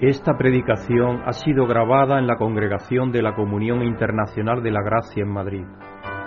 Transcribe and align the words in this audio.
Esta 0.00 0.38
predicación 0.38 1.20
ha 1.26 1.34
sido 1.34 1.66
grabada 1.66 2.18
en 2.18 2.26
la 2.26 2.38
Congregación 2.38 3.12
de 3.12 3.20
la 3.20 3.34
Comunión 3.34 3.82
Internacional 3.82 4.62
de 4.62 4.70
la 4.70 4.80
Gracia 4.80 5.22
en 5.22 5.28
Madrid 5.28 5.66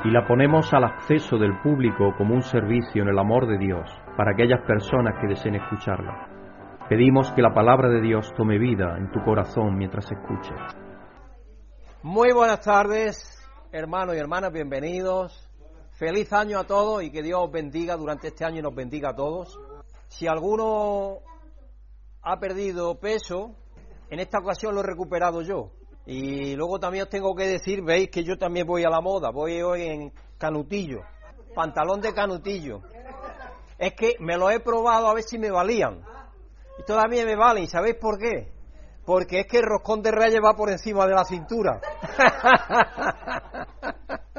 y 0.05 0.11
la 0.11 0.27
ponemos 0.27 0.71
al 0.75 0.83
acceso 0.83 1.39
del 1.39 1.59
público 1.59 2.13
como 2.15 2.35
un 2.35 2.43
servicio 2.43 3.01
en 3.01 3.09
el 3.09 3.17
amor 3.17 3.47
de 3.47 3.57
Dios 3.57 3.89
para 4.15 4.33
aquellas 4.33 4.61
personas 4.67 5.15
que 5.19 5.25
deseen 5.25 5.55
escucharla. 5.55 6.27
Pedimos 6.87 7.31
que 7.31 7.41
la 7.41 7.51
palabra 7.51 7.89
de 7.89 7.99
Dios 7.99 8.31
tome 8.37 8.59
vida 8.59 8.95
en 8.95 9.11
tu 9.11 9.23
corazón 9.23 9.75
mientras 9.75 10.05
escuches. 10.11 10.59
Muy 12.03 12.31
buenas 12.31 12.61
tardes, 12.61 13.43
hermanos 13.71 14.13
y 14.13 14.19
hermanas, 14.19 14.53
bienvenidos. 14.53 15.49
Feliz 15.93 16.31
año 16.31 16.59
a 16.59 16.63
todos 16.65 17.01
y 17.01 17.09
que 17.09 17.23
Dios 17.23 17.39
os 17.41 17.51
bendiga 17.51 17.97
durante 17.97 18.27
este 18.27 18.45
año 18.45 18.59
y 18.59 18.61
nos 18.61 18.75
bendiga 18.75 19.09
a 19.09 19.15
todos. 19.15 19.59
Si 20.09 20.27
alguno 20.27 21.21
ha 22.21 22.39
perdido 22.39 22.99
peso, 22.99 23.55
en 24.13 24.19
esta 24.19 24.37
ocasión 24.37 24.75
lo 24.75 24.81
he 24.81 24.85
recuperado 24.85 25.41
yo. 25.41 25.71
Y 26.05 26.55
luego 26.55 26.79
también 26.79 27.05
os 27.05 27.09
tengo 27.09 27.35
que 27.35 27.47
decir, 27.47 27.81
veis 27.81 28.11
que 28.11 28.23
yo 28.23 28.37
también 28.37 28.67
voy 28.67 28.83
a 28.83 28.89
la 28.89 29.01
moda, 29.01 29.31
voy 29.31 29.59
hoy 29.63 29.81
en 29.83 30.13
canutillo, 30.37 31.01
pantalón 31.55 31.99
de 31.99 32.13
canutillo. 32.13 32.81
Es 33.79 33.95
que 33.95 34.13
me 34.19 34.37
lo 34.37 34.51
he 34.51 34.59
probado 34.59 35.07
a 35.07 35.15
ver 35.15 35.23
si 35.23 35.39
me 35.39 35.49
valían. 35.49 36.03
Y 36.77 36.83
todavía 36.83 37.25
me 37.25 37.35
valen, 37.35 37.63
¿y 37.63 37.67
sabéis 37.67 37.95
por 37.95 38.19
qué? 38.19 38.51
Porque 39.03 39.39
es 39.39 39.47
que 39.47 39.57
el 39.57 39.65
roscón 39.65 40.03
de 40.03 40.11
reyes 40.11 40.41
va 40.45 40.55
por 40.55 40.69
encima 40.69 41.07
de 41.07 41.15
la 41.15 41.25
cintura. 41.25 41.81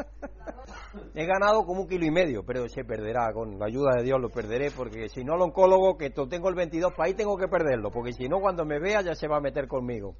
He 1.14 1.26
ganado 1.26 1.64
como 1.64 1.82
un 1.82 1.88
kilo 1.88 2.04
y 2.04 2.10
medio, 2.10 2.44
pero 2.44 2.68
se 2.68 2.84
perderá, 2.84 3.32
con 3.32 3.58
la 3.58 3.66
ayuda 3.66 3.96
de 3.96 4.04
Dios 4.04 4.20
lo 4.20 4.28
perderé, 4.30 4.70
porque 4.70 5.08
si 5.08 5.24
no 5.24 5.34
el 5.34 5.42
oncólogo, 5.42 5.96
que 5.96 6.10
tengo 6.10 6.48
el 6.48 6.54
22 6.54 6.92
para 6.92 7.06
ahí, 7.08 7.14
tengo 7.14 7.36
que 7.36 7.48
perderlo, 7.48 7.90
porque 7.90 8.12
si 8.12 8.28
no 8.28 8.40
cuando 8.40 8.64
me 8.64 8.78
vea 8.78 9.02
ya 9.02 9.14
se 9.14 9.28
va 9.28 9.38
a 9.38 9.40
meter 9.40 9.66
conmigo. 9.68 10.16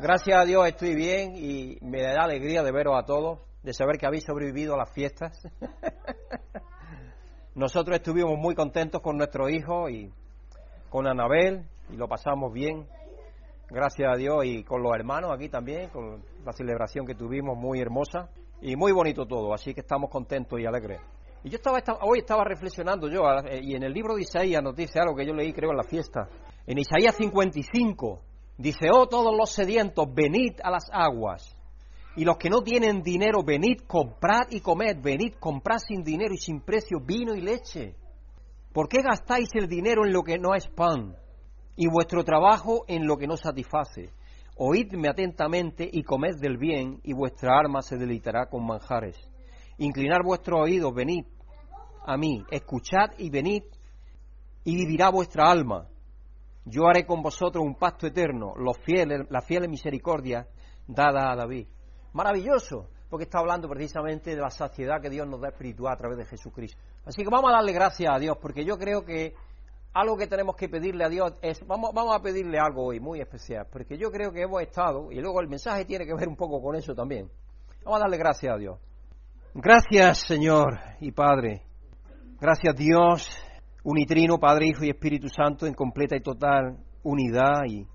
Gracias 0.00 0.38
a 0.38 0.44
Dios 0.44 0.66
estoy 0.66 0.94
bien 0.94 1.32
y 1.34 1.78
me 1.82 2.02
da 2.02 2.24
alegría 2.24 2.62
de 2.62 2.72
veros 2.72 2.94
a 2.96 3.04
todos, 3.04 3.40
de 3.62 3.72
saber 3.72 3.98
que 3.98 4.06
habéis 4.06 4.24
sobrevivido 4.24 4.74
a 4.74 4.78
las 4.78 4.92
fiestas. 4.92 5.42
Nosotros 7.54 7.96
estuvimos 7.96 8.38
muy 8.38 8.54
contentos 8.54 9.00
con 9.02 9.16
nuestro 9.16 9.48
hijo 9.48 9.88
y 9.90 10.12
con 10.90 11.06
Anabel 11.06 11.66
y 11.90 11.96
lo 11.96 12.06
pasamos 12.06 12.52
bien, 12.52 12.86
gracias 13.68 14.08
a 14.12 14.16
Dios 14.16 14.44
y 14.44 14.62
con 14.62 14.82
los 14.82 14.94
hermanos 14.94 15.32
aquí 15.34 15.48
también, 15.48 15.90
con 15.90 16.22
la 16.44 16.52
celebración 16.52 17.04
que 17.04 17.14
tuvimos 17.14 17.58
muy 17.58 17.80
hermosa 17.80 18.30
y 18.60 18.76
muy 18.76 18.92
bonito 18.92 19.26
todo, 19.26 19.54
así 19.54 19.74
que 19.74 19.80
estamos 19.80 20.10
contentos 20.10 20.58
y 20.60 20.66
alegres. 20.66 21.00
Y 21.44 21.50
yo 21.50 21.56
estaba, 21.56 21.78
hoy 22.02 22.18
estaba 22.18 22.44
reflexionando 22.44 23.08
yo, 23.08 23.22
eh, 23.44 23.60
y 23.62 23.74
en 23.74 23.84
el 23.84 23.92
libro 23.92 24.16
de 24.16 24.22
Isaías 24.22 24.62
nos 24.62 24.74
dice 24.74 24.98
algo 24.98 25.14
que 25.14 25.24
yo 25.24 25.32
leí 25.32 25.52
creo 25.52 25.70
en 25.70 25.76
la 25.76 25.84
fiesta. 25.84 26.28
En 26.66 26.78
Isaías 26.78 27.14
55 27.16 28.20
dice, 28.56 28.88
oh 28.92 29.06
todos 29.06 29.34
los 29.36 29.50
sedientos, 29.50 30.06
venid 30.12 30.60
a 30.62 30.70
las 30.70 30.90
aguas. 30.92 31.54
Y 32.16 32.24
los 32.24 32.36
que 32.36 32.50
no 32.50 32.62
tienen 32.62 33.02
dinero, 33.02 33.44
venid, 33.44 33.82
comprad 33.86 34.48
y 34.50 34.60
comed, 34.60 34.96
venid, 35.00 35.34
comprad 35.38 35.78
sin 35.78 36.02
dinero 36.02 36.34
y 36.34 36.38
sin 36.38 36.60
precio 36.60 36.98
vino 37.00 37.36
y 37.36 37.40
leche. 37.40 37.94
¿Por 38.72 38.88
qué 38.88 39.02
gastáis 39.02 39.48
el 39.54 39.68
dinero 39.68 40.04
en 40.04 40.12
lo 40.12 40.22
que 40.22 40.36
no 40.38 40.54
es 40.54 40.66
pan 40.66 41.16
y 41.76 41.88
vuestro 41.88 42.24
trabajo 42.24 42.84
en 42.88 43.06
lo 43.06 43.16
que 43.16 43.28
no 43.28 43.36
satisface? 43.36 44.10
Oídme 44.60 45.08
atentamente 45.08 45.88
y 45.90 46.02
comed 46.02 46.40
del 46.40 46.58
bien, 46.58 47.00
y 47.04 47.12
vuestra 47.12 47.56
alma 47.56 47.80
se 47.80 47.96
deleitará 47.96 48.46
con 48.46 48.66
manjares. 48.66 49.16
Inclinar 49.78 50.24
vuestro 50.24 50.58
oído, 50.58 50.92
venid 50.92 51.24
a 52.04 52.16
mí, 52.16 52.42
escuchad 52.50 53.12
y 53.18 53.30
venid, 53.30 53.62
y 54.64 54.74
vivirá 54.74 55.10
vuestra 55.10 55.48
alma. 55.48 55.86
Yo 56.64 56.88
haré 56.88 57.06
con 57.06 57.22
vosotros 57.22 57.64
un 57.64 57.76
pacto 57.76 58.08
eterno, 58.08 58.54
los 58.56 58.76
fieles, 58.78 59.26
la 59.30 59.42
fiel 59.42 59.68
misericordia 59.68 60.48
dada 60.88 61.30
a 61.30 61.36
David. 61.36 61.68
Maravilloso, 62.12 62.88
porque 63.08 63.24
está 63.24 63.38
hablando 63.38 63.68
precisamente 63.68 64.34
de 64.34 64.40
la 64.40 64.50
saciedad 64.50 65.00
que 65.00 65.08
Dios 65.08 65.28
nos 65.28 65.40
da 65.40 65.50
espiritual 65.50 65.94
a 65.94 65.96
través 65.96 66.18
de 66.18 66.26
Jesucristo. 66.26 66.80
Así 67.04 67.22
que 67.22 67.30
vamos 67.30 67.50
a 67.50 67.54
darle 67.54 67.72
gracias 67.72 68.10
a 68.12 68.18
Dios, 68.18 68.36
porque 68.42 68.64
yo 68.64 68.76
creo 68.76 69.04
que 69.04 69.34
algo 69.94 70.16
que 70.16 70.26
tenemos 70.26 70.56
que 70.56 70.68
pedirle 70.68 71.04
a 71.04 71.08
Dios 71.08 71.34
es, 71.42 71.66
vamos, 71.66 71.90
vamos 71.94 72.14
a 72.14 72.22
pedirle 72.22 72.58
algo 72.58 72.86
hoy 72.86 73.00
muy 73.00 73.20
especial, 73.20 73.66
porque 73.70 73.96
yo 73.96 74.10
creo 74.10 74.32
que 74.32 74.42
hemos 74.42 74.62
estado, 74.62 75.10
y 75.10 75.20
luego 75.20 75.40
el 75.40 75.48
mensaje 75.48 75.84
tiene 75.84 76.06
que 76.06 76.14
ver 76.14 76.28
un 76.28 76.36
poco 76.36 76.60
con 76.62 76.76
eso 76.76 76.94
también. 76.94 77.28
Vamos 77.84 78.00
a 78.00 78.02
darle 78.02 78.18
gracias 78.18 78.54
a 78.54 78.58
Dios. 78.58 78.78
Gracias 79.54 80.18
Señor 80.18 80.78
y 81.00 81.10
Padre. 81.12 81.62
Gracias 82.40 82.76
Dios, 82.76 83.28
unitrino, 83.82 84.38
Padre, 84.38 84.68
Hijo 84.68 84.84
y 84.84 84.90
Espíritu 84.90 85.28
Santo, 85.28 85.66
en 85.66 85.74
completa 85.74 86.16
y 86.16 86.20
total 86.20 86.78
unidad 87.02 87.62
y 87.66 87.86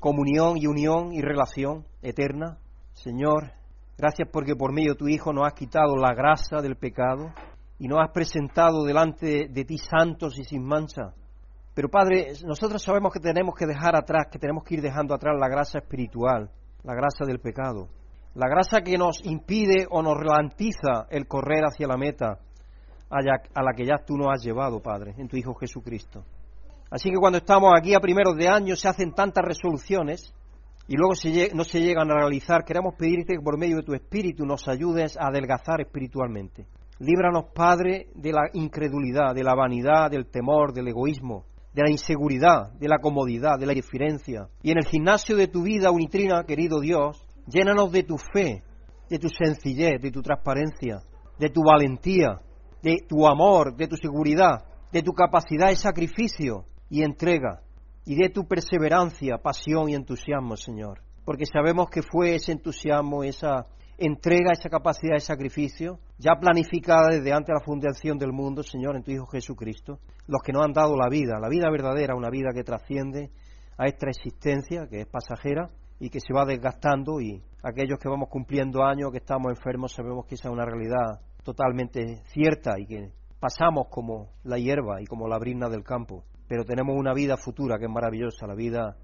comunión 0.00 0.56
y 0.56 0.66
unión 0.66 1.12
y 1.12 1.20
relación 1.20 1.86
eterna. 2.02 2.58
Señor, 2.92 3.52
gracias 3.96 4.28
porque 4.32 4.56
por 4.56 4.72
medio 4.72 4.92
de 4.92 4.98
tu 4.98 5.08
Hijo 5.08 5.32
nos 5.32 5.46
has 5.46 5.54
quitado 5.54 5.96
la 5.96 6.14
grasa 6.14 6.60
del 6.60 6.76
pecado 6.76 7.32
y 7.78 7.88
nos 7.88 8.00
has 8.00 8.10
presentado 8.10 8.84
delante 8.84 9.48
de 9.48 9.64
ti 9.64 9.78
santos 9.78 10.38
y 10.38 10.44
sin 10.44 10.64
mancha. 10.64 11.12
Pero 11.74 11.88
Padre, 11.90 12.32
nosotros 12.44 12.82
sabemos 12.82 13.12
que 13.12 13.20
tenemos 13.20 13.54
que 13.54 13.66
dejar 13.66 13.96
atrás, 13.96 14.28
que 14.30 14.38
tenemos 14.38 14.64
que 14.64 14.76
ir 14.76 14.82
dejando 14.82 15.14
atrás 15.14 15.34
la 15.38 15.48
grasa 15.48 15.78
espiritual, 15.78 16.50
la 16.82 16.94
grasa 16.94 17.24
del 17.26 17.38
pecado, 17.38 17.88
la 18.34 18.48
grasa 18.48 18.80
que 18.80 18.96
nos 18.96 19.24
impide 19.24 19.86
o 19.90 20.02
nos 20.02 20.14
ralentiza 20.16 21.06
el 21.10 21.26
correr 21.26 21.64
hacia 21.64 21.86
la 21.86 21.96
meta 21.96 22.38
a 23.10 23.62
la 23.62 23.72
que 23.74 23.84
ya 23.84 23.98
tú 24.04 24.16
nos 24.16 24.28
has 24.32 24.42
llevado, 24.42 24.80
Padre, 24.80 25.14
en 25.18 25.28
tu 25.28 25.36
Hijo 25.36 25.54
Jesucristo. 25.54 26.24
Así 26.90 27.10
que 27.10 27.16
cuando 27.16 27.38
estamos 27.38 27.72
aquí 27.76 27.94
a 27.94 28.00
primeros 28.00 28.36
de 28.36 28.48
año 28.48 28.76
se 28.76 28.88
hacen 28.88 29.12
tantas 29.12 29.44
resoluciones 29.44 30.32
y 30.88 30.96
luego 30.96 31.14
no 31.54 31.64
se 31.64 31.80
llegan 31.80 32.10
a 32.10 32.14
realizar, 32.14 32.64
queremos 32.64 32.94
pedirte 32.94 33.34
que 33.34 33.42
por 33.42 33.58
medio 33.58 33.76
de 33.76 33.82
tu 33.82 33.92
Espíritu 33.92 34.46
nos 34.46 34.68
ayudes 34.68 35.16
a 35.16 35.28
adelgazar 35.28 35.80
espiritualmente. 35.80 36.66
Líbranos, 36.98 37.46
Padre, 37.54 38.08
de 38.14 38.32
la 38.32 38.48
incredulidad, 38.54 39.34
de 39.34 39.44
la 39.44 39.54
vanidad, 39.54 40.10
del 40.10 40.26
temor, 40.26 40.72
del 40.72 40.88
egoísmo, 40.88 41.44
de 41.74 41.82
la 41.82 41.90
inseguridad, 41.90 42.72
de 42.72 42.88
la 42.88 42.98
comodidad, 42.98 43.58
de 43.58 43.66
la 43.66 43.72
indiferencia. 43.72 44.48
Y 44.62 44.70
en 44.70 44.78
el 44.78 44.86
gimnasio 44.86 45.36
de 45.36 45.48
tu 45.48 45.62
vida 45.62 45.90
unitrina, 45.90 46.44
querido 46.44 46.80
Dios, 46.80 47.28
llénanos 47.46 47.92
de 47.92 48.02
tu 48.02 48.16
fe, 48.16 48.62
de 49.10 49.18
tu 49.18 49.28
sencillez, 49.28 50.00
de 50.00 50.10
tu 50.10 50.22
transparencia, 50.22 51.02
de 51.38 51.50
tu 51.50 51.62
valentía, 51.62 52.40
de 52.82 52.96
tu 53.06 53.26
amor, 53.26 53.76
de 53.76 53.88
tu 53.88 53.96
seguridad, 53.96 54.64
de 54.90 55.02
tu 55.02 55.12
capacidad 55.12 55.68
de 55.68 55.76
sacrificio 55.76 56.64
y 56.88 57.02
entrega, 57.02 57.60
y 58.06 58.14
de 58.14 58.30
tu 58.30 58.46
perseverancia, 58.46 59.36
pasión 59.42 59.90
y 59.90 59.94
entusiasmo, 59.94 60.56
Señor. 60.56 61.02
Porque 61.24 61.44
sabemos 61.44 61.88
que 61.90 62.02
fue 62.02 62.36
ese 62.36 62.52
entusiasmo, 62.52 63.24
esa 63.24 63.66
entrega 63.98 64.52
esa 64.52 64.68
capacidad 64.68 65.14
de 65.14 65.20
sacrificio, 65.20 65.98
ya 66.18 66.34
planificada 66.38 67.08
desde 67.10 67.32
antes 67.32 67.48
de 67.48 67.54
la 67.54 67.64
fundación 67.64 68.18
del 68.18 68.32
mundo, 68.32 68.62
Señor, 68.62 68.96
en 68.96 69.02
tu 69.02 69.10
Hijo 69.10 69.26
Jesucristo, 69.26 69.98
los 70.26 70.42
que 70.42 70.52
nos 70.52 70.64
han 70.64 70.72
dado 70.72 70.96
la 70.96 71.08
vida, 71.08 71.38
la 71.40 71.48
vida 71.48 71.70
verdadera, 71.70 72.14
una 72.14 72.30
vida 72.30 72.50
que 72.54 72.64
trasciende 72.64 73.30
a 73.78 73.86
esta 73.86 74.08
existencia, 74.08 74.86
que 74.88 75.00
es 75.00 75.06
pasajera 75.06 75.70
y 75.98 76.10
que 76.10 76.20
se 76.20 76.32
va 76.34 76.44
desgastando, 76.44 77.20
y 77.20 77.42
aquellos 77.62 77.98
que 77.98 78.08
vamos 78.08 78.28
cumpliendo 78.28 78.84
años, 78.84 79.10
que 79.10 79.18
estamos 79.18 79.50
enfermos, 79.50 79.92
sabemos 79.92 80.26
que 80.26 80.34
esa 80.34 80.48
es 80.48 80.52
una 80.52 80.66
realidad 80.66 81.20
totalmente 81.42 82.22
cierta 82.32 82.78
y 82.78 82.86
que 82.86 83.12
pasamos 83.40 83.86
como 83.88 84.30
la 84.44 84.58
hierba 84.58 85.00
y 85.00 85.06
como 85.06 85.28
la 85.28 85.38
brina 85.38 85.68
del 85.68 85.84
campo, 85.84 86.24
pero 86.48 86.64
tenemos 86.64 86.96
una 86.96 87.14
vida 87.14 87.36
futura 87.36 87.78
que 87.78 87.84
es 87.84 87.90
maravillosa, 87.90 88.46
la 88.46 88.54
vida 88.54 88.96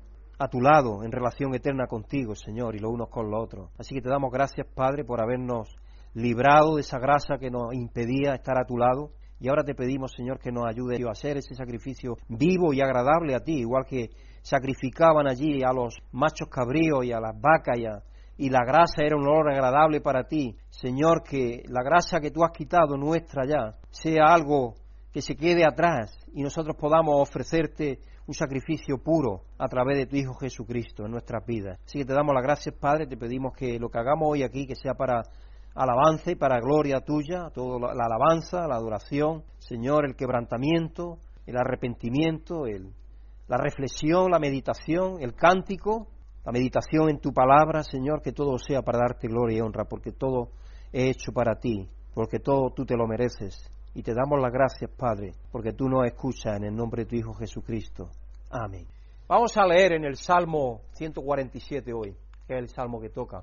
a 0.42 0.48
tu 0.48 0.60
lado 0.60 1.04
en 1.04 1.12
relación 1.12 1.54
eterna 1.54 1.86
contigo, 1.86 2.34
Señor, 2.34 2.74
y 2.74 2.80
los 2.80 2.90
unos 2.90 3.08
con 3.08 3.30
los 3.30 3.44
otros. 3.44 3.70
Así 3.78 3.94
que 3.94 4.02
te 4.02 4.08
damos 4.08 4.32
gracias, 4.32 4.66
Padre, 4.74 5.04
por 5.04 5.22
habernos 5.22 5.68
librado 6.14 6.74
de 6.74 6.80
esa 6.80 6.98
grasa 6.98 7.38
que 7.38 7.48
nos 7.48 7.72
impedía 7.72 8.34
estar 8.34 8.58
a 8.58 8.66
tu 8.66 8.76
lado. 8.76 9.12
Y 9.38 9.48
ahora 9.48 9.62
te 9.62 9.74
pedimos, 9.74 10.12
Señor, 10.16 10.40
que 10.40 10.50
nos 10.50 10.64
ayude 10.66 10.98
a 11.06 11.12
hacer 11.12 11.36
ese 11.36 11.54
sacrificio 11.54 12.16
vivo 12.28 12.72
y 12.72 12.80
agradable 12.80 13.36
a 13.36 13.40
ti, 13.40 13.60
igual 13.60 13.84
que 13.86 14.10
sacrificaban 14.42 15.28
allí 15.28 15.62
a 15.62 15.72
los 15.72 15.94
machos 16.10 16.48
cabríos 16.48 17.04
y 17.04 17.12
a 17.12 17.20
las 17.20 17.40
vacas 17.40 17.78
y, 17.78 18.46
y 18.46 18.50
la 18.50 18.64
grasa 18.64 19.02
era 19.04 19.16
un 19.16 19.22
olor 19.22 19.52
agradable 19.52 20.00
para 20.00 20.24
ti. 20.24 20.56
Señor, 20.70 21.22
que 21.22 21.62
la 21.68 21.84
grasa 21.84 22.20
que 22.20 22.32
tú 22.32 22.42
has 22.44 22.50
quitado 22.50 22.96
nuestra 22.96 23.46
ya 23.46 23.76
sea 23.90 24.26
algo 24.26 24.74
que 25.12 25.22
se 25.22 25.36
quede 25.36 25.64
atrás 25.64 26.16
y 26.34 26.42
nosotros 26.42 26.76
podamos 26.76 27.20
ofrecerte 27.20 28.00
un 28.26 28.34
sacrificio 28.34 28.98
puro 28.98 29.42
a 29.58 29.68
través 29.68 29.98
de 29.98 30.06
tu 30.06 30.16
Hijo 30.16 30.34
Jesucristo 30.34 31.04
en 31.04 31.10
nuestras 31.10 31.44
vidas. 31.44 31.80
Así 31.84 31.98
que 31.98 32.04
te 32.04 32.14
damos 32.14 32.34
las 32.34 32.42
gracias, 32.42 32.74
Padre, 32.74 33.06
te 33.06 33.16
pedimos 33.16 33.52
que 33.54 33.78
lo 33.78 33.88
que 33.88 33.98
hagamos 33.98 34.28
hoy 34.30 34.42
aquí, 34.42 34.66
que 34.66 34.76
sea 34.76 34.94
para 34.94 35.22
alabanza 35.74 36.30
y 36.30 36.36
para 36.36 36.60
gloria 36.60 37.00
tuya, 37.00 37.50
toda 37.52 37.94
la 37.94 38.04
alabanza, 38.04 38.66
la 38.68 38.76
adoración, 38.76 39.42
Señor, 39.58 40.06
el 40.06 40.14
quebrantamiento, 40.14 41.18
el 41.46 41.56
arrepentimiento, 41.56 42.66
el, 42.66 42.92
la 43.48 43.56
reflexión, 43.56 44.30
la 44.30 44.38
meditación, 44.38 45.16
el 45.20 45.34
cántico, 45.34 46.08
la 46.44 46.52
meditación 46.52 47.08
en 47.08 47.20
tu 47.20 47.32
palabra, 47.32 47.82
Señor, 47.82 48.22
que 48.22 48.32
todo 48.32 48.58
sea 48.58 48.82
para 48.82 48.98
darte 48.98 49.28
gloria 49.28 49.58
y 49.58 49.60
honra, 49.60 49.84
porque 49.84 50.12
todo 50.12 50.50
es 50.92 51.16
hecho 51.16 51.32
para 51.32 51.54
ti, 51.56 51.88
porque 52.14 52.38
todo 52.38 52.70
tú 52.74 52.84
te 52.84 52.96
lo 52.96 53.06
mereces. 53.06 53.70
Y 53.94 54.02
te 54.02 54.14
damos 54.14 54.40
las 54.40 54.52
gracias, 54.52 54.90
Padre, 54.90 55.32
porque 55.50 55.72
tú 55.72 55.88
nos 55.88 56.06
escuchas 56.06 56.56
en 56.56 56.64
el 56.64 56.74
nombre 56.74 57.04
de 57.04 57.10
tu 57.10 57.16
Hijo 57.16 57.34
Jesucristo. 57.34 58.08
Amén. 58.50 58.86
Vamos 59.28 59.56
a 59.56 59.66
leer 59.66 59.92
en 59.92 60.04
el 60.04 60.16
Salmo 60.16 60.80
147 60.92 61.92
hoy, 61.92 62.16
que 62.46 62.54
es 62.54 62.58
el 62.58 62.68
salmo 62.68 63.00
que 63.00 63.10
toca. 63.10 63.42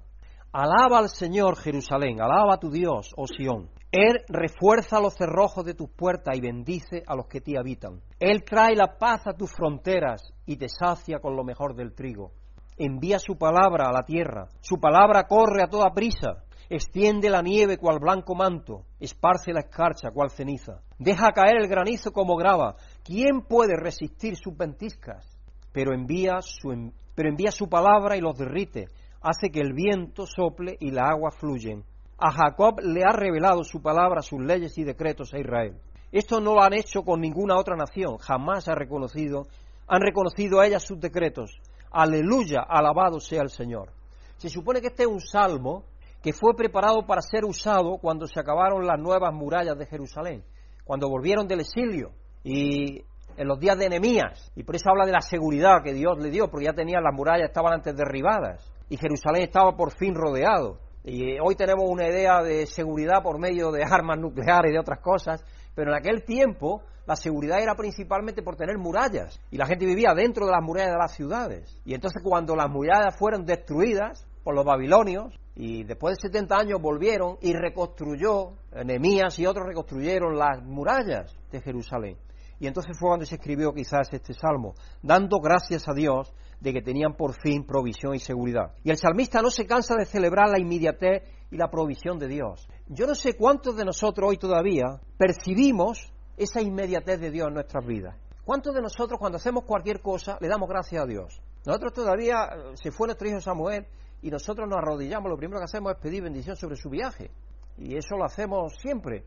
Alaba 0.51 0.97
al 0.97 1.09
Señor 1.09 1.55
Jerusalén, 1.57 2.19
alaba 2.19 2.55
a 2.55 2.59
tu 2.59 2.71
Dios, 2.71 3.11
oh 3.15 3.27
Sión. 3.27 3.69
Él 3.91 4.23
refuerza 4.27 4.99
los 4.99 5.13
cerrojos 5.15 5.63
de 5.65 5.75
tus 5.75 5.89
puertas 5.91 6.35
y 6.35 6.41
bendice 6.41 7.03
a 7.05 7.15
los 7.15 7.27
que 7.27 7.41
te 7.41 7.57
habitan. 7.57 8.01
Él 8.19 8.43
trae 8.43 8.75
la 8.75 8.97
paz 8.97 9.27
a 9.27 9.33
tus 9.33 9.51
fronteras 9.51 10.33
y 10.47 10.57
te 10.57 10.67
sacia 10.67 11.19
con 11.19 11.35
lo 11.35 11.43
mejor 11.43 11.75
del 11.75 11.93
trigo. 11.93 12.31
Envía 12.77 13.19
su 13.19 13.37
palabra 13.37 13.89
a 13.89 13.91
la 13.91 14.03
tierra, 14.03 14.47
su 14.61 14.79
palabra 14.79 15.27
corre 15.27 15.61
a 15.61 15.67
toda 15.67 15.91
prisa, 15.91 16.43
extiende 16.69 17.29
la 17.29 17.41
nieve 17.41 17.77
cual 17.77 17.99
blanco 17.99 18.35
manto, 18.35 18.85
esparce 18.99 19.51
la 19.51 19.61
escarcha 19.61 20.11
cual 20.11 20.29
ceniza, 20.29 20.81
deja 20.99 21.31
caer 21.31 21.57
el 21.59 21.67
granizo 21.67 22.11
como 22.11 22.35
grava. 22.35 22.75
¿Quién 23.03 23.41
puede 23.41 23.75
resistir 23.75 24.35
sus 24.35 24.55
ventiscas? 24.55 25.25
Pero 25.71 25.93
envía 25.93 26.41
su, 26.41 26.91
pero 27.15 27.29
envía 27.29 27.51
su 27.51 27.67
palabra 27.67 28.15
y 28.15 28.21
los 28.21 28.37
derrite, 28.37 28.87
hace 29.21 29.49
que 29.49 29.61
el 29.61 29.73
viento 29.73 30.25
sople 30.25 30.77
y 30.79 30.91
la 30.91 31.09
agua 31.09 31.31
fluyen. 31.31 31.83
A 32.17 32.31
Jacob 32.31 32.79
le 32.81 33.01
ha 33.03 33.13
revelado 33.13 33.63
su 33.63 33.81
palabra, 33.81 34.21
sus 34.21 34.39
leyes 34.41 34.77
y 34.77 34.83
decretos 34.83 35.33
a 35.33 35.39
Israel. 35.39 35.79
Esto 36.11 36.39
no 36.39 36.53
lo 36.53 36.61
han 36.61 36.73
hecho 36.73 37.03
con 37.03 37.21
ninguna 37.21 37.57
otra 37.57 37.75
nación, 37.75 38.17
jamás 38.17 38.67
ha 38.67 38.75
reconocido, 38.75 39.47
han 39.87 40.01
reconocido 40.01 40.59
a 40.59 40.67
ella 40.67 40.79
sus 40.79 40.99
decretos. 40.99 41.59
Aleluya, 41.91 42.61
alabado 42.67 43.19
sea 43.19 43.41
el 43.41 43.49
Señor. 43.49 43.91
Se 44.37 44.49
supone 44.49 44.81
que 44.81 44.87
este 44.87 45.03
es 45.03 45.09
un 45.09 45.19
salmo 45.19 45.83
que 46.21 46.33
fue 46.33 46.55
preparado 46.55 47.05
para 47.05 47.21
ser 47.21 47.45
usado 47.45 47.97
cuando 47.97 48.27
se 48.27 48.39
acabaron 48.39 48.85
las 48.85 48.99
nuevas 48.99 49.33
murallas 49.33 49.77
de 49.77 49.85
Jerusalén, 49.85 50.43
cuando 50.83 51.09
volvieron 51.09 51.47
del 51.47 51.61
exilio 51.61 52.11
y 52.43 53.03
en 53.37 53.47
los 53.47 53.59
días 53.59 53.77
de 53.77 53.85
Enemías. 53.85 54.51
Y 54.55 54.63
por 54.63 54.75
eso 54.75 54.89
habla 54.89 55.05
de 55.05 55.13
la 55.13 55.21
seguridad 55.21 55.81
que 55.83 55.93
Dios 55.93 56.17
le 56.19 56.29
dio, 56.29 56.49
porque 56.49 56.65
ya 56.65 56.73
tenían 56.73 57.03
las 57.03 57.15
murallas, 57.15 57.47
estaban 57.47 57.73
antes 57.73 57.95
derribadas 57.95 58.69
y 58.89 58.97
Jerusalén 58.97 59.43
estaba 59.43 59.75
por 59.77 59.91
fin 59.91 60.13
rodeado. 60.13 60.79
Y 61.03 61.39
hoy 61.39 61.55
tenemos 61.55 61.85
una 61.87 62.07
idea 62.07 62.41
de 62.43 62.65
seguridad 62.65 63.23
por 63.23 63.39
medio 63.39 63.71
de 63.71 63.83
armas 63.83 64.19
nucleares 64.19 64.71
y 64.71 64.73
de 64.73 64.79
otras 64.79 64.99
cosas, 64.99 65.41
pero 65.73 65.91
en 65.91 65.97
aquel 65.97 66.25
tiempo 66.25 66.81
la 67.05 67.15
seguridad 67.15 67.61
era 67.61 67.75
principalmente 67.75 68.43
por 68.43 68.57
tener 68.57 68.77
murallas 68.77 69.39
y 69.49 69.57
la 69.57 69.65
gente 69.65 69.85
vivía 69.85 70.13
dentro 70.13 70.45
de 70.45 70.51
las 70.51 70.61
murallas 70.61 70.91
de 70.91 70.97
las 70.97 71.15
ciudades. 71.15 71.79
Y 71.85 71.93
entonces 71.93 72.21
cuando 72.21 72.55
las 72.55 72.69
murallas 72.69 73.17
fueron 73.17 73.45
destruidas 73.45 74.27
por 74.43 74.53
los 74.53 74.65
babilonios 74.65 75.38
y 75.55 75.83
después 75.83 76.17
de 76.17 76.29
70 76.29 76.55
años 76.55 76.81
volvieron 76.81 77.37
y 77.41 77.53
reconstruyó, 77.53 78.53
Nehemías 78.85 79.37
y 79.39 79.45
otros 79.45 79.65
reconstruyeron 79.67 80.37
las 80.37 80.63
murallas 80.63 81.35
de 81.51 81.61
Jerusalén. 81.61 82.17
Y 82.59 82.67
entonces 82.67 82.97
fue 82.97 83.09
cuando 83.09 83.25
se 83.25 83.35
escribió 83.35 83.73
quizás 83.73 84.09
este 84.11 84.33
salmo, 84.33 84.75
dando 85.01 85.39
gracias 85.39 85.87
a 85.87 85.93
Dios 85.93 86.33
de 86.59 86.73
que 86.73 86.81
tenían 86.81 87.15
por 87.15 87.33
fin 87.41 87.65
provisión 87.65 88.15
y 88.15 88.19
seguridad. 88.19 88.73
Y 88.83 88.89
el 88.89 88.97
salmista 88.97 89.41
no 89.41 89.49
se 89.49 89.65
cansa 89.65 89.95
de 89.95 90.05
celebrar 90.05 90.49
la 90.49 90.59
inmediatez 90.59 91.23
y 91.51 91.57
la 91.57 91.69
provisión 91.69 92.19
de 92.19 92.27
Dios. 92.27 92.67
Yo 92.87 93.07
no 93.07 93.15
sé 93.15 93.35
cuántos 93.35 93.75
de 93.77 93.85
nosotros 93.85 94.29
hoy 94.29 94.37
todavía 94.37 94.99
percibimos 95.17 96.11
esa 96.37 96.61
inmediatez 96.61 97.19
de 97.19 97.31
Dios 97.31 97.47
en 97.47 97.53
nuestras 97.53 97.85
vidas. 97.85 98.15
¿Cuántos 98.43 98.73
de 98.73 98.81
nosotros 98.81 99.19
cuando 99.19 99.37
hacemos 99.37 99.63
cualquier 99.63 100.01
cosa 100.01 100.37
le 100.41 100.47
damos 100.47 100.67
gracias 100.67 101.03
a 101.03 101.05
Dios? 101.05 101.41
Nosotros 101.65 101.93
todavía, 101.93 102.45
eh, 102.45 102.71
se 102.81 102.91
fue 102.91 103.07
nuestro 103.07 103.29
hijo 103.29 103.41
Samuel 103.41 103.85
y 104.21 104.29
nosotros 104.29 104.67
nos 104.67 104.77
arrodillamos, 104.77 105.29
lo 105.29 105.37
primero 105.37 105.59
que 105.59 105.65
hacemos 105.65 105.93
es 105.93 105.99
pedir 105.99 106.23
bendición 106.23 106.55
sobre 106.55 106.75
su 106.75 106.89
viaje. 106.89 107.31
Y 107.77 107.95
eso 107.95 108.17
lo 108.17 108.25
hacemos 108.25 108.75
siempre. 108.79 109.23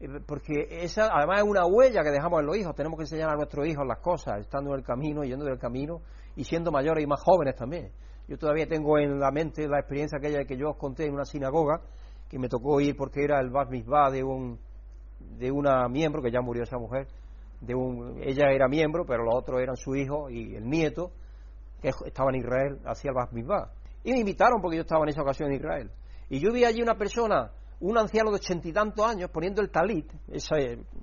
Eh, 0.00 0.08
porque 0.26 0.66
esa 0.70 1.08
además 1.12 1.38
es 1.38 1.44
una 1.44 1.66
huella 1.66 2.02
que 2.02 2.10
dejamos 2.10 2.40
en 2.40 2.46
los 2.46 2.56
hijos. 2.56 2.74
Tenemos 2.74 2.96
que 2.96 3.04
enseñar 3.04 3.30
a 3.30 3.36
nuestros 3.36 3.66
hijos 3.66 3.86
las 3.86 3.98
cosas, 3.98 4.40
estando 4.40 4.70
en 4.70 4.78
el 4.78 4.84
camino, 4.84 5.22
yendo 5.22 5.44
del 5.44 5.58
camino 5.58 6.00
y 6.34 6.44
siendo 6.44 6.72
mayores 6.72 7.04
y 7.04 7.06
más 7.06 7.20
jóvenes 7.22 7.56
también. 7.56 7.92
Yo 8.26 8.38
todavía 8.38 8.66
tengo 8.66 8.98
en 8.98 9.18
la 9.18 9.30
mente 9.30 9.68
la 9.68 9.80
experiencia 9.80 10.18
aquella 10.18 10.44
que 10.44 10.56
yo 10.56 10.70
os 10.70 10.76
conté 10.76 11.06
en 11.06 11.14
una 11.14 11.24
sinagoga, 11.24 11.82
que 12.28 12.38
me 12.38 12.48
tocó 12.48 12.80
ir 12.80 12.96
porque 12.96 13.24
era 13.24 13.38
el 13.40 13.50
bar 13.50 13.68
mitzvah 13.68 14.10
de 14.10 14.24
un 14.24 14.58
de 15.38 15.50
una 15.50 15.88
miembro, 15.88 16.20
que 16.20 16.32
ya 16.32 16.40
murió 16.40 16.64
esa 16.64 16.78
mujer, 16.78 17.06
de 17.60 17.74
un, 17.74 18.20
ella 18.22 18.50
era 18.50 18.66
miembro, 18.68 19.04
pero 19.06 19.24
los 19.24 19.34
otros 19.34 19.60
eran 19.60 19.76
su 19.76 19.94
hijo 19.94 20.28
y 20.28 20.56
el 20.56 20.68
nieto, 20.68 21.12
que 21.80 21.90
estaba 22.06 22.30
en 22.30 22.40
Israel, 22.40 22.80
hacía 22.84 23.10
el 23.10 23.14
bar 23.14 23.32
mitzvah. 23.32 23.70
Y 24.04 24.12
me 24.12 24.20
invitaron 24.20 24.60
porque 24.60 24.76
yo 24.76 24.82
estaba 24.82 25.04
en 25.04 25.10
esa 25.10 25.22
ocasión 25.22 25.50
en 25.50 25.56
Israel. 25.56 25.90
Y 26.28 26.40
yo 26.40 26.52
vi 26.52 26.64
allí 26.64 26.82
una 26.82 26.96
persona, 26.96 27.52
un 27.80 27.98
anciano 27.98 28.30
de 28.30 28.36
ochenta 28.36 28.68
y 28.68 28.72
tantos 28.72 29.06
años, 29.06 29.30
poniendo 29.30 29.60
el 29.60 29.70
talit, 29.70 30.10
esa 30.28 30.56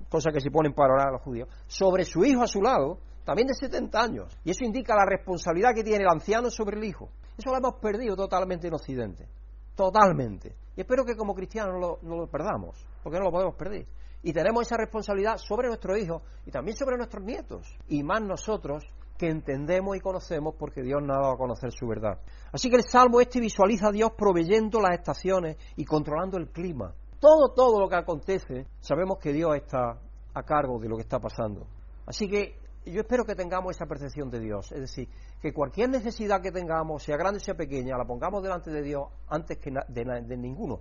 cosa 0.08 0.30
que 0.32 0.40
se 0.40 0.50
ponen 0.50 0.72
para 0.74 0.94
orar 0.94 1.08
a 1.08 1.12
los 1.12 1.22
judíos, 1.22 1.48
sobre 1.66 2.04
su 2.04 2.24
hijo 2.24 2.42
a 2.42 2.46
su 2.46 2.60
lado, 2.60 2.98
también 3.24 3.48
de 3.48 3.54
70 3.54 4.00
años. 4.00 4.38
Y 4.44 4.50
eso 4.50 4.64
indica 4.64 4.94
la 4.94 5.06
responsabilidad 5.06 5.74
que 5.74 5.84
tiene 5.84 6.04
el 6.04 6.10
anciano 6.10 6.50
sobre 6.50 6.78
el 6.78 6.84
hijo. 6.84 7.10
Eso 7.38 7.50
lo 7.50 7.56
hemos 7.56 7.80
perdido 7.80 8.16
totalmente 8.16 8.66
en 8.66 8.74
Occidente. 8.74 9.28
Totalmente. 9.74 10.56
Y 10.76 10.80
espero 10.80 11.04
que 11.04 11.16
como 11.16 11.34
cristianos 11.34 11.74
no 11.74 11.80
lo, 11.80 11.98
no 12.02 12.16
lo 12.16 12.26
perdamos, 12.26 12.84
porque 13.02 13.18
no 13.18 13.26
lo 13.26 13.30
podemos 13.30 13.54
perder. 13.54 13.86
Y 14.22 14.32
tenemos 14.32 14.66
esa 14.66 14.76
responsabilidad 14.76 15.38
sobre 15.38 15.68
nuestros 15.68 15.98
hijos 15.98 16.22
y 16.44 16.50
también 16.50 16.76
sobre 16.76 16.96
nuestros 16.96 17.24
nietos. 17.24 17.66
Y 17.88 18.02
más 18.02 18.20
nosotros 18.20 18.84
que 19.20 19.28
entendemos 19.28 19.94
y 19.94 20.00
conocemos 20.00 20.54
porque 20.58 20.80
Dios 20.80 21.02
nos 21.02 21.14
ha 21.14 21.20
dado 21.20 21.34
a 21.34 21.36
conocer 21.36 21.70
su 21.72 21.86
verdad. 21.86 22.18
Así 22.52 22.70
que 22.70 22.76
el 22.76 22.84
Salmo 22.84 23.20
este 23.20 23.38
visualiza 23.38 23.88
a 23.88 23.92
Dios 23.92 24.12
proveyendo 24.16 24.80
las 24.80 24.98
estaciones 24.98 25.58
y 25.76 25.84
controlando 25.84 26.38
el 26.38 26.48
clima. 26.48 26.94
Todo, 27.20 27.52
todo 27.54 27.78
lo 27.78 27.86
que 27.86 27.96
acontece, 27.96 28.66
sabemos 28.80 29.18
que 29.18 29.34
Dios 29.34 29.54
está 29.56 29.98
a 30.32 30.42
cargo 30.42 30.78
de 30.78 30.88
lo 30.88 30.96
que 30.96 31.02
está 31.02 31.18
pasando. 31.18 31.66
Así 32.06 32.30
que 32.30 32.56
yo 32.86 33.02
espero 33.02 33.26
que 33.26 33.34
tengamos 33.34 33.76
esa 33.76 33.84
percepción 33.84 34.30
de 34.30 34.40
Dios, 34.40 34.72
es 34.72 34.80
decir, 34.80 35.06
que 35.42 35.52
cualquier 35.52 35.90
necesidad 35.90 36.40
que 36.40 36.50
tengamos, 36.50 37.02
sea 37.02 37.18
grande 37.18 37.36
o 37.36 37.40
sea 37.40 37.54
pequeña, 37.54 37.98
la 37.98 38.06
pongamos 38.06 38.42
delante 38.42 38.70
de 38.70 38.80
Dios 38.80 39.02
antes 39.28 39.58
que 39.58 39.70
de, 39.70 40.04
de 40.22 40.36
ninguno, 40.38 40.80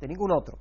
de 0.00 0.08
ningún 0.08 0.32
otro. 0.32 0.58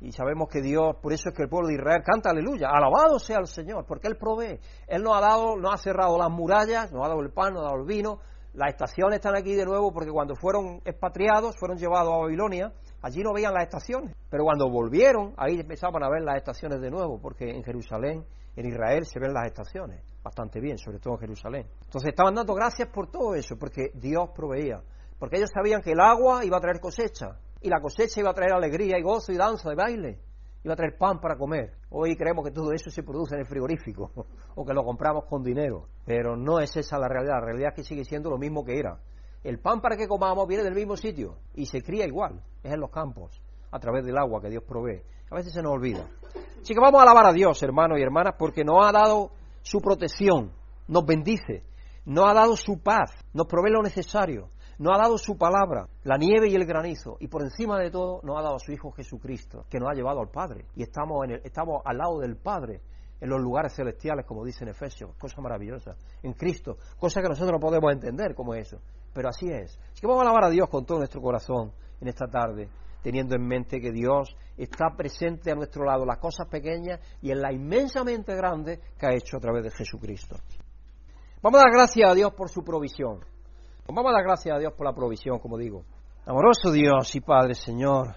Y 0.00 0.12
sabemos 0.12 0.48
que 0.48 0.60
Dios, 0.60 0.96
por 1.00 1.12
eso 1.12 1.30
es 1.30 1.34
que 1.34 1.42
el 1.42 1.48
pueblo 1.48 1.68
de 1.68 1.74
Israel 1.74 2.02
canta 2.04 2.30
aleluya, 2.30 2.68
alabado 2.70 3.18
sea 3.18 3.38
el 3.38 3.46
Señor, 3.46 3.86
porque 3.86 4.08
Él 4.08 4.16
provee. 4.16 4.60
Él 4.86 5.02
nos 5.02 5.16
ha 5.16 5.20
dado, 5.20 5.56
no 5.56 5.70
ha 5.70 5.78
cerrado 5.78 6.18
las 6.18 6.30
murallas, 6.30 6.92
nos 6.92 7.04
ha 7.04 7.08
dado 7.08 7.20
el 7.22 7.32
pan, 7.32 7.54
nos 7.54 7.62
ha 7.62 7.66
dado 7.66 7.80
el 7.80 7.86
vino. 7.86 8.18
Las 8.52 8.70
estaciones 8.70 9.16
están 9.16 9.36
aquí 9.36 9.54
de 9.54 9.64
nuevo 9.64 9.92
porque 9.92 10.10
cuando 10.10 10.34
fueron 10.34 10.80
expatriados, 10.84 11.56
fueron 11.58 11.76
llevados 11.76 12.12
a 12.14 12.18
Babilonia, 12.18 12.72
allí 13.02 13.22
no 13.22 13.32
veían 13.32 13.52
las 13.52 13.64
estaciones. 13.64 14.14
Pero 14.30 14.44
cuando 14.44 14.70
volvieron, 14.70 15.34
ahí 15.36 15.60
empezaban 15.60 16.02
a 16.02 16.08
ver 16.08 16.22
las 16.22 16.36
estaciones 16.36 16.80
de 16.80 16.90
nuevo, 16.90 17.18
porque 17.20 17.50
en 17.50 17.62
Jerusalén, 17.62 18.24
en 18.54 18.66
Israel, 18.66 19.04
se 19.04 19.18
ven 19.18 19.32
las 19.32 19.46
estaciones 19.46 20.02
bastante 20.22 20.60
bien, 20.60 20.76
sobre 20.78 20.98
todo 20.98 21.14
en 21.14 21.20
Jerusalén. 21.20 21.66
Entonces 21.84 22.08
estaban 22.08 22.34
dando 22.34 22.54
gracias 22.54 22.88
por 22.88 23.10
todo 23.10 23.34
eso, 23.34 23.56
porque 23.58 23.90
Dios 23.94 24.30
proveía. 24.34 24.82
Porque 25.18 25.36
ellos 25.36 25.50
sabían 25.54 25.80
que 25.82 25.92
el 25.92 26.00
agua 26.00 26.44
iba 26.44 26.56
a 26.56 26.60
traer 26.60 26.80
cosecha, 26.80 27.38
y 27.60 27.68
la 27.68 27.80
cosecha 27.80 28.20
iba 28.20 28.30
a 28.30 28.34
traer 28.34 28.52
alegría 28.52 28.98
y 28.98 29.02
gozo 29.02 29.32
y 29.32 29.36
danza 29.36 29.72
y 29.72 29.76
baile. 29.76 30.20
Iba 30.64 30.74
a 30.74 30.76
traer 30.76 30.96
pan 30.98 31.20
para 31.20 31.36
comer. 31.36 31.74
Hoy 31.90 32.16
creemos 32.16 32.44
que 32.44 32.50
todo 32.50 32.72
eso 32.72 32.90
se 32.90 33.02
produce 33.02 33.34
en 33.34 33.40
el 33.40 33.46
frigorífico 33.46 34.10
o 34.54 34.64
que 34.64 34.74
lo 34.74 34.84
compramos 34.84 35.24
con 35.26 35.42
dinero. 35.42 35.86
Pero 36.04 36.36
no 36.36 36.58
es 36.58 36.76
esa 36.76 36.98
la 36.98 37.08
realidad. 37.08 37.34
La 37.34 37.46
realidad 37.46 37.68
es 37.70 37.74
que 37.76 37.84
sigue 37.84 38.04
siendo 38.04 38.30
lo 38.30 38.38
mismo 38.38 38.64
que 38.64 38.78
era. 38.78 38.98
El 39.44 39.60
pan 39.60 39.80
para 39.80 39.96
que 39.96 40.08
comamos 40.08 40.46
viene 40.48 40.64
del 40.64 40.74
mismo 40.74 40.96
sitio 40.96 41.36
y 41.54 41.66
se 41.66 41.82
cría 41.82 42.04
igual. 42.04 42.42
Es 42.64 42.72
en 42.72 42.80
los 42.80 42.90
campos, 42.90 43.40
a 43.70 43.78
través 43.78 44.04
del 44.04 44.18
agua 44.18 44.40
que 44.40 44.50
Dios 44.50 44.64
provee. 44.64 45.02
A 45.30 45.36
veces 45.36 45.52
se 45.52 45.62
nos 45.62 45.72
olvida. 45.72 46.04
Así 46.60 46.74
que 46.74 46.80
vamos 46.80 46.98
a 46.98 47.02
alabar 47.02 47.26
a 47.26 47.32
Dios, 47.32 47.62
hermanos 47.62 47.98
y 47.98 48.02
hermanas, 48.02 48.34
porque 48.36 48.64
nos 48.64 48.84
ha 48.84 48.90
dado 48.90 49.30
su 49.62 49.80
protección, 49.80 50.50
nos 50.88 51.06
bendice, 51.06 51.62
nos 52.04 52.28
ha 52.28 52.34
dado 52.34 52.56
su 52.56 52.82
paz, 52.82 53.12
nos 53.32 53.46
provee 53.46 53.70
lo 53.70 53.82
necesario, 53.82 54.48
nos 54.78 54.94
ha 54.94 55.02
dado 55.02 55.18
su 55.18 55.36
palabra, 55.36 55.88
la 56.04 56.16
nieve 56.18 56.48
y 56.48 56.54
el 56.54 56.66
granizo, 56.66 57.16
y 57.20 57.28
por 57.28 57.42
encima 57.42 57.78
de 57.78 57.90
todo 57.90 58.20
nos 58.22 58.38
ha 58.38 58.42
dado 58.42 58.56
a 58.56 58.58
su 58.58 58.72
Hijo 58.72 58.92
Jesucristo, 58.92 59.64
que 59.70 59.78
nos 59.78 59.90
ha 59.90 59.94
llevado 59.94 60.20
al 60.20 60.28
Padre, 60.28 60.66
y 60.74 60.82
estamos, 60.82 61.24
en 61.24 61.32
el, 61.32 61.40
estamos 61.44 61.80
al 61.84 61.98
lado 61.98 62.18
del 62.18 62.36
Padre, 62.36 62.82
en 63.20 63.30
los 63.30 63.40
lugares 63.40 63.74
celestiales, 63.74 64.26
como 64.26 64.44
dice 64.44 64.64
en 64.64 64.70
Efesios, 64.70 65.14
cosa 65.18 65.40
maravillosa, 65.40 65.96
en 66.22 66.34
Cristo, 66.34 66.76
cosa 66.98 67.22
que 67.22 67.28
nosotros 67.28 67.52
no 67.52 67.60
podemos 67.60 67.90
entender 67.92 68.34
como 68.34 68.54
eso, 68.54 68.78
pero 69.14 69.30
así 69.30 69.46
es. 69.48 69.78
Así 69.92 70.00
que 70.00 70.06
vamos 70.06 70.22
a 70.22 70.28
alabar 70.28 70.44
a 70.44 70.50
Dios 70.50 70.68
con 70.68 70.84
todo 70.84 70.98
nuestro 70.98 71.22
corazón 71.22 71.72
en 72.00 72.08
esta 72.08 72.26
tarde, 72.26 72.68
teniendo 73.02 73.34
en 73.34 73.46
mente 73.46 73.80
que 73.80 73.92
Dios 73.92 74.36
está 74.56 74.94
presente 74.96 75.50
a 75.50 75.54
nuestro 75.54 75.84
lado, 75.84 76.04
las 76.04 76.18
cosas 76.18 76.48
pequeñas 76.48 77.00
y 77.22 77.30
en 77.30 77.40
la 77.40 77.52
inmensamente 77.52 78.34
grande 78.34 78.80
que 78.98 79.06
ha 79.06 79.14
hecho 79.14 79.38
a 79.38 79.40
través 79.40 79.64
de 79.64 79.70
Jesucristo. 79.70 80.36
Vamos 81.40 81.60
a 81.60 81.64
dar 81.64 81.72
gracias 81.72 82.10
a 82.10 82.14
Dios 82.14 82.32
por 82.34 82.50
su 82.50 82.62
provisión. 82.62 83.20
Vamos 83.88 84.10
a 84.10 84.14
dar 84.14 84.24
gracias 84.24 84.54
a 84.54 84.58
Dios 84.58 84.72
por 84.76 84.84
la 84.84 84.92
provisión, 84.92 85.38
como 85.38 85.56
digo. 85.56 85.84
Amoroso 86.26 86.72
Dios 86.72 87.14
y 87.14 87.20
Padre, 87.20 87.54
Señor, 87.54 88.16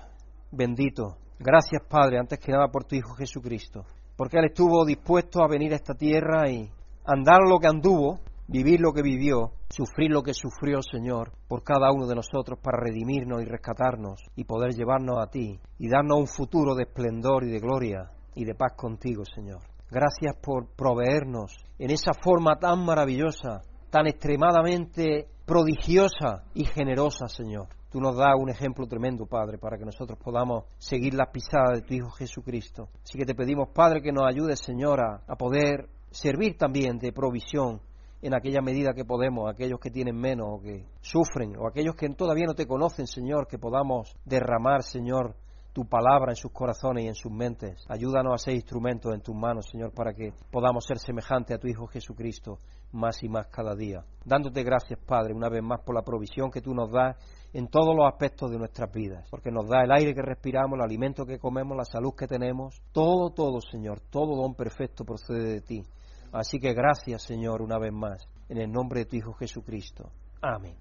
bendito. 0.52 1.18
Gracias, 1.38 1.84
Padre, 1.88 2.18
antes 2.18 2.40
que 2.40 2.52
nada 2.52 2.70
por 2.70 2.86
tu 2.86 2.96
Hijo 2.96 3.14
Jesucristo. 3.14 3.86
Porque 4.18 4.40
Él 4.40 4.46
estuvo 4.46 4.84
dispuesto 4.84 5.44
a 5.44 5.48
venir 5.48 5.74
a 5.74 5.76
esta 5.76 5.94
tierra 5.94 6.50
y 6.50 6.68
andar 7.06 7.42
lo 7.48 7.60
que 7.60 7.68
anduvo, 7.68 8.20
vivir 8.48 8.82
lo 8.82 8.92
que 8.94 9.04
vivió, 9.04 9.52
sufrir 9.70 10.10
lo 10.12 10.24
que 10.24 10.34
sufrió, 10.34 10.82
Señor, 10.82 11.32
por 11.48 11.64
cada 11.64 11.92
uno 11.92 12.08
de 12.08 12.16
nosotros 12.16 12.58
para 12.60 12.80
redimirnos 12.80 13.44
y 13.44 13.46
rescatarnos 13.46 14.22
y 14.36 14.46
poder 14.46 14.74
llevarnos 14.74 15.18
a 15.22 15.30
ti 15.30 15.60
y 15.78 15.88
darnos 15.88 16.20
un 16.20 16.28
futuro 16.28 16.74
de 16.74 16.84
esplendor 16.84 17.44
y 17.44 17.52
de 17.52 17.60
gloria 17.60 18.10
y 18.34 18.44
de 18.44 18.56
paz 18.56 18.74
contigo, 18.76 19.24
Señor. 19.24 19.62
Gracias 19.92 20.36
por 20.42 20.68
proveernos 20.76 21.56
en 21.78 21.92
esa 21.92 22.12
forma 22.14 22.58
tan 22.60 22.84
maravillosa, 22.84 23.62
tan 23.90 24.08
extremadamente 24.08 25.28
prodigiosa 25.46 26.44
y 26.54 26.66
generosa, 26.66 27.28
Señor. 27.28 27.68
Tú 27.92 28.00
nos 28.00 28.16
das 28.16 28.36
un 28.38 28.50
ejemplo 28.50 28.86
tremendo, 28.86 29.26
Padre, 29.26 29.58
para 29.58 29.78
que 29.78 29.86
nosotros 29.86 30.20
podamos 30.24 30.66
seguir 30.78 31.16
las 31.16 31.30
pisadas 31.30 31.80
de 31.80 31.82
tu 31.82 31.96
Hijo 31.96 32.12
Jesucristo. 32.12 32.90
Así 33.04 33.18
que 33.18 33.26
te 33.26 33.34
pedimos, 33.34 33.70
Padre, 33.74 34.02
que 34.02 34.12
nos 34.12 34.28
ayudes, 34.28 34.60
Señora, 34.60 35.22
a 35.28 35.36
poder 35.36 35.90
servir 36.12 36.56
también 36.56 37.00
de 37.00 37.12
provisión 37.12 37.82
en 38.22 38.36
aquella 38.36 38.62
medida 38.62 38.94
que 38.94 39.06
podemos, 39.06 39.50
aquellos 39.50 39.80
que 39.80 39.90
tienen 39.90 40.16
menos 40.16 40.48
o 40.52 40.62
que 40.62 40.86
sufren, 41.02 41.56
o 41.58 41.68
aquellos 41.68 41.96
que 41.96 42.10
todavía 42.10 42.46
no 42.46 42.54
te 42.54 42.68
conocen, 42.68 43.08
Señor, 43.08 43.48
que 43.48 43.58
podamos 43.58 44.16
derramar, 44.26 44.84
Señor, 44.84 45.36
tu 45.74 45.86
palabra 45.86 46.32
en 46.32 46.36
sus 46.36 46.52
corazones 46.52 47.04
y 47.04 47.08
en 47.08 47.16
sus 47.16 47.32
mentes. 47.32 47.86
Ayúdanos 47.88 48.34
a 48.34 48.38
ser 48.38 48.56
instrumentos 48.56 49.14
en 49.14 49.22
tus 49.22 49.36
manos, 49.36 49.68
Señor, 49.72 49.94
para 49.94 50.14
que 50.14 50.34
podamos 50.52 50.86
ser 50.86 50.98
semejantes 50.98 51.56
a 51.56 51.60
tu 51.60 51.68
Hijo 51.68 51.88
Jesucristo 51.88 52.60
más 52.92 53.22
y 53.24 53.30
más 53.30 53.48
cada 53.48 53.76
día. 53.76 54.04
Dándote 54.26 54.64
gracias, 54.64 55.00
Padre, 55.06 55.34
una 55.34 55.50
vez 55.50 55.62
más 55.62 55.82
por 55.82 55.96
la 55.96 56.02
provisión 56.02 56.50
que 56.50 56.62
tú 56.62 56.74
nos 56.74 56.92
das 56.92 57.16
en 57.54 57.68
todos 57.68 57.96
los 57.96 58.06
aspectos 58.08 58.52
de 58.52 58.58
nuestras 58.58 58.92
vidas, 58.92 59.28
porque 59.30 59.52
nos 59.52 59.68
da 59.68 59.84
el 59.84 59.92
aire 59.92 60.14
que 60.14 60.22
respiramos, 60.22 60.78
el 60.78 60.84
alimento 60.84 61.26
que 61.26 61.40
comemos, 61.40 61.78
la 61.78 61.86
salud 61.86 62.14
que 62.16 62.28
tenemos, 62.28 62.82
todo, 62.92 63.32
todo, 63.32 63.62
Señor, 63.62 64.02
todo 64.10 64.36
don 64.36 64.56
perfecto 64.56 65.04
procede 65.04 65.54
de 65.54 65.62
ti. 65.62 65.84
Así 66.32 66.60
que 66.60 66.74
gracias, 66.74 67.24
Señor, 67.24 67.62
una 67.62 67.80
vez 67.80 67.92
más, 67.92 68.28
en 68.50 68.60
el 68.60 68.72
nombre 68.72 69.02
de 69.02 69.06
tu 69.06 69.16
Hijo 69.16 69.34
Jesucristo. 69.34 70.12
Amén. 70.42 70.76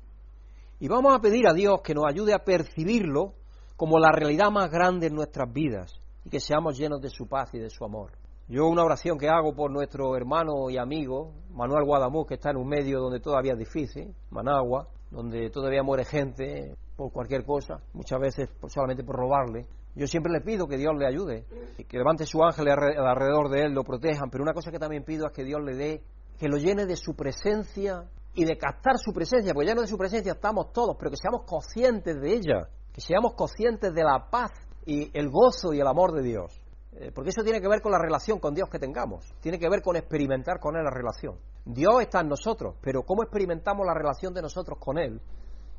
Y 0.80 0.88
vamos 0.88 1.14
a 1.14 1.21
pedir 1.21 1.49
a 1.49 1.54
Dios 1.54 1.80
que 1.83 1.95
nos 1.95 2.04
ayude 2.07 2.35
a 2.35 2.45
percibirlo 2.45 3.35
como 3.78 4.00
la 4.00 4.11
realidad 4.11 4.50
más 4.50 4.73
grande 4.73 5.06
en 5.06 5.14
nuestras 5.14 5.52
vidas 5.52 6.02
y 6.25 6.30
que 6.30 6.40
seamos 6.40 6.76
llenos 6.76 7.00
de 7.00 7.11
su 7.11 7.28
paz 7.28 7.54
y 7.54 7.61
de 7.61 7.70
su 7.70 7.85
amor. 7.85 8.11
Yo 8.49 8.66
una 8.66 8.82
oración 8.82 9.16
que 9.16 9.28
hago 9.28 9.54
por 9.54 9.70
nuestro 9.70 10.16
hermano 10.16 10.68
y 10.68 10.76
amigo 10.76 11.32
Manuel 11.52 11.85
Guadamuz, 11.85 12.26
que 12.26 12.35
está 12.35 12.50
en 12.50 12.56
un 12.56 12.66
medio 12.66 12.99
donde 12.99 13.20
todavía 13.20 13.52
es 13.52 13.58
difícil, 13.58 14.12
Managua, 14.30 14.88
donde 15.12 15.49
todavía 15.50 15.85
muere 15.85 16.04
gente 16.04 16.75
por 16.97 17.12
cualquier 17.12 17.44
cosa, 17.44 17.80
muchas 17.92 18.18
veces 18.18 18.49
solamente 18.66 19.04
por 19.04 19.14
robarle. 19.14 19.68
Yo 19.94 20.08
siempre 20.08 20.32
le 20.32 20.40
pido 20.40 20.66
que 20.66 20.76
Dios 20.76 20.94
le 20.99 21.06
ayude, 21.06 21.44
que 21.87 21.99
levante 21.99 22.26
su 22.26 22.42
ángel 22.42 22.68
alrededor 22.70 23.49
de 23.49 23.66
él, 23.66 23.75
lo 23.75 23.85
protejan, 23.85 24.28
pero 24.28 24.42
una 24.42 24.54
cosa 24.54 24.73
que 24.73 24.80
también 24.80 25.04
pido 25.04 25.25
es 25.28 25.32
que 25.32 25.44
Dios 25.44 25.62
le 25.64 25.76
dé, 25.76 26.02
que 26.37 26.49
lo 26.49 26.56
llene 26.56 26.85
de 26.85 26.97
su 26.97 27.14
presencia 27.14 28.11
y 28.35 28.44
de 28.44 28.58
captar 28.58 28.99
su 28.99 29.12
presencia, 29.12 29.54
porque 29.54 29.68
lleno 29.68 29.82
de 29.82 29.87
su 29.87 29.97
presencia 29.97 30.32
estamos 30.32 30.73
todos, 30.73 30.97
pero 30.99 31.12
que 31.12 31.16
seamos 31.16 31.42
conscientes 31.47 32.20
de 32.20 32.35
ella, 32.35 32.68
seamos 33.00 33.35
conscientes 33.35 33.93
de 33.95 34.02
la 34.02 34.28
paz 34.31 34.52
y 34.87 35.11
el 35.17 35.28
gozo 35.28 35.73
y 35.73 35.81
el 35.81 35.87
amor 35.87 36.12
de 36.12 36.23
Dios. 36.23 36.61
Eh, 36.93 37.12
porque 37.14 37.31
eso 37.31 37.43
tiene 37.43 37.61
que 37.61 37.69
ver 37.69 37.81
con 37.81 37.93
la 37.93 37.99
relación 37.99 38.38
con 38.40 38.55
Dios 38.55 38.69
que 38.69 38.78
tengamos, 38.78 39.33
tiene 39.40 39.59
que 39.59 39.69
ver 39.69 39.83
con 39.83 39.97
experimentar 39.97 40.59
con 40.59 40.76
Él 40.76 40.85
la 40.85 40.90
relación. 40.90 41.37
Dios 41.64 42.00
está 42.00 42.21
en 42.21 42.28
nosotros, 42.28 42.76
pero 42.81 43.02
cómo 43.02 43.23
experimentamos 43.23 43.87
la 43.87 43.95
relación 43.95 44.33
de 44.33 44.43
nosotros 44.43 44.78
con 44.81 44.99
Él, 44.99 45.21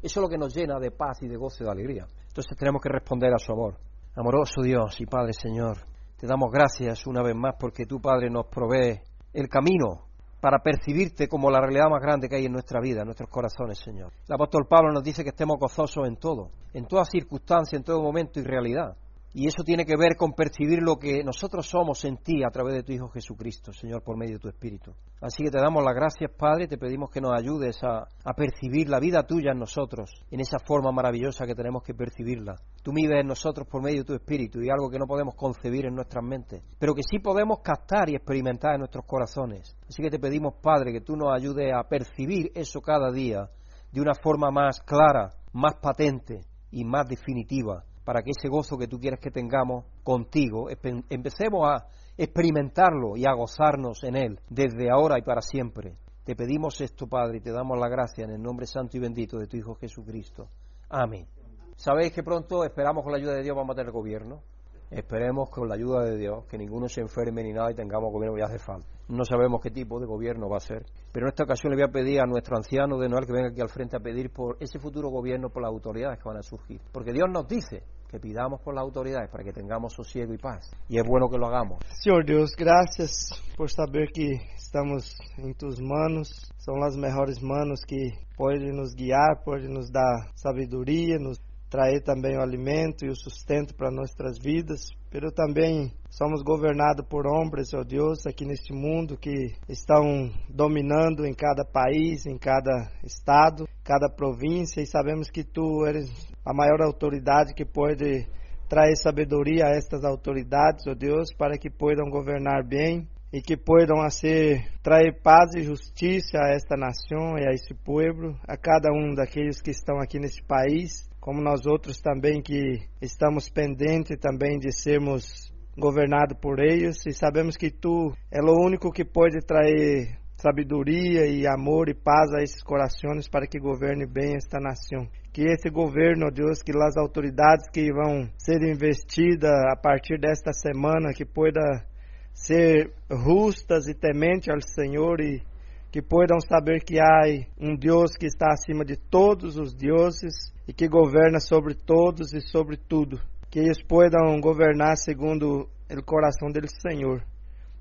eso 0.01 0.19
es 0.19 0.23
lo 0.23 0.29
que 0.29 0.37
nos 0.37 0.55
llena 0.55 0.79
de 0.79 0.91
paz 0.91 1.21
y 1.21 1.27
de 1.27 1.35
gozo 1.35 1.63
y 1.63 1.65
de 1.65 1.71
alegría. 1.71 2.07
Entonces 2.27 2.55
tenemos 2.57 2.81
que 2.81 2.89
responder 2.89 3.33
a 3.33 3.37
su 3.37 3.51
amor. 3.51 3.75
Amoroso 4.15 4.61
Dios 4.61 5.01
y 5.01 5.05
Padre 5.05 5.33
Señor, 5.33 5.77
te 6.17 6.25
damos 6.25 6.51
gracias 6.51 7.05
una 7.05 7.21
vez 7.21 7.35
más 7.35 7.55
porque 7.59 7.85
tú, 7.85 7.99
Padre, 7.99 8.29
nos 8.29 8.45
provee 8.47 9.01
el 9.33 9.49
camino 9.49 10.08
para 10.39 10.59
percibirte 10.59 11.27
como 11.27 11.51
la 11.51 11.59
realidad 11.59 11.89
más 11.89 12.01
grande 12.01 12.29
que 12.29 12.35
hay 12.37 12.45
en 12.45 12.53
nuestra 12.53 12.79
vida, 12.79 13.01
en 13.01 13.05
nuestros 13.05 13.29
corazones, 13.29 13.79
Señor. 13.79 14.11
El 14.27 14.35
apóstol 14.35 14.65
Pablo 14.67 14.91
nos 14.91 15.03
dice 15.03 15.23
que 15.23 15.29
estemos 15.29 15.57
gozosos 15.59 16.07
en 16.07 16.17
todo, 16.17 16.49
en 16.73 16.85
toda 16.87 17.03
circunstancia, 17.05 17.75
en 17.77 17.83
todo 17.83 18.01
momento 18.01 18.39
y 18.39 18.43
realidad. 18.43 18.95
Y 19.31 19.47
eso 19.47 19.63
tiene 19.63 19.85
que 19.85 19.95
ver 19.95 20.15
con 20.17 20.33
percibir 20.33 20.81
lo 20.81 20.97
que 20.97 21.23
nosotros 21.23 21.67
somos 21.67 22.03
en 22.03 22.17
ti 22.17 22.43
a 22.43 22.49
través 22.49 22.73
de 22.73 22.83
tu 22.83 22.93
Hijo 22.93 23.09
Jesucristo, 23.09 23.71
Señor, 23.71 24.01
por 24.01 24.17
medio 24.17 24.33
de 24.33 24.39
tu 24.39 24.49
Espíritu. 24.49 24.91
Así 25.21 25.43
que 25.43 25.51
te 25.51 25.59
damos 25.59 25.83
las 25.83 25.93
gracias, 25.93 26.31
Padre, 26.35 26.67
te 26.67 26.79
pedimos 26.79 27.11
que 27.11 27.21
nos 27.21 27.37
ayudes 27.37 27.79
a, 27.83 28.07
percibir 28.33 28.89
la 28.89 28.99
vida 28.99 29.23
tuya 29.27 29.51
en 29.51 29.59
nosotros, 29.59 30.09
en 30.31 30.39
esa 30.39 30.57
forma 30.59 30.91
maravillosa 30.91 31.45
que 31.45 31.53
tenemos 31.53 31.83
que 31.83 31.93
percibirla. 31.93 32.55
Tú 32.81 32.91
vives 32.91 33.19
en 33.21 33.27
nosotros 33.27 33.67
por 33.67 33.83
medio 33.83 33.99
de 33.99 34.05
tu 34.05 34.13
Espíritu 34.15 34.61
y 34.61 34.69
algo 34.69 34.89
que 34.89 34.97
no 34.97 35.05
podemos 35.05 35.35
concebir 35.35 35.85
en 35.85 35.93
nuestras 35.93 36.23
mentes, 36.23 36.63
pero 36.79 36.95
que 36.95 37.03
sí 37.03 37.19
podemos 37.19 37.59
captar 37.59 38.09
y 38.09 38.15
experimentar 38.15 38.73
en 38.73 38.79
nuestros 38.79 39.05
corazones. 39.05 39.77
Así 39.87 40.01
que 40.01 40.09
te 40.09 40.19
pedimos, 40.19 40.55
Padre, 40.61 40.91
que 40.91 41.01
tú 41.01 41.15
nos 41.15 41.35
ayudes 41.35 41.71
a 41.71 41.83
percibir 41.83 42.51
eso 42.55 42.81
cada 42.81 43.11
día 43.11 43.47
de 43.91 44.01
una 44.01 44.15
forma 44.15 44.49
más 44.49 44.81
clara, 44.81 45.29
más 45.53 45.75
patente 45.75 46.41
y 46.71 46.83
más 46.83 47.07
definitiva 47.07 47.83
para 48.09 48.23
que 48.23 48.31
ese 48.31 48.49
gozo 48.49 48.75
que 48.75 48.87
tú 48.87 48.99
quieres 48.99 49.19
que 49.19 49.29
tengamos 49.29 49.85
contigo, 50.01 50.67
empecemos 50.71 51.69
a 51.69 51.85
experimentarlo 52.17 53.15
y 53.15 53.27
a 53.27 53.35
gozarnos 53.35 54.03
en 54.03 54.15
él 54.15 54.39
desde 54.49 54.89
ahora 54.89 55.19
y 55.19 55.21
para 55.21 55.41
siempre. 55.41 55.95
Te 56.23 56.35
pedimos 56.35 56.81
esto, 56.81 57.05
Padre, 57.05 57.37
y 57.37 57.41
te 57.41 57.51
damos 57.51 57.77
la 57.77 57.87
gracia 57.87 58.25
en 58.25 58.31
el 58.31 58.41
nombre 58.41 58.65
santo 58.65 58.97
y 58.97 58.99
bendito 58.99 59.37
de 59.37 59.45
tu 59.45 59.57
Hijo 59.57 59.75
Jesucristo. 59.75 60.49
Amén. 60.89 61.27
Sabéis 61.75 62.11
que 62.11 62.23
pronto 62.23 62.63
esperamos 62.63 63.03
con 63.03 63.11
la 63.11 63.19
ayuda 63.19 63.35
de 63.35 63.43
Dios 63.43 63.55
vamos 63.55 63.75
a 63.75 63.77
tener 63.77 63.91
gobierno. 63.91 64.41
Esperemos 64.91 65.49
con 65.49 65.69
la 65.69 65.75
ayuda 65.75 66.03
de 66.03 66.17
Dios 66.17 66.45
que 66.45 66.57
ninguno 66.57 66.89
se 66.89 67.01
enferme 67.01 67.43
ni 67.43 67.53
nada 67.53 67.71
y 67.71 67.75
tengamos 67.75 68.11
gobierno 68.11 68.35
que 68.35 68.43
hace 68.43 68.57
falta. 68.57 68.87
No 69.07 69.23
sabemos 69.23 69.61
qué 69.61 69.69
tipo 69.69 69.99
de 69.99 70.07
gobierno 70.07 70.49
va 70.49 70.57
a 70.57 70.61
ser. 70.61 70.83
Pero 71.11 71.27
en 71.27 71.29
esta 71.29 71.43
ocasión 71.43 71.71
le 71.71 71.77
voy 71.77 71.85
a 71.89 71.91
pedir 71.91 72.21
a 72.21 72.25
nuestro 72.25 72.57
anciano 72.57 72.97
de 72.97 73.07
Noel 73.07 73.25
que 73.25 73.33
venga 73.33 73.49
aquí 73.49 73.61
al 73.61 73.69
frente 73.69 73.97
a 73.97 73.99
pedir 73.99 74.31
por 74.31 74.57
ese 74.59 74.79
futuro 74.79 75.09
gobierno, 75.09 75.49
por 75.49 75.61
las 75.61 75.71
autoridades 75.71 76.19
que 76.19 76.27
van 76.27 76.37
a 76.37 76.43
surgir. 76.43 76.81
Porque 76.91 77.11
Dios 77.11 77.27
nos 77.31 77.47
dice 77.47 77.83
que 78.09 78.19
pidamos 78.19 78.61
por 78.61 78.73
las 78.73 78.83
autoridades 78.83 79.29
para 79.29 79.43
que 79.43 79.53
tengamos 79.53 79.93
sosiego 79.93 80.33
y 80.33 80.37
paz. 80.37 80.71
Y 80.87 80.97
es 80.97 81.03
bueno 81.07 81.29
que 81.29 81.37
lo 81.37 81.47
hagamos. 81.47 81.79
Señor 82.01 82.25
Dios, 82.25 82.55
gracias 82.57 83.29
por 83.55 83.69
saber 83.69 84.09
que 84.11 84.31
estamos 84.55 85.15
en 85.37 85.53
tus 85.53 85.79
manos. 85.79 86.51
Son 86.57 86.79
las 86.79 86.97
mejores 86.97 87.41
manos 87.43 87.81
que 87.87 88.11
pueden 88.35 88.75
nos 88.75 88.95
guiar, 88.95 89.43
pueden 89.45 89.73
nos 89.73 89.91
dar 89.91 90.31
sabiduría, 90.33 91.17
nos 91.19 91.39
trazer 91.69 92.01
também 92.01 92.35
o 92.37 92.41
alimento 92.41 93.05
e 93.05 93.09
o 93.09 93.15
sustento 93.15 93.75
para 93.75 93.91
nossas 93.91 94.39
vidas, 94.39 94.89
pero 95.11 95.31
também 95.31 95.93
somos 96.09 96.41
governados 96.41 97.05
por 97.07 97.27
homens, 97.27 97.73
ó 97.73 97.83
Deus, 97.83 98.25
aqui 98.25 98.45
neste 98.45 98.73
mundo 98.73 99.15
que 99.15 99.53
estão 99.69 100.31
dominando 100.49 101.25
em 101.25 101.33
cada 101.33 101.63
país, 101.63 102.25
em 102.25 102.37
cada 102.37 102.91
estado, 103.03 103.67
cada 103.83 104.09
província, 104.09 104.81
e 104.81 104.87
sabemos 104.87 105.29
que 105.29 105.43
tu 105.43 105.85
eres 105.85 106.09
a 106.43 106.53
maior 106.53 106.81
autoridade 106.81 107.53
que 107.53 107.65
pode 107.65 108.27
trazer 108.67 108.95
sabedoria 108.95 109.65
a 109.65 109.75
estas 109.75 110.03
autoridades, 110.03 110.85
ó 110.87 110.93
Deus, 110.93 111.33
para 111.33 111.57
que 111.57 111.69
possam 111.69 112.09
governar 112.09 112.63
bem 112.63 113.07
e 113.31 113.41
que 113.41 113.55
possam 113.55 114.07
ser 114.09 114.63
trazer 114.81 115.21
paz 115.21 115.53
e 115.55 115.61
justiça 115.61 116.37
a 116.39 116.49
esta 116.49 116.75
nação 116.75 117.37
e 117.37 117.47
a 117.47 117.51
este 117.51 117.75
povo, 117.75 118.35
a 118.47 118.57
cada 118.57 118.91
um 118.91 119.13
daqueles 119.13 119.61
que 119.61 119.69
estão 119.69 119.99
aqui 119.99 120.19
neste 120.19 120.43
país 120.43 121.08
como 121.19 121.41
nós 121.41 121.65
outros 121.65 121.99
também 121.99 122.41
que 122.41 122.79
estamos 123.01 123.49
pendentes 123.49 124.17
também 124.19 124.57
de 124.57 124.71
sermos 124.71 125.51
governados 125.77 126.37
por 126.39 126.59
eles 126.59 127.05
e 127.05 127.13
sabemos 127.13 127.55
que 127.55 127.69
tu 127.69 128.13
é 128.31 128.41
o 128.41 128.65
único 128.65 128.91
que 128.91 129.05
pode 129.05 129.39
trazer 129.45 130.17
sabedoria 130.41 131.25
e 131.27 131.45
amor 131.45 131.89
e 131.89 131.93
paz 131.93 132.33
a 132.33 132.41
esses 132.41 132.63
corações 132.63 133.27
para 133.27 133.45
que 133.45 133.59
governe 133.59 134.05
bem 134.05 134.35
esta 134.35 134.57
nação. 134.59 135.07
Que 135.33 135.43
esse 135.43 135.69
governo, 135.69 136.31
Deus, 136.31 136.61
que 136.61 136.71
as 136.71 136.97
autoridades 136.97 137.69
que 137.71 137.91
vão 137.91 138.29
ser 138.37 138.61
investidas 138.63 139.51
a 139.71 139.75
partir 139.75 140.17
desta 140.17 140.53
semana, 140.53 141.13
que 141.13 141.25
pueda 141.25 141.85
ser 142.33 142.93
justas 143.11 143.87
e 143.87 143.93
tementes 143.93 144.49
ao 144.49 144.61
Senhor 144.61 145.19
e 145.19 145.41
que 145.91 146.01
possam 146.01 146.39
saber 146.39 146.83
que 146.83 146.99
há 146.99 147.23
um 147.59 147.75
Deus 147.75 148.15
que 148.15 148.27
está 148.27 148.47
acima 148.51 148.85
de 148.85 148.95
todos 148.95 149.57
os 149.57 149.73
deuses 149.73 150.53
e 150.67 150.73
que 150.73 150.87
governa 150.87 151.39
sobre 151.39 151.73
todos 151.73 152.33
e 152.33 152.41
sobre 152.41 152.77
tudo. 152.77 153.19
Que 153.49 153.59
eles 153.59 153.81
possam 153.81 154.39
governar 154.39 154.97
segundo 154.97 155.67
o 155.89 156.03
coração 156.03 156.51
do 156.51 156.59
Senhor. 156.67 157.23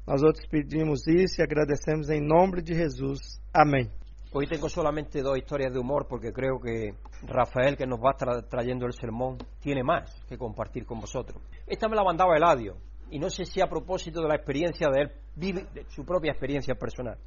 Nós 0.07 0.23
outros 0.23 0.47
pedimos 0.47 1.07
isso 1.07 1.41
e 1.41 1.45
agradecemos 1.45 2.09
em 2.09 2.21
nome 2.21 2.63
de 2.63 2.75
Jesus. 2.75 3.39
Amém. 3.53 3.91
Hoy 4.33 4.47
tengo 4.47 4.69
solamente 4.69 5.23
dos 5.23 5.37
historias 5.37 5.73
de 5.73 5.79
humor 5.79 6.07
porque 6.09 6.33
creo 6.33 6.59
que 6.59 6.95
Rafael, 7.27 7.77
que 7.77 7.87
nos 7.87 7.99
va 7.99 8.15
tra 8.15 8.43
trayendo 8.43 8.87
el 8.87 8.93
sermón, 8.93 9.37
tiene 9.61 9.83
más 9.83 10.23
que 10.27 10.39
compartir 10.39 10.87
con 10.87 10.99
vosotros. 11.01 11.43
Esta 11.67 11.89
me 11.89 11.97
la 11.97 12.05
mandaba 12.05 12.37
Eladio 12.37 12.77
y 13.11 13.19
no 13.19 13.29
sé 13.29 13.45
si 13.45 13.61
a 13.61 13.67
propósito 13.67 14.23
de 14.23 14.29
la 14.29 14.37
experiencia 14.37 14.89
de 14.89 15.03
él, 15.03 15.11
de 15.37 15.85
su 15.89 16.05
propia 16.05 16.33
experiencia 16.33 16.75
personal. 16.75 17.19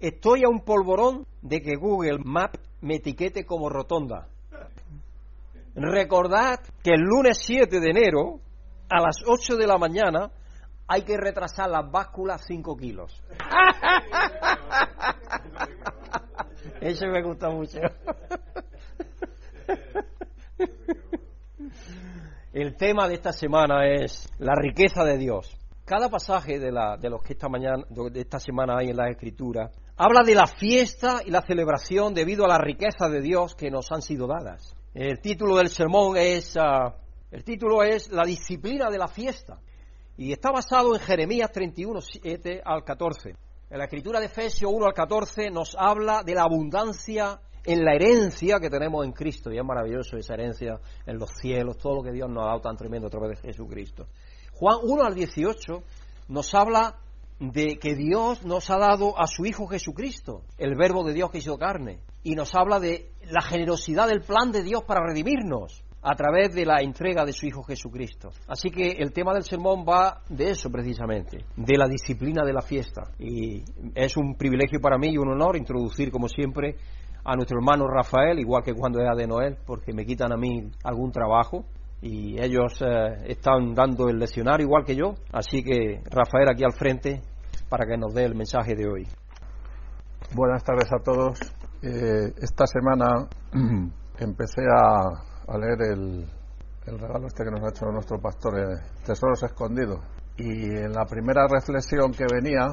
Estoy 0.00 0.44
a 0.44 0.48
un 0.48 0.60
polvorón 0.60 1.26
de 1.42 1.60
que 1.60 1.74
Google 1.74 2.20
Maps 2.24 2.60
me 2.80 2.94
etiquete 2.96 3.44
como 3.44 3.68
rotonda. 3.68 4.28
Recordad 5.74 6.60
que 6.82 6.92
el 6.92 7.00
lunes 7.00 7.38
7 7.40 7.80
de 7.80 7.90
enero, 7.90 8.38
a 8.88 9.00
las 9.00 9.16
8 9.26 9.56
de 9.56 9.66
la 9.66 9.76
mañana, 9.76 10.30
hay 10.86 11.02
que 11.02 11.16
retrasar 11.16 11.68
las 11.68 11.90
básculas 11.90 12.44
5 12.46 12.76
kilos. 12.76 13.20
Eso 16.80 17.08
me 17.08 17.20
gusta 17.22 17.50
mucho. 17.50 17.80
El 22.52 22.76
tema 22.76 23.08
de 23.08 23.14
esta 23.14 23.32
semana 23.32 23.84
es 23.86 24.32
la 24.38 24.54
riqueza 24.54 25.02
de 25.04 25.18
Dios. 25.18 25.58
Cada 25.84 26.08
pasaje 26.08 26.60
de, 26.60 26.70
la, 26.70 26.96
de 26.96 27.10
los 27.10 27.20
que 27.22 27.32
esta 27.32 27.48
mañana, 27.48 27.82
de 27.88 28.20
esta 28.20 28.38
semana 28.38 28.76
hay 28.78 28.90
en 28.90 28.96
la 28.96 29.10
Escritura, 29.10 29.72
habla 29.98 30.22
de 30.22 30.34
la 30.36 30.46
fiesta 30.46 31.22
y 31.26 31.30
la 31.30 31.42
celebración 31.42 32.14
debido 32.14 32.44
a 32.44 32.48
la 32.48 32.58
riqueza 32.58 33.08
de 33.08 33.20
Dios 33.20 33.56
que 33.56 33.68
nos 33.68 33.90
han 33.90 34.00
sido 34.00 34.28
dadas. 34.28 34.74
El 34.94 35.20
título 35.20 35.56
del 35.56 35.68
sermón 35.68 36.16
es, 36.16 36.56
ah, 36.56 36.94
el 37.32 37.42
título 37.42 37.82
es 37.82 38.10
La 38.12 38.24
disciplina 38.24 38.90
de 38.90 38.98
la 38.98 39.08
fiesta 39.08 39.58
y 40.16 40.32
está 40.32 40.52
basado 40.52 40.94
en 40.94 41.00
Jeremías 41.00 41.50
31, 41.50 42.00
7 42.00 42.62
al 42.64 42.84
14. 42.84 43.34
En 43.70 43.78
la 43.78 43.84
escritura 43.84 44.20
de 44.20 44.26
Efesios 44.26 44.70
1 44.72 44.86
al 44.86 44.94
14 44.94 45.50
nos 45.50 45.76
habla 45.76 46.22
de 46.24 46.34
la 46.34 46.42
abundancia 46.42 47.40
en 47.64 47.84
la 47.84 47.94
herencia 47.94 48.60
que 48.60 48.70
tenemos 48.70 49.04
en 49.04 49.12
Cristo. 49.12 49.52
Y 49.52 49.58
es 49.58 49.64
maravilloso 49.64 50.16
esa 50.16 50.34
herencia 50.34 50.80
en 51.06 51.18
los 51.18 51.30
cielos, 51.30 51.76
todo 51.76 51.96
lo 51.96 52.02
que 52.02 52.12
Dios 52.12 52.30
nos 52.30 52.44
ha 52.44 52.50
dado 52.50 52.60
tan 52.60 52.76
tremendo 52.76 53.08
a 53.08 53.10
través 53.10 53.42
de 53.42 53.48
Jesucristo. 53.48 54.06
Juan 54.54 54.78
1 54.80 55.02
al 55.02 55.14
18 55.14 55.82
nos 56.28 56.54
habla 56.54 56.96
de 57.40 57.78
que 57.78 57.94
Dios 57.94 58.44
nos 58.44 58.68
ha 58.70 58.78
dado 58.78 59.18
a 59.18 59.26
su 59.26 59.46
Hijo 59.46 59.66
Jesucristo, 59.66 60.42
el 60.56 60.76
verbo 60.76 61.04
de 61.04 61.14
Dios 61.14 61.30
que 61.30 61.38
hizo 61.38 61.56
carne, 61.56 62.00
y 62.22 62.34
nos 62.34 62.54
habla 62.54 62.80
de 62.80 63.12
la 63.30 63.42
generosidad 63.42 64.08
del 64.08 64.22
plan 64.22 64.50
de 64.50 64.62
Dios 64.62 64.82
para 64.84 65.06
redimirnos 65.06 65.84
a 66.02 66.14
través 66.14 66.54
de 66.54 66.64
la 66.64 66.80
entrega 66.80 67.24
de 67.24 67.32
su 67.32 67.46
Hijo 67.46 67.62
Jesucristo. 67.62 68.30
Así 68.46 68.70
que 68.70 68.88
el 68.98 69.12
tema 69.12 69.34
del 69.34 69.42
sermón 69.42 69.84
va 69.88 70.22
de 70.28 70.50
eso 70.50 70.70
precisamente, 70.70 71.44
de 71.56 71.76
la 71.76 71.88
disciplina 71.88 72.44
de 72.44 72.52
la 72.52 72.62
fiesta. 72.62 73.10
Y 73.18 73.62
es 73.94 74.16
un 74.16 74.34
privilegio 74.36 74.80
para 74.80 74.98
mí 74.98 75.08
y 75.12 75.18
un 75.18 75.28
honor 75.28 75.56
introducir, 75.56 76.10
como 76.10 76.28
siempre, 76.28 76.76
a 77.24 77.34
nuestro 77.34 77.58
hermano 77.58 77.86
Rafael, 77.86 78.38
igual 78.38 78.62
que 78.62 78.74
cuando 78.74 79.00
era 79.00 79.14
de 79.14 79.26
Noel, 79.26 79.58
porque 79.66 79.92
me 79.92 80.06
quitan 80.06 80.32
a 80.32 80.36
mí 80.36 80.70
algún 80.84 81.12
trabajo 81.12 81.64
y 82.00 82.40
ellos 82.40 82.80
eh, 82.80 83.24
están 83.26 83.74
dando 83.74 84.08
el 84.08 84.18
leccionario 84.18 84.66
igual 84.66 84.84
que 84.84 84.96
yo. 84.96 85.14
Así 85.32 85.62
que 85.62 86.00
Rafael 86.10 86.48
aquí 86.48 86.64
al 86.64 86.72
frente 86.72 87.22
para 87.68 87.86
que 87.86 87.96
nos 87.96 88.14
dé 88.14 88.24
el 88.24 88.34
mensaje 88.34 88.74
de 88.74 88.88
hoy. 88.88 89.06
Buenas 90.34 90.62
tardes 90.62 90.88
a 90.92 91.02
todos. 91.02 91.40
Eh, 91.82 92.32
esta 92.40 92.66
semana 92.66 93.28
empecé 94.18 94.62
a, 94.62 95.56
leer 95.58 95.92
el, 95.92 96.26
regalo 96.86 97.26
este 97.26 97.44
que 97.44 97.50
nos 97.50 97.64
ha 97.64 97.70
hecho 97.70 97.86
nuestro 97.86 98.20
pastor, 98.20 98.58
eh, 98.58 98.80
Tesoros 99.04 99.42
Escondidos. 99.42 100.00
Y 100.36 100.64
en 100.64 100.92
la 100.92 101.04
primera 101.04 101.46
reflexión 101.48 102.12
que 102.12 102.24
venía 102.32 102.68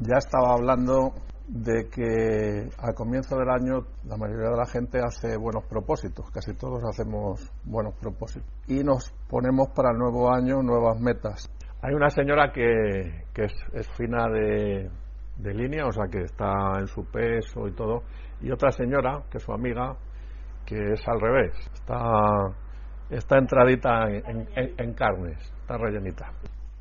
ya 0.00 0.16
estaba 0.16 0.54
hablando 0.54 1.12
de 1.48 1.88
que 1.88 2.68
al 2.78 2.94
comienzo 2.94 3.36
del 3.36 3.50
año 3.50 3.86
la 4.04 4.16
mayoría 4.16 4.50
de 4.50 4.56
la 4.56 4.66
gente 4.66 4.98
hace 5.00 5.36
buenos 5.36 5.64
propósitos, 5.66 6.30
casi 6.30 6.54
todos 6.54 6.82
hacemos 6.84 7.50
buenos 7.64 7.94
propósitos. 7.94 8.48
Y 8.68 8.82
nos 8.84 9.12
ponemos 9.28 9.68
para 9.74 9.90
el 9.90 9.98
nuevo 9.98 10.32
año 10.32 10.62
nuevas 10.62 11.00
metas. 11.00 11.50
Hay 11.82 11.94
una 11.94 12.10
señora 12.10 12.52
que, 12.52 13.24
que 13.34 13.44
es, 13.44 13.88
fina 13.96 14.28
de, 14.28 14.88
de, 15.38 15.54
línea, 15.54 15.86
o 15.86 15.92
sea 15.92 16.04
que 16.10 16.22
está 16.22 16.78
en 16.78 16.86
su 16.86 17.04
peso 17.06 17.66
y 17.66 17.72
todo, 17.72 18.02
y 18.40 18.50
otra 18.52 18.70
señora, 18.70 19.22
que 19.30 19.38
es 19.38 19.42
su 19.42 19.52
amiga, 19.52 19.96
que 20.64 20.92
es 20.92 21.02
al 21.08 21.20
revés, 21.20 21.52
está, 21.74 21.98
está 23.10 23.38
entradita 23.38 24.08
en, 24.08 24.48
en 24.54 24.94
carnes, 24.94 25.38
está 25.60 25.76
rellenita. 25.76 26.30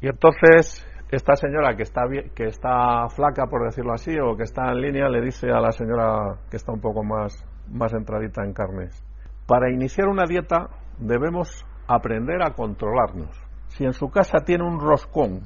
Y 0.01 0.07
entonces 0.07 0.85
esta 1.11 1.35
señora 1.35 1.75
que 1.75 1.83
está, 1.83 2.03
que 2.33 2.45
está 2.45 3.07
flaca, 3.09 3.47
por 3.47 3.65
decirlo 3.65 3.93
así, 3.93 4.17
o 4.17 4.35
que 4.37 4.43
está 4.43 4.71
en 4.71 4.81
línea, 4.81 5.09
le 5.09 5.21
dice 5.21 5.51
a 5.51 5.59
la 5.59 5.71
señora 5.71 6.37
que 6.49 6.55
está 6.55 6.71
un 6.71 6.79
poco 6.79 7.03
más, 7.03 7.45
más 7.69 7.93
entradita 7.93 8.43
en 8.43 8.53
carnes, 8.53 9.03
para 9.45 9.69
iniciar 9.69 10.07
una 10.07 10.25
dieta 10.25 10.69
debemos 10.97 11.65
aprender 11.87 12.41
a 12.41 12.53
controlarnos. 12.53 13.29
Si 13.67 13.83
en 13.83 13.93
su 13.93 14.09
casa 14.09 14.39
tiene 14.45 14.63
un 14.63 14.79
roscón 14.79 15.41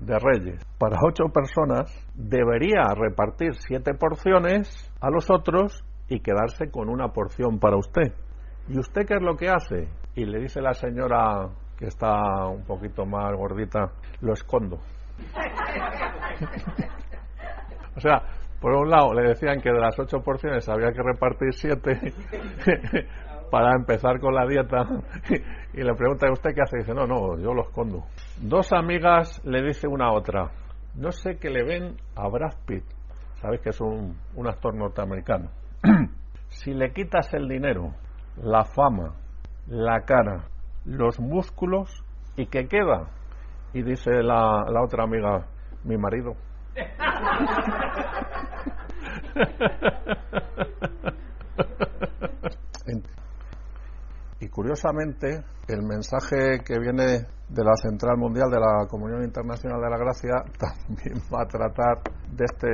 de 0.00 0.18
reyes 0.18 0.62
para 0.78 0.98
ocho 1.02 1.24
personas, 1.32 1.90
debería 2.14 2.86
repartir 2.94 3.54
siete 3.54 3.94
porciones 3.94 4.92
a 5.00 5.10
los 5.10 5.30
otros 5.30 5.82
y 6.08 6.20
quedarse 6.20 6.70
con 6.70 6.90
una 6.90 7.08
porción 7.08 7.58
para 7.58 7.76
usted. 7.76 8.12
¿Y 8.68 8.78
usted 8.78 9.06
qué 9.06 9.14
es 9.14 9.22
lo 9.22 9.36
que 9.36 9.48
hace? 9.48 9.88
Y 10.14 10.24
le 10.24 10.40
dice 10.40 10.60
la 10.60 10.74
señora 10.74 11.48
que 11.78 11.86
está 11.86 12.46
un 12.46 12.64
poquito 12.64 13.06
más 13.06 13.34
gordita, 13.36 13.92
lo 14.20 14.32
escondo. 14.32 14.78
O 17.96 18.00
sea, 18.00 18.22
por 18.60 18.72
un 18.72 18.90
lado 18.90 19.14
le 19.14 19.28
decían 19.28 19.60
que 19.60 19.70
de 19.70 19.80
las 19.80 19.98
ocho 19.98 20.20
porciones 20.20 20.68
había 20.68 20.92
que 20.92 21.02
repartir 21.02 21.52
siete 21.52 21.98
para 23.50 23.74
empezar 23.76 24.18
con 24.20 24.34
la 24.34 24.46
dieta 24.46 24.84
y 25.72 25.82
le 25.82 25.94
pregunta 25.94 26.26
a 26.26 26.32
usted 26.32 26.50
qué 26.54 26.62
hace 26.62 26.76
y 26.76 26.80
dice 26.80 26.94
no 26.94 27.06
no 27.06 27.38
yo 27.38 27.54
lo 27.54 27.62
escondo 27.62 28.04
dos 28.40 28.72
amigas 28.72 29.40
le 29.44 29.62
dice 29.62 29.86
una 29.86 30.06
a 30.06 30.12
otra 30.12 30.50
no 30.96 31.12
sé 31.12 31.36
qué 31.38 31.50
le 31.50 31.62
ven 31.62 31.96
a 32.14 32.26
Brad 32.28 32.54
Pitt. 32.66 32.84
Sabéis 33.42 33.60
que 33.60 33.68
es 33.68 33.80
un, 33.82 34.16
un 34.34 34.48
actor 34.48 34.74
norteamericano. 34.74 35.50
Si 36.48 36.72
le 36.72 36.92
quitas 36.92 37.34
el 37.34 37.48
dinero 37.48 37.92
la 38.36 38.64
fama 38.64 39.16
la 39.66 40.02
cara 40.02 40.44
los 40.84 41.18
músculos 41.18 42.04
y 42.36 42.46
qué 42.46 42.68
queda 42.68 43.10
y 43.72 43.82
dice 43.82 44.10
la, 44.22 44.64
la 44.70 44.82
otra 44.82 45.04
amiga, 45.04 45.46
mi 45.84 45.96
marido. 45.96 46.34
Y 54.38 54.48
curiosamente, 54.48 55.44
el 55.68 55.82
mensaje 55.82 56.60
que 56.64 56.78
viene 56.78 57.26
de 57.48 57.64
la 57.64 57.74
Central 57.76 58.16
Mundial 58.18 58.50
de 58.50 58.60
la 58.60 58.86
Comunión 58.88 59.22
Internacional 59.24 59.80
de 59.80 59.90
la 59.90 59.98
Gracia 59.98 60.44
también 60.58 61.22
va 61.32 61.42
a 61.42 61.46
tratar 61.46 62.02
de 62.30 62.44
este, 62.44 62.68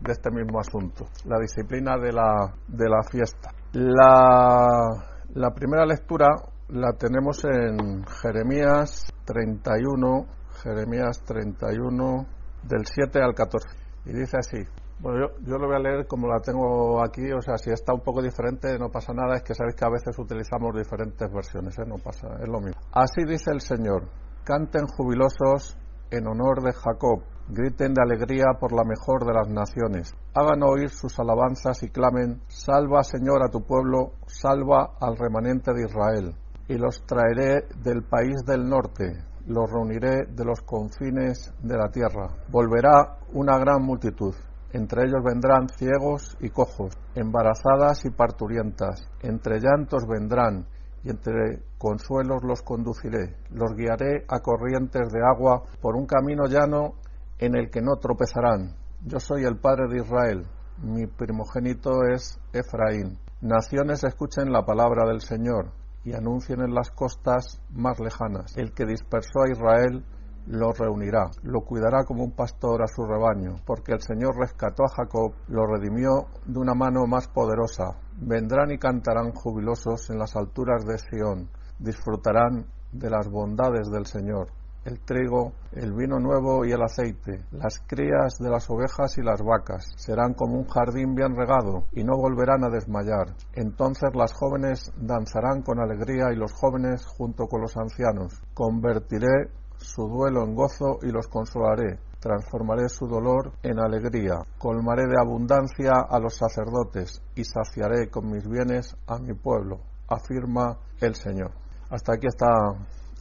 de 0.00 0.12
este 0.12 0.30
mismo 0.30 0.60
asunto, 0.60 1.06
la 1.24 1.38
disciplina 1.38 1.96
de 1.96 2.12
la, 2.12 2.54
de 2.68 2.88
la 2.88 3.02
fiesta. 3.02 3.50
La, 3.72 4.88
la 5.34 5.50
primera 5.50 5.84
lectura 5.84 6.28
la 6.68 6.92
tenemos 6.92 7.44
en 7.44 8.04
Jeremías 8.04 9.12
31, 9.24 10.26
Jeremías 10.62 11.22
31, 11.24 12.26
del 12.64 12.86
7 12.86 13.20
al 13.22 13.34
14. 13.34 13.68
Y 14.06 14.12
dice 14.12 14.36
así. 14.38 14.58
Bueno, 15.00 15.28
yo, 15.28 15.46
yo, 15.46 15.58
lo 15.58 15.68
voy 15.68 15.76
a 15.76 15.78
leer 15.78 16.06
como 16.08 16.26
la 16.26 16.40
tengo 16.40 17.00
aquí, 17.00 17.30
o 17.30 17.40
sea, 17.40 17.56
si 17.56 17.70
está 17.70 17.94
un 17.94 18.00
poco 18.00 18.20
diferente 18.20 18.76
no 18.80 18.88
pasa 18.88 19.12
nada, 19.12 19.36
es 19.36 19.44
que 19.44 19.54
sabéis 19.54 19.76
que 19.76 19.84
a 19.84 19.90
veces 19.90 20.18
utilizamos 20.18 20.74
diferentes 20.74 21.32
versiones, 21.32 21.78
¿eh? 21.78 21.86
no 21.86 21.98
pasa, 22.02 22.26
es 22.42 22.48
lo 22.48 22.58
mismo. 22.58 22.80
Así 22.90 23.22
dice 23.24 23.52
el 23.52 23.60
Señor, 23.60 24.08
canten 24.42 24.88
jubilosos 24.88 25.78
en 26.10 26.26
honor 26.26 26.62
de 26.62 26.72
Jacob, 26.72 27.22
griten 27.48 27.94
de 27.94 28.02
alegría 28.02 28.58
por 28.58 28.72
la 28.72 28.82
mejor 28.82 29.24
de 29.24 29.34
las 29.34 29.48
naciones, 29.48 30.12
hagan 30.34 30.64
oír 30.64 30.90
sus 30.90 31.16
alabanzas 31.20 31.80
y 31.84 31.90
clamen, 31.90 32.42
salva 32.48 33.04
Señor 33.04 33.44
a 33.44 33.50
tu 33.50 33.62
pueblo, 33.62 34.14
salva 34.26 34.96
al 35.00 35.16
remanente 35.16 35.72
de 35.74 35.84
Israel, 35.84 36.34
y 36.66 36.76
los 36.76 37.06
traeré 37.06 37.68
del 37.84 38.02
país 38.02 38.34
del 38.44 38.68
norte, 38.68 39.04
los 39.48 39.70
reuniré 39.70 40.26
de 40.26 40.44
los 40.44 40.60
confines 40.60 41.52
de 41.62 41.76
la 41.76 41.88
tierra. 41.88 42.28
Volverá 42.50 43.16
una 43.32 43.58
gran 43.58 43.82
multitud. 43.82 44.34
Entre 44.72 45.04
ellos 45.04 45.24
vendrán 45.24 45.70
ciegos 45.70 46.36
y 46.40 46.50
cojos, 46.50 46.92
embarazadas 47.14 48.04
y 48.04 48.10
parturientas. 48.10 49.08
Entre 49.22 49.58
llantos 49.58 50.06
vendrán, 50.06 50.66
y 51.02 51.08
entre 51.08 51.62
consuelos 51.78 52.42
los 52.44 52.60
conduciré. 52.60 53.36
Los 53.50 53.74
guiaré 53.74 54.26
a 54.28 54.40
corrientes 54.40 55.10
de 55.10 55.20
agua 55.24 55.62
por 55.80 55.96
un 55.96 56.04
camino 56.04 56.44
llano 56.46 56.96
en 57.38 57.56
el 57.56 57.70
que 57.70 57.80
no 57.80 57.96
tropezarán. 57.96 58.74
Yo 59.06 59.18
soy 59.18 59.44
el 59.44 59.56
Padre 59.56 59.88
de 59.88 60.02
Israel. 60.02 60.46
Mi 60.82 61.06
primogénito 61.06 62.04
es 62.12 62.38
Efraín. 62.52 63.18
Naciones 63.40 64.04
escuchen 64.04 64.52
la 64.52 64.66
palabra 64.66 65.06
del 65.08 65.22
Señor 65.22 65.72
y 66.04 66.14
anuncien 66.14 66.60
en 66.60 66.74
las 66.74 66.90
costas 66.90 67.60
más 67.70 67.98
lejanas. 68.00 68.56
El 68.56 68.72
que 68.72 68.86
dispersó 68.86 69.42
a 69.42 69.50
Israel 69.50 70.04
lo 70.46 70.72
reunirá, 70.72 71.30
lo 71.42 71.60
cuidará 71.60 72.04
como 72.04 72.24
un 72.24 72.32
pastor 72.32 72.82
a 72.82 72.86
su 72.86 73.04
rebaño, 73.04 73.56
porque 73.66 73.92
el 73.92 74.00
Señor 74.00 74.38
rescató 74.38 74.84
a 74.84 74.88
Jacob, 74.88 75.34
lo 75.48 75.66
redimió 75.66 76.28
de 76.46 76.58
una 76.58 76.74
mano 76.74 77.06
más 77.06 77.28
poderosa. 77.28 77.98
Vendrán 78.16 78.70
y 78.70 78.78
cantarán 78.78 79.32
jubilosos 79.32 80.08
en 80.08 80.18
las 80.18 80.36
alturas 80.36 80.86
de 80.86 80.98
Sión, 80.98 81.50
disfrutarán 81.78 82.66
de 82.92 83.10
las 83.10 83.28
bondades 83.28 83.90
del 83.90 84.06
Señor 84.06 84.57
el 84.88 85.00
trigo, 85.00 85.52
el 85.72 85.92
vino 85.92 86.18
nuevo 86.18 86.64
y 86.64 86.72
el 86.72 86.82
aceite, 86.82 87.44
las 87.52 87.80
crías 87.86 88.38
de 88.38 88.50
las 88.50 88.68
ovejas 88.70 89.18
y 89.18 89.22
las 89.22 89.42
vacas. 89.42 89.92
Serán 89.96 90.32
como 90.32 90.56
un 90.56 90.66
jardín 90.66 91.14
bien 91.14 91.36
regado 91.36 91.84
y 91.92 92.02
no 92.04 92.16
volverán 92.16 92.64
a 92.64 92.70
desmayar. 92.70 93.34
Entonces 93.52 94.10
las 94.14 94.32
jóvenes 94.32 94.90
danzarán 94.96 95.62
con 95.62 95.78
alegría 95.78 96.32
y 96.32 96.36
los 96.36 96.52
jóvenes 96.52 97.04
junto 97.06 97.46
con 97.46 97.60
los 97.60 97.76
ancianos. 97.76 98.40
Convertiré 98.54 99.50
su 99.76 100.08
duelo 100.08 100.42
en 100.44 100.54
gozo 100.54 100.98
y 101.02 101.12
los 101.12 101.28
consolaré. 101.28 101.98
Transformaré 102.18 102.88
su 102.88 103.06
dolor 103.06 103.52
en 103.62 103.78
alegría. 103.78 104.40
Colmaré 104.58 105.06
de 105.06 105.20
abundancia 105.20 105.92
a 106.08 106.18
los 106.18 106.34
sacerdotes 106.34 107.22
y 107.36 107.44
saciaré 107.44 108.10
con 108.10 108.28
mis 108.28 108.48
bienes 108.48 108.96
a 109.06 109.18
mi 109.18 109.34
pueblo, 109.34 109.78
afirma 110.08 110.78
el 111.00 111.14
Señor. 111.14 111.52
Hasta 111.90 112.14
aquí 112.14 112.26
está 112.26 112.48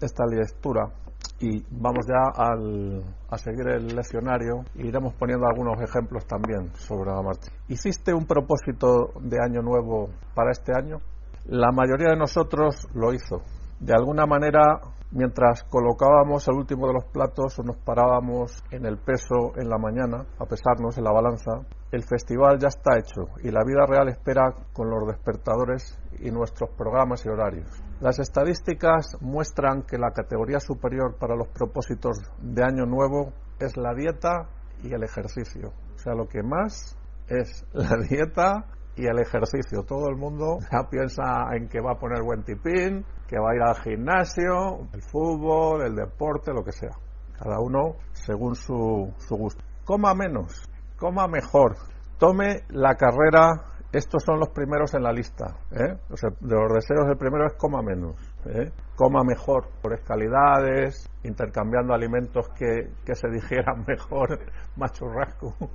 esta 0.01 0.25
lectura 0.25 0.91
y 1.39 1.63
vamos 1.69 2.05
ya 2.07 2.31
al, 2.35 3.03
a 3.29 3.37
seguir 3.37 3.67
el 3.67 3.95
leccionario 3.95 4.63
y 4.75 4.87
iremos 4.87 5.13
poniendo 5.13 5.45
algunos 5.47 5.79
ejemplos 5.81 6.25
también 6.25 6.71
sobre 6.75 7.11
la 7.11 7.21
marcha. 7.21 7.51
¿Hiciste 7.67 8.13
un 8.13 8.25
propósito 8.25 9.11
de 9.21 9.37
año 9.43 9.61
nuevo 9.61 10.09
para 10.33 10.51
este 10.51 10.71
año? 10.75 10.97
La 11.45 11.71
mayoría 11.71 12.09
de 12.09 12.17
nosotros 12.17 12.87
lo 12.93 13.13
hizo. 13.13 13.41
De 13.79 13.93
alguna 13.93 14.25
manera 14.25 14.81
Mientras 15.11 15.63
colocábamos 15.63 16.45
el 16.49 16.55
último 16.55 16.87
de 16.87 16.93
los 16.93 17.05
platos 17.05 17.57
o 17.59 17.63
nos 17.63 17.77
parábamos 17.77 18.61
en 18.71 18.85
el 18.85 18.97
peso 18.97 19.53
en 19.55 19.69
la 19.69 19.77
mañana, 19.77 20.25
a 20.37 20.45
pesarnos 20.45 20.97
en 20.97 21.05
la 21.05 21.13
balanza, 21.13 21.61
el 21.91 22.03
festival 22.03 22.59
ya 22.59 22.67
está 22.67 22.97
hecho 22.97 23.21
y 23.41 23.49
la 23.49 23.63
vida 23.63 23.85
real 23.87 24.09
espera 24.09 24.53
con 24.73 24.89
los 24.89 25.07
despertadores 25.07 25.97
y 26.19 26.29
nuestros 26.29 26.71
programas 26.71 27.25
y 27.25 27.29
horarios. 27.29 27.69
Las 28.01 28.19
estadísticas 28.19 29.15
muestran 29.21 29.83
que 29.83 29.97
la 29.97 30.11
categoría 30.11 30.59
superior 30.59 31.15
para 31.17 31.37
los 31.37 31.47
propósitos 31.47 32.17
de 32.41 32.63
Año 32.63 32.85
Nuevo 32.85 33.31
es 33.59 33.77
la 33.77 33.93
dieta 33.93 34.49
y 34.83 34.93
el 34.93 35.03
ejercicio. 35.03 35.71
O 35.95 35.97
sea, 35.97 36.13
lo 36.13 36.27
que 36.27 36.43
más 36.43 36.97
es 37.29 37.65
la 37.71 37.95
dieta 38.09 38.65
y 38.97 39.05
el 39.05 39.19
ejercicio. 39.19 39.83
Todo 39.83 40.09
el 40.09 40.17
mundo 40.17 40.57
ya 40.71 40.89
piensa 40.89 41.23
en 41.55 41.69
que 41.69 41.79
va 41.79 41.93
a 41.93 41.99
poner 41.99 42.23
buen 42.23 42.43
tipín, 42.43 43.05
que 43.27 43.37
va 43.39 43.51
a 43.51 43.55
ir 43.55 43.61
al 43.61 43.75
gimnasio, 43.75 44.89
el 44.93 45.01
fútbol, 45.01 45.83
el 45.85 45.95
deporte, 45.95 46.51
lo 46.53 46.63
que 46.63 46.71
sea. 46.71 46.91
Cada 47.37 47.59
uno 47.59 47.97
según 48.13 48.55
su, 48.55 49.13
su 49.17 49.35
gusto. 49.35 49.63
Coma 49.85 50.13
menos, 50.15 50.67
coma 50.97 51.27
mejor, 51.27 51.75
tome 52.17 52.63
la 52.69 52.95
carrera. 52.95 53.76
Estos 53.91 54.23
son 54.23 54.39
los 54.39 54.49
primeros 54.49 54.93
en 54.93 55.03
la 55.03 55.11
lista. 55.11 55.57
¿eh? 55.71 55.95
de 56.41 56.55
los 56.55 56.73
deseos, 56.73 57.07
el 57.09 57.17
primero 57.17 57.45
es 57.47 57.53
coma 57.53 57.81
menos. 57.81 58.15
¿eh? 58.45 58.71
Coma 58.95 59.23
mejor, 59.23 59.69
por 59.81 59.97
calidades, 60.03 61.09
intercambiando 61.23 61.93
alimentos 61.93 62.49
que, 62.49 62.91
que 63.05 63.15
se 63.15 63.29
digieran 63.29 63.85
mejor, 63.87 64.39
más 64.75 64.91
churrasco. 64.91 65.55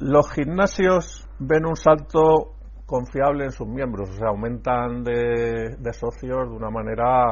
Los 0.00 0.30
gimnasios 0.32 1.28
ven 1.38 1.64
un 1.66 1.76
salto 1.76 2.56
confiable 2.86 3.44
en 3.44 3.50
sus 3.50 3.66
miembros, 3.66 4.10
o 4.10 4.12
sea, 4.14 4.28
aumentan 4.28 5.02
de, 5.02 5.76
socios 5.92 6.48
de 6.48 6.54
una 6.54 6.70
manera 6.70 7.26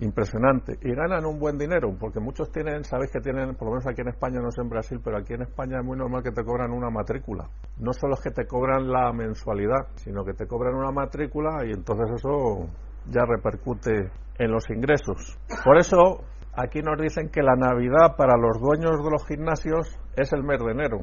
impresionante 0.00 0.78
y 0.82 0.94
ganan 0.94 1.26
un 1.26 1.38
buen 1.38 1.58
dinero, 1.58 1.94
porque 1.98 2.20
muchos 2.20 2.50
tienen, 2.50 2.84
sabéis 2.84 3.10
que 3.12 3.20
tienen, 3.20 3.54
por 3.54 3.68
lo 3.68 3.72
menos 3.72 3.86
aquí 3.86 4.00
en 4.00 4.08
España, 4.08 4.40
no 4.40 4.50
sé 4.50 4.62
en 4.62 4.68
Brasil, 4.68 5.00
pero 5.02 5.18
aquí 5.18 5.34
en 5.34 5.42
España 5.42 5.78
es 5.80 5.84
muy 5.84 5.96
normal 5.96 6.22
que 6.22 6.32
te 6.32 6.44
cobran 6.44 6.72
una 6.72 6.90
matrícula. 6.90 7.48
No 7.78 7.92
solo 7.92 8.14
es 8.14 8.20
que 8.22 8.30
te 8.30 8.46
cobran 8.46 8.90
la 8.90 9.12
mensualidad, 9.12 9.88
sino 9.96 10.24
que 10.24 10.32
te 10.32 10.46
cobran 10.46 10.74
una 10.74 10.90
matrícula 10.90 11.64
y 11.66 11.72
entonces 11.72 12.10
eso 12.16 12.68
ya 13.06 13.22
repercute 13.26 14.10
en 14.38 14.50
los 14.50 14.68
ingresos. 14.70 15.38
Por 15.64 15.76
eso 15.76 16.24
aquí 16.54 16.80
nos 16.80 17.00
dicen 17.00 17.28
que 17.28 17.42
la 17.42 17.54
Navidad 17.54 18.16
para 18.16 18.36
los 18.36 18.60
dueños 18.60 19.02
de 19.02 19.10
los 19.10 19.26
gimnasios 19.26 19.98
es 20.16 20.32
el 20.32 20.42
mes 20.42 20.58
de 20.58 20.72
enero, 20.72 20.98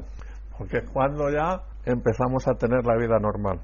porque 0.58 0.78
es 0.78 0.90
cuando 0.90 1.30
ya 1.30 1.62
empezamos 1.84 2.46
a 2.48 2.54
tener 2.54 2.84
la 2.84 2.96
vida 2.96 3.18
normal. 3.18 3.60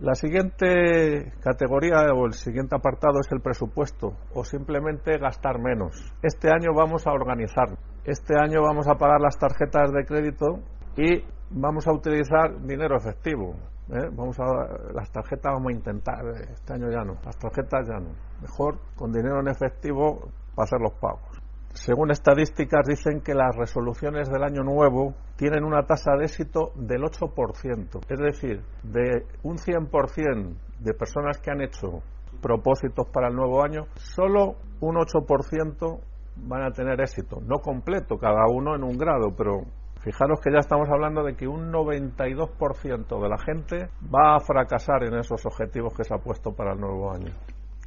La 0.00 0.16
siguiente 0.16 1.32
categoría 1.40 2.12
o 2.12 2.26
el 2.26 2.32
siguiente 2.32 2.74
apartado 2.74 3.20
es 3.20 3.30
el 3.30 3.40
presupuesto 3.40 4.14
o 4.34 4.44
simplemente 4.44 5.18
gastar 5.18 5.60
menos. 5.60 5.94
Este 6.20 6.50
año 6.50 6.74
vamos 6.74 7.06
a 7.06 7.12
organizar. 7.12 7.68
Este 8.04 8.34
año 8.36 8.60
vamos 8.60 8.88
a 8.88 8.96
pagar 8.96 9.20
las 9.20 9.38
tarjetas 9.38 9.92
de 9.92 10.04
crédito 10.04 10.58
y 10.96 11.22
vamos 11.50 11.86
a 11.86 11.92
utilizar 11.92 12.60
dinero 12.66 12.96
efectivo. 12.96 13.54
¿eh? 13.90 14.10
Vamos 14.12 14.36
a 14.40 14.92
las 14.92 15.12
tarjetas 15.12 15.52
vamos 15.54 15.70
a 15.70 15.76
intentar 15.76 16.26
este 16.50 16.72
año 16.72 16.90
ya 16.90 17.04
no. 17.04 17.14
Las 17.24 17.38
tarjetas 17.38 17.86
ya 17.86 18.00
no. 18.00 18.10
Mejor 18.42 18.80
con 18.96 19.12
dinero 19.12 19.38
en 19.40 19.48
efectivo 19.48 20.28
para 20.56 20.64
hacer 20.64 20.80
los 20.80 20.94
pagos. 20.94 21.33
Según 21.74 22.12
estadísticas 22.12 22.86
dicen 22.86 23.20
que 23.20 23.34
las 23.34 23.56
resoluciones 23.56 24.30
del 24.30 24.44
año 24.44 24.62
nuevo 24.62 25.14
tienen 25.36 25.64
una 25.64 25.82
tasa 25.82 26.12
de 26.16 26.26
éxito 26.26 26.70
del 26.76 27.02
8%. 27.02 28.00
Es 28.08 28.18
decir, 28.20 28.62
de 28.84 29.26
un 29.42 29.56
100% 29.58 30.54
de 30.78 30.94
personas 30.94 31.38
que 31.38 31.50
han 31.50 31.62
hecho 31.62 32.00
propósitos 32.40 33.08
para 33.08 33.26
el 33.26 33.34
nuevo 33.34 33.64
año, 33.64 33.86
solo 33.96 34.54
un 34.80 34.94
8% 34.94 36.00
van 36.36 36.62
a 36.62 36.70
tener 36.70 37.00
éxito. 37.00 37.40
No 37.40 37.58
completo, 37.58 38.18
cada 38.18 38.46
uno 38.48 38.76
en 38.76 38.84
un 38.84 38.96
grado, 38.96 39.34
pero 39.36 39.62
fijaros 40.00 40.40
que 40.40 40.52
ya 40.52 40.60
estamos 40.60 40.88
hablando 40.88 41.24
de 41.24 41.34
que 41.34 41.48
un 41.48 41.72
92% 41.72 43.20
de 43.20 43.28
la 43.28 43.38
gente 43.38 43.88
va 44.14 44.36
a 44.36 44.40
fracasar 44.40 45.02
en 45.02 45.14
esos 45.14 45.44
objetivos 45.44 45.92
que 45.92 46.04
se 46.04 46.14
ha 46.14 46.18
puesto 46.18 46.52
para 46.52 46.74
el 46.74 46.80
nuevo 46.80 47.12
año, 47.12 47.32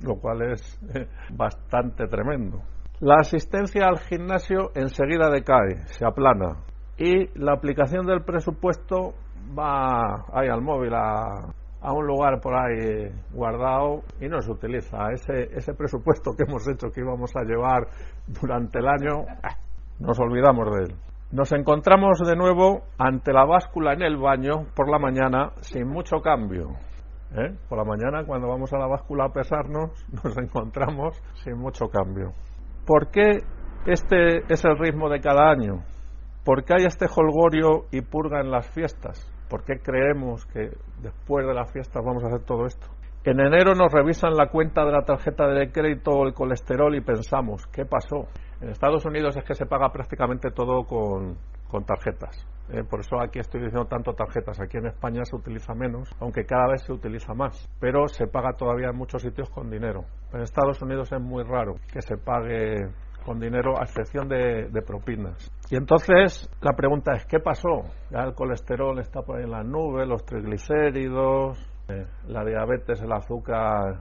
lo 0.01 0.15
cual 0.19 0.51
es 0.51 0.77
bastante 1.33 2.05
tremendo. 2.07 2.61
La 2.99 3.17
asistencia 3.19 3.85
al 3.85 3.99
gimnasio 3.99 4.71
enseguida 4.73 5.29
decae, 5.29 5.85
se 5.85 6.03
aplana 6.03 6.63
y 6.97 7.27
la 7.39 7.53
aplicación 7.53 8.07
del 8.07 8.23
presupuesto 8.23 9.13
va 9.55 10.25
ahí 10.33 10.47
al 10.47 10.63
móvil 10.63 10.95
a, 10.95 11.93
un 11.93 12.07
lugar 12.07 12.41
por 12.41 12.55
ahí 12.55 13.11
guardado 13.31 14.01
y 14.19 14.27
no 14.27 14.41
se 14.41 14.51
utiliza. 14.51 15.11
Ese, 15.11 15.43
ese 15.55 15.75
presupuesto 15.75 16.31
que 16.35 16.45
hemos 16.47 16.67
hecho 16.67 16.87
que 16.89 17.01
íbamos 17.01 17.31
a 17.35 17.43
llevar 17.43 17.87
durante 18.41 18.79
el 18.79 18.87
año, 18.87 19.25
nos 19.99 20.19
olvidamos 20.19 20.65
de 20.75 20.85
él. 20.85 20.95
Nos 21.31 21.51
encontramos 21.51 22.17
de 22.25 22.35
nuevo 22.35 22.81
ante 22.97 23.31
la 23.31 23.45
báscula 23.45 23.93
en 23.93 24.01
el 24.01 24.17
baño 24.17 24.65
por 24.75 24.89
la 24.89 24.97
mañana 24.97 25.51
sin 25.61 25.87
mucho 25.87 26.17
cambio. 26.19 26.71
¿eh? 27.35 27.55
Por 27.69 27.77
la 27.77 27.83
mañana 27.83 28.25
cuando 28.25 28.47
vamos 28.47 28.73
a 28.73 28.79
la 28.79 28.87
báscula 28.87 29.25
a 29.25 29.29
pesarnos 29.29 29.91
nos 30.23 30.35
encontramos 30.35 31.21
sin 31.43 31.59
mucho 31.59 31.89
cambio. 31.89 32.33
¿Por 32.87 33.11
qué 33.11 33.43
este 33.85 34.37
es 34.47 34.63
el 34.63 34.77
ritmo 34.77 35.09
de 35.09 35.19
cada 35.19 35.51
año? 35.51 35.83
¿Por 36.45 36.63
qué 36.63 36.75
hay 36.79 36.85
este 36.85 37.05
holgorio 37.13 37.87
y 37.91 37.99
purga 37.99 38.39
en 38.39 38.49
las 38.49 38.65
fiestas? 38.73 39.29
¿Por 39.49 39.65
qué 39.65 39.79
creemos 39.83 40.45
que 40.45 40.71
después 41.01 41.45
de 41.45 41.53
las 41.53 41.69
fiestas 41.69 42.01
vamos 42.01 42.23
a 42.23 42.27
hacer 42.27 42.45
todo 42.45 42.65
esto? 42.65 42.87
En 43.25 43.41
enero 43.41 43.75
nos 43.75 43.91
revisan 43.91 44.37
la 44.37 44.47
cuenta 44.47 44.85
de 44.85 44.93
la 44.93 45.01
tarjeta 45.01 45.49
de 45.49 45.69
crédito 45.69 46.11
o 46.11 46.25
el 46.25 46.33
colesterol 46.33 46.95
y 46.95 47.01
pensamos, 47.01 47.67
¿qué 47.67 47.83
pasó? 47.83 48.29
En 48.61 48.69
Estados 48.69 49.03
Unidos 49.05 49.35
es 49.35 49.43
que 49.43 49.53
se 49.53 49.65
paga 49.65 49.91
prácticamente 49.91 50.51
todo 50.51 50.85
con, 50.85 51.35
tarjetas. 51.85 52.47
Eh, 52.69 52.83
por 52.83 52.99
eso 52.99 53.19
aquí 53.21 53.39
estoy 53.39 53.61
diciendo 53.61 53.87
tanto 53.87 54.13
tarjetas. 54.13 54.59
Aquí 54.59 54.77
en 54.77 54.87
España 54.87 55.23
se 55.23 55.35
utiliza 55.35 55.73
menos, 55.73 56.09
aunque 56.19 56.45
cada 56.45 56.67
vez 56.67 56.83
se 56.83 56.93
utiliza 56.93 57.33
más. 57.33 57.67
Pero 57.79 58.07
se 58.07 58.27
paga 58.27 58.53
todavía 58.53 58.89
en 58.89 58.97
muchos 58.97 59.21
sitios 59.21 59.49
con 59.49 59.69
dinero. 59.69 60.05
En 60.33 60.41
Estados 60.41 60.81
Unidos 60.81 61.11
es 61.11 61.21
muy 61.21 61.43
raro 61.43 61.75
que 61.91 62.01
se 62.01 62.17
pague 62.17 62.89
con 63.25 63.39
dinero 63.39 63.77
a 63.77 63.83
excepción 63.83 64.29
de, 64.29 64.69
propinas. 64.85 65.51
Y 65.69 65.75
entonces 65.75 66.49
la 66.61 66.73
pregunta 66.73 67.11
es, 67.13 67.25
¿qué 67.25 67.39
pasó? 67.39 67.83
Ya 68.09 68.21
el 68.21 68.33
colesterol 68.33 68.97
está 68.99 69.21
por 69.21 69.37
ahí 69.37 69.43
en 69.43 69.51
la 69.51 69.63
nube, 69.63 70.05
los 70.05 70.25
triglicéridos, 70.25 71.59
eh, 71.89 72.05
la 72.27 72.45
diabetes, 72.45 73.01
el 73.01 73.11
azúcar 73.11 73.99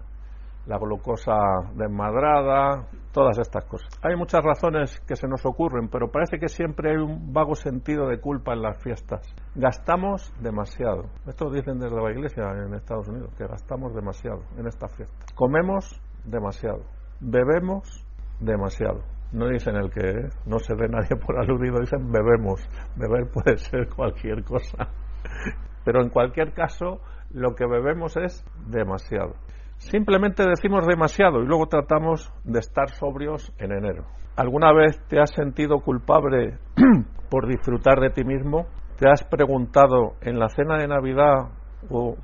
la 0.66 0.79
glucosa 0.79 1.37
desmadrada, 1.74 2.87
todas 3.12 3.38
estas 3.38 3.64
cosas. 3.64 3.88
Hay 4.02 4.16
muchas 4.16 4.42
razones 4.44 5.00
que 5.07 5.16
se 5.16 5.29
nos 5.29 5.44
ocurren, 5.46 5.88
pero 5.88 6.11
parece 6.11 6.38
que 6.38 6.48
siempre 6.48 6.90
hay 6.90 6.96
un 6.96 7.33
vago 7.33 7.55
sentido 7.55 8.09
de 8.09 8.20
culpa 8.20 8.52
en 8.52 8.62
las 8.62 8.83
fiestas. 8.83 9.22
Gastamos 9.55 10.33
demasiado. 10.40 11.05
Esto 11.26 11.50
dicen 11.50 11.79
desde 11.79 11.96
la 11.96 12.11
iglesia 12.11 12.44
en 12.52 12.74
Estados 12.74 13.09
Unidos, 13.09 13.33
que 13.38 13.46
gastamos 13.46 13.94
demasiado 13.94 14.42
en 14.59 14.66
estas 14.66 14.94
fiestas. 14.94 15.33
Comemos 15.35 16.00
demasiado. 16.24 16.83
Bebemos 17.20 18.05
demasiado. 18.40 19.00
No 19.33 19.48
dicen 19.48 19.76
el 19.76 19.90
que 19.90 20.29
no 20.44 20.59
se 20.59 20.74
ve 20.74 20.88
nadie 20.88 21.16
por 21.16 21.38
aludido, 21.38 21.81
dicen 21.81 22.11
bebemos. 22.11 22.61
Beber 22.96 23.31
puede 23.31 23.57
ser 23.57 23.88
cualquier 23.88 24.44
cosa. 24.44 24.88
Pero 25.85 26.02
en 26.02 26.11
cualquier 26.11 26.52
caso, 26.52 27.00
lo 27.31 27.55
que 27.55 27.66
bebemos 27.66 28.16
es 28.16 28.44
demasiado. 28.68 29.35
Simplemente 29.78 30.42
decimos 30.48 30.86
demasiado 30.86 31.42
y 31.42 31.46
luego 31.46 31.66
tratamos 31.66 32.32
de 32.44 32.58
estar 32.58 32.90
sobrios 32.90 33.52
en 33.58 33.72
enero. 33.72 34.04
¿Alguna 34.36 34.72
vez 34.72 35.00
te 35.08 35.20
has 35.20 35.30
sentido 35.30 35.80
culpable 35.80 36.58
por 37.30 37.46
disfrutar 37.46 38.00
de 38.00 38.10
ti 38.10 38.24
mismo? 38.24 38.66
¿Te 38.98 39.08
has 39.08 39.24
preguntado 39.24 40.14
en 40.22 40.38
la 40.38 40.48
cena 40.48 40.78
de 40.78 40.88
Navidad 40.88 41.50
o, 41.90 42.16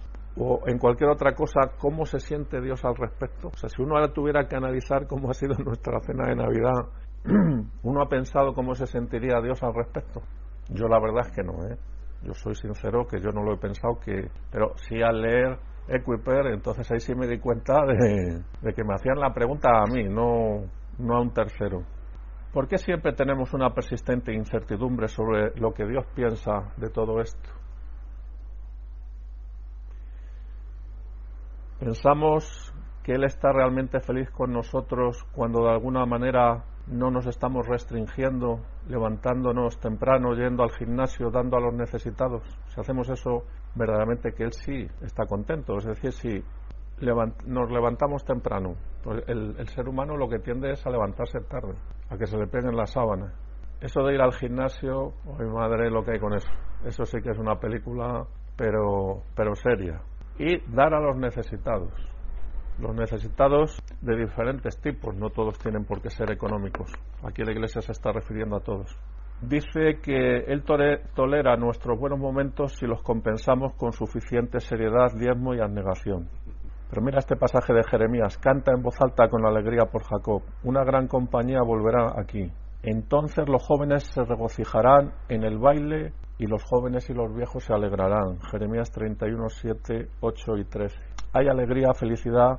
en 0.67 0.79
cualquier 0.79 1.11
otra 1.11 1.35
cosa 1.35 1.73
cómo 1.79 2.07
se 2.07 2.19
siente 2.19 2.61
Dios 2.61 2.85
al 2.85 2.97
respecto? 2.97 3.49
O 3.49 3.57
sea, 3.57 3.69
si 3.69 3.83
uno 3.83 3.97
ahora 3.97 4.13
tuviera 4.13 4.49
que 4.49 4.57
analizar 4.57 5.07
cómo 5.07 5.31
ha 5.31 5.35
sido 5.35 5.55
nuestra 5.65 6.01
cena 6.01 6.29
de 6.29 6.37
Navidad, 6.37 6.89
¿uno 7.83 8.03
ha 8.03 8.09
pensado 8.09 8.55
cómo 8.55 8.75
se 8.75 8.87
sentiría 8.87 9.41
Dios 9.43 9.63
al 9.63 9.75
respecto? 9.75 10.23
Yo 10.71 10.89
la 10.89 10.99
verdad 10.99 11.27
es 11.27 11.33
que 11.33 11.43
no, 11.43 11.53
¿eh? 11.67 11.77
Yo 12.23 12.35
soy 12.35 12.55
sincero 12.55 13.07
que 13.07 13.21
yo 13.21 13.31
no 13.31 13.43
lo 13.43 13.55
he 13.55 13.59
pensado, 13.59 13.99
que, 13.99 14.29
pero 14.51 14.75
sí 14.77 15.03
al 15.03 15.21
leer 15.21 15.59
Equiper, 15.89 16.47
entonces 16.47 16.91
ahí 16.91 17.01
sí 17.01 17.15
me 17.15 17.27
di 17.27 17.39
cuenta 17.39 17.85
de, 17.85 18.75
que 18.75 18.85
me 18.85 18.95
hacían 18.95 19.19
la 19.19 19.33
pregunta 19.33 19.69
a 19.81 19.87
mí, 19.87 20.05
no, 20.05 20.65
no 20.99 21.17
a 21.17 21.21
un 21.21 21.33
tercero. 21.33 21.83
¿Por 22.53 22.69
qué 22.69 22.79
siempre 22.79 23.13
tenemos 23.15 23.53
una 23.55 23.71
persistente 23.71 24.33
incertidumbre 24.33 25.09
sobre 25.09 25.59
lo 25.59 25.73
que 25.73 25.87
Dios 25.87 26.07
piensa 26.15 26.73
de 26.77 26.91
todo 26.91 27.21
esto? 27.21 27.51
Pensamos 31.81 32.72
que 33.03 33.13
Él 33.13 33.25
está 33.25 33.53
realmente 33.53 34.01
feliz 34.01 34.31
con 34.31 34.53
nosotros 34.53 35.25
cuando 35.33 35.65
de 35.65 35.71
alguna 35.71 36.07
manera 36.07 36.65
no 36.87 37.11
nos 37.11 37.27
estamos 37.27 37.67
restringiendo, 37.67 38.61
levantándonos 38.89 39.79
temprano, 39.79 40.35
yendo 40.35 40.63
al 40.63 40.71
gimnasio, 40.71 41.31
dando 41.31 41.57
a 41.57 41.61
los 41.61 41.75
necesitados. 41.75 42.43
Si 42.69 42.81
hacemos 42.81 43.09
eso, 43.09 43.45
verdaderamente 43.75 44.33
que 44.33 44.45
Él 44.45 44.53
sí 44.53 44.87
está 45.01 45.27
contento. 45.27 45.79
Es 45.79 45.85
decir, 45.85 46.13
si 46.13 46.45
nos 47.47 47.71
levantamos 47.71 48.25
temprano, 48.25 48.75
pues 49.03 49.25
el, 49.27 49.69
ser 49.69 49.89
humano 49.89 50.17
lo 50.17 50.29
que 50.29 50.39
tiende 50.39 50.73
es 50.73 50.87
a 50.87 50.91
levantarse 50.91 51.41
tarde, 51.41 51.75
a 52.09 52.17
que 52.17 52.27
se 52.27 52.37
le 52.37 52.47
peguen 52.47 52.77
las 52.77 52.93
sábanas. 52.93 53.33
Eso 53.81 54.03
de 54.05 54.15
ir 54.15 54.21
al 54.21 54.33
gimnasio, 54.33 55.13
madre, 55.53 55.91
lo 55.91 56.05
que 56.05 56.13
hay 56.13 56.21
con 56.21 56.35
eso. 56.35 56.51
Eso 56.85 57.05
sí 57.05 57.21
que 57.21 57.31
es 57.31 57.39
una 57.39 57.59
película, 57.59 58.25
pero, 58.57 59.23
pero 59.35 59.55
seria. 59.57 60.01
Y 60.39 60.59
dar 60.73 60.95
a 60.95 61.01
los 61.01 61.17
necesitados 61.17 62.12
los 62.79 62.95
necesitados 62.95 63.83
de 64.01 64.17
diferentes 64.17 64.81
tipos, 64.81 65.15
no 65.15 65.31
todos 65.31 65.59
tienen 65.59 65.85
por 65.85 66.01
qué 66.01 66.11
ser 66.11 66.31
económicos. 66.31 66.91
Aquí 67.23 67.43
la 67.45 67.53
Iglesia 67.53 67.81
se 67.81 67.93
está 67.93 68.13
refiriendo 68.13 68.57
a 68.57 68.61
todos. 68.61 68.97
Dice 69.41 69.99
que 70.03 70.45
Él 70.47 70.63
tolera 70.63 71.57
nuestros 71.57 71.99
buenos 71.99 72.19
momentos 72.19 72.75
si 72.79 72.87
los 72.87 73.03
compensamos 73.03 73.75
con 73.75 73.93
suficiente 73.93 74.61
seriedad, 74.61 75.13
diezmo 75.19 75.55
y 75.55 75.61
abnegación. 75.61 76.29
Pero 76.89 77.03
mira 77.03 77.19
este 77.19 77.37
pasaje 77.37 77.73
de 77.73 77.83
Jeremías, 77.83 78.39
canta 78.39 78.73
en 78.73 78.83
voz 78.83 79.01
alta 79.01 79.29
con 79.29 79.45
alegría 79.45 79.87
por 79.91 80.05
Jacob, 80.05 80.43
una 80.63 80.85
gran 80.85 81.09
compañía 81.09 81.61
volverá 81.65 82.13
aquí. 82.17 82.53
Entonces 82.83 83.49
los 83.49 83.67
jóvenes 83.67 84.05
se 84.13 84.23
regocijarán 84.23 85.13
en 85.29 85.43
el 85.43 85.59
baile 85.59 86.13
y 86.43 86.47
los 86.49 86.65
jóvenes 86.65 87.09
y 87.09 87.15
los 87.15 87.33
viejos 87.33 87.63
se 87.63 87.73
alegrarán. 87.73 88.41
Jeremías 88.51 88.91
31, 88.91 89.49
7, 89.49 90.09
8 90.21 90.57
y 90.57 90.65
13. 90.65 90.99
Hay 91.35 91.47
alegría, 91.47 91.95
felicidad 91.95 92.59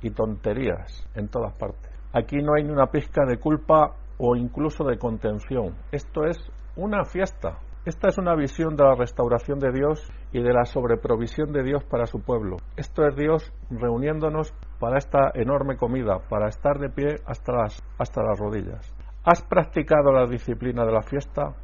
y 0.00 0.10
tonterías 0.10 1.04
en 1.16 1.26
todas 1.26 1.52
partes. 1.54 1.90
Aquí 2.12 2.36
no 2.36 2.54
hay 2.54 2.62
ni 2.62 2.70
una 2.70 2.86
pizca 2.86 3.26
de 3.26 3.38
culpa 3.38 3.96
o 4.18 4.36
incluso 4.36 4.84
de 4.84 4.96
contención. 4.96 5.74
Esto 5.90 6.24
es 6.24 6.38
una 6.76 7.04
fiesta. 7.04 7.58
Esta 7.84 8.08
es 8.10 8.18
una 8.18 8.36
visión 8.36 8.76
de 8.76 8.84
la 8.84 8.94
restauración 8.94 9.58
de 9.58 9.72
Dios 9.72 10.08
y 10.30 10.40
de 10.40 10.52
la 10.52 10.64
sobreprovisión 10.64 11.52
de 11.52 11.64
Dios 11.64 11.82
para 11.82 12.06
su 12.06 12.20
pueblo. 12.20 12.58
Esto 12.76 13.08
es 13.08 13.16
Dios 13.16 13.52
reuniéndonos 13.70 14.54
para 14.78 14.98
esta 14.98 15.32
enorme 15.34 15.76
comida, 15.76 16.20
para 16.28 16.46
estar 16.46 16.78
de 16.78 16.90
pie 16.90 17.16
hasta 17.26 17.52
las, 17.52 17.82
hasta 17.98 18.22
las 18.22 18.38
rodillas. 18.38 18.94
¿Has 19.24 19.42
practicado 19.42 20.12
la 20.12 20.26
disciplina 20.28 20.84
de 20.84 20.92
la 20.92 21.02
fiesta? 21.02 21.56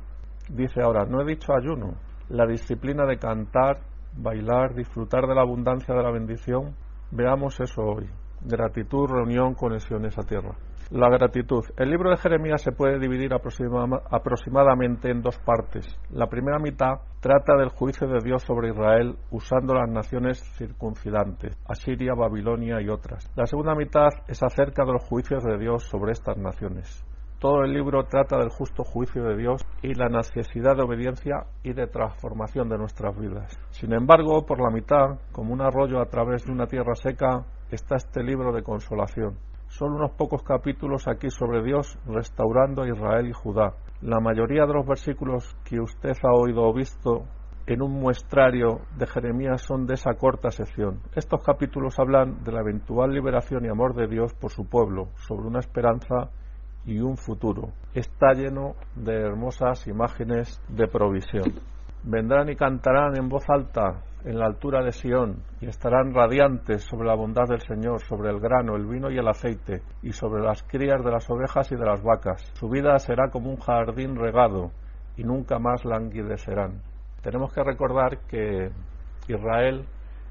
Dice 0.52 0.82
ahora, 0.82 1.06
no 1.06 1.22
he 1.22 1.24
dicho 1.24 1.54
ayuno, 1.54 1.94
la 2.28 2.44
disciplina 2.46 3.06
de 3.06 3.16
cantar, 3.16 3.78
bailar, 4.14 4.74
disfrutar 4.74 5.26
de 5.26 5.34
la 5.34 5.40
abundancia 5.40 5.94
de 5.94 6.02
la 6.02 6.10
bendición. 6.10 6.74
Veamos 7.10 7.58
eso 7.58 7.80
hoy. 7.80 8.06
Gratitud, 8.42 9.06
reunión, 9.08 9.54
conexión 9.54 10.04
esa 10.04 10.22
tierra. 10.22 10.54
La 10.90 11.08
gratitud. 11.08 11.64
El 11.78 11.88
libro 11.88 12.10
de 12.10 12.18
Jeremías 12.18 12.60
se 12.60 12.72
puede 12.72 12.98
dividir 12.98 13.32
aproximadamente 13.32 15.10
en 15.10 15.22
dos 15.22 15.38
partes. 15.38 15.86
La 16.10 16.26
primera 16.26 16.58
mitad 16.58 17.00
trata 17.20 17.56
del 17.56 17.70
juicio 17.70 18.06
de 18.06 18.18
Dios 18.22 18.42
sobre 18.42 18.72
Israel 18.72 19.16
usando 19.30 19.72
las 19.72 19.88
naciones 19.88 20.38
circuncidantes, 20.58 21.56
Asiria, 21.66 22.12
Babilonia 22.14 22.82
y 22.82 22.90
otras. 22.90 23.32
La 23.36 23.46
segunda 23.46 23.74
mitad 23.74 24.10
es 24.28 24.42
acerca 24.42 24.84
de 24.84 24.92
los 24.92 25.04
juicios 25.04 25.42
de 25.44 25.56
Dios 25.56 25.84
sobre 25.84 26.12
estas 26.12 26.36
naciones. 26.36 27.06
Todo 27.42 27.64
el 27.64 27.72
libro 27.72 28.04
trata 28.04 28.38
del 28.38 28.50
justo 28.50 28.84
juicio 28.84 29.24
de 29.24 29.36
Dios 29.36 29.66
y 29.82 29.94
la 29.94 30.08
necesidad 30.08 30.76
de 30.76 30.84
obediencia 30.84 31.46
y 31.64 31.72
de 31.72 31.88
transformación 31.88 32.68
de 32.68 32.78
nuestras 32.78 33.18
vidas. 33.18 33.58
Sin 33.70 33.92
embargo, 33.92 34.46
por 34.46 34.60
la 34.60 34.70
mitad, 34.70 35.18
como 35.32 35.52
un 35.52 35.60
arroyo 35.60 36.00
a 36.00 36.06
través 36.06 36.44
de 36.44 36.52
una 36.52 36.68
tierra 36.68 36.94
seca, 36.94 37.44
está 37.72 37.96
este 37.96 38.22
libro 38.22 38.52
de 38.52 38.62
consolación. 38.62 39.40
Son 39.66 39.92
unos 39.92 40.12
pocos 40.12 40.44
capítulos 40.44 41.08
aquí 41.08 41.30
sobre 41.30 41.64
Dios 41.64 41.98
restaurando 42.06 42.82
a 42.82 42.88
Israel 42.88 43.26
y 43.26 43.32
Judá. 43.32 43.74
La 44.02 44.20
mayoría 44.20 44.64
de 44.64 44.74
los 44.74 44.86
versículos 44.86 45.56
que 45.64 45.80
usted 45.80 46.12
ha 46.22 46.32
oído 46.32 46.62
o 46.62 46.72
visto 46.72 47.24
en 47.66 47.82
un 47.82 47.90
muestrario 47.90 48.82
de 48.96 49.08
Jeremías 49.08 49.62
son 49.62 49.86
de 49.86 49.94
esa 49.94 50.14
corta 50.14 50.52
sección. 50.52 51.00
Estos 51.16 51.42
capítulos 51.42 51.98
hablan 51.98 52.44
de 52.44 52.52
la 52.52 52.60
eventual 52.60 53.10
liberación 53.10 53.64
y 53.64 53.68
amor 53.68 53.96
de 53.96 54.06
Dios 54.06 54.32
por 54.32 54.52
su 54.52 54.68
pueblo, 54.68 55.08
sobre 55.16 55.48
una 55.48 55.58
esperanza 55.58 56.30
y 56.84 57.00
un 57.00 57.16
futuro. 57.16 57.70
Está 57.94 58.32
lleno 58.32 58.74
de 58.94 59.14
hermosas 59.14 59.86
imágenes 59.86 60.60
de 60.68 60.88
provisión. 60.88 61.52
Vendrán 62.04 62.48
y 62.48 62.56
cantarán 62.56 63.16
en 63.16 63.28
voz 63.28 63.44
alta 63.48 64.02
en 64.24 64.38
la 64.38 64.46
altura 64.46 64.82
de 64.82 64.92
Sión 64.92 65.42
y 65.60 65.66
estarán 65.66 66.14
radiantes 66.14 66.84
sobre 66.84 67.08
la 67.08 67.14
bondad 67.14 67.48
del 67.48 67.60
Señor, 67.60 68.00
sobre 68.02 68.30
el 68.30 68.40
grano, 68.40 68.76
el 68.76 68.86
vino 68.86 69.10
y 69.10 69.18
el 69.18 69.28
aceite, 69.28 69.82
y 70.02 70.12
sobre 70.12 70.42
las 70.42 70.62
crías 70.62 71.04
de 71.04 71.10
las 71.10 71.28
ovejas 71.30 71.70
y 71.72 71.76
de 71.76 71.84
las 71.84 72.02
vacas. 72.02 72.42
Su 72.54 72.68
vida 72.68 72.98
será 72.98 73.30
como 73.30 73.50
un 73.50 73.58
jardín 73.58 74.16
regado 74.16 74.70
y 75.16 75.24
nunca 75.24 75.58
más 75.58 75.84
languidecerán. 75.84 76.82
Tenemos 77.22 77.52
que 77.52 77.62
recordar 77.62 78.18
que 78.28 78.70
Israel 79.28 79.86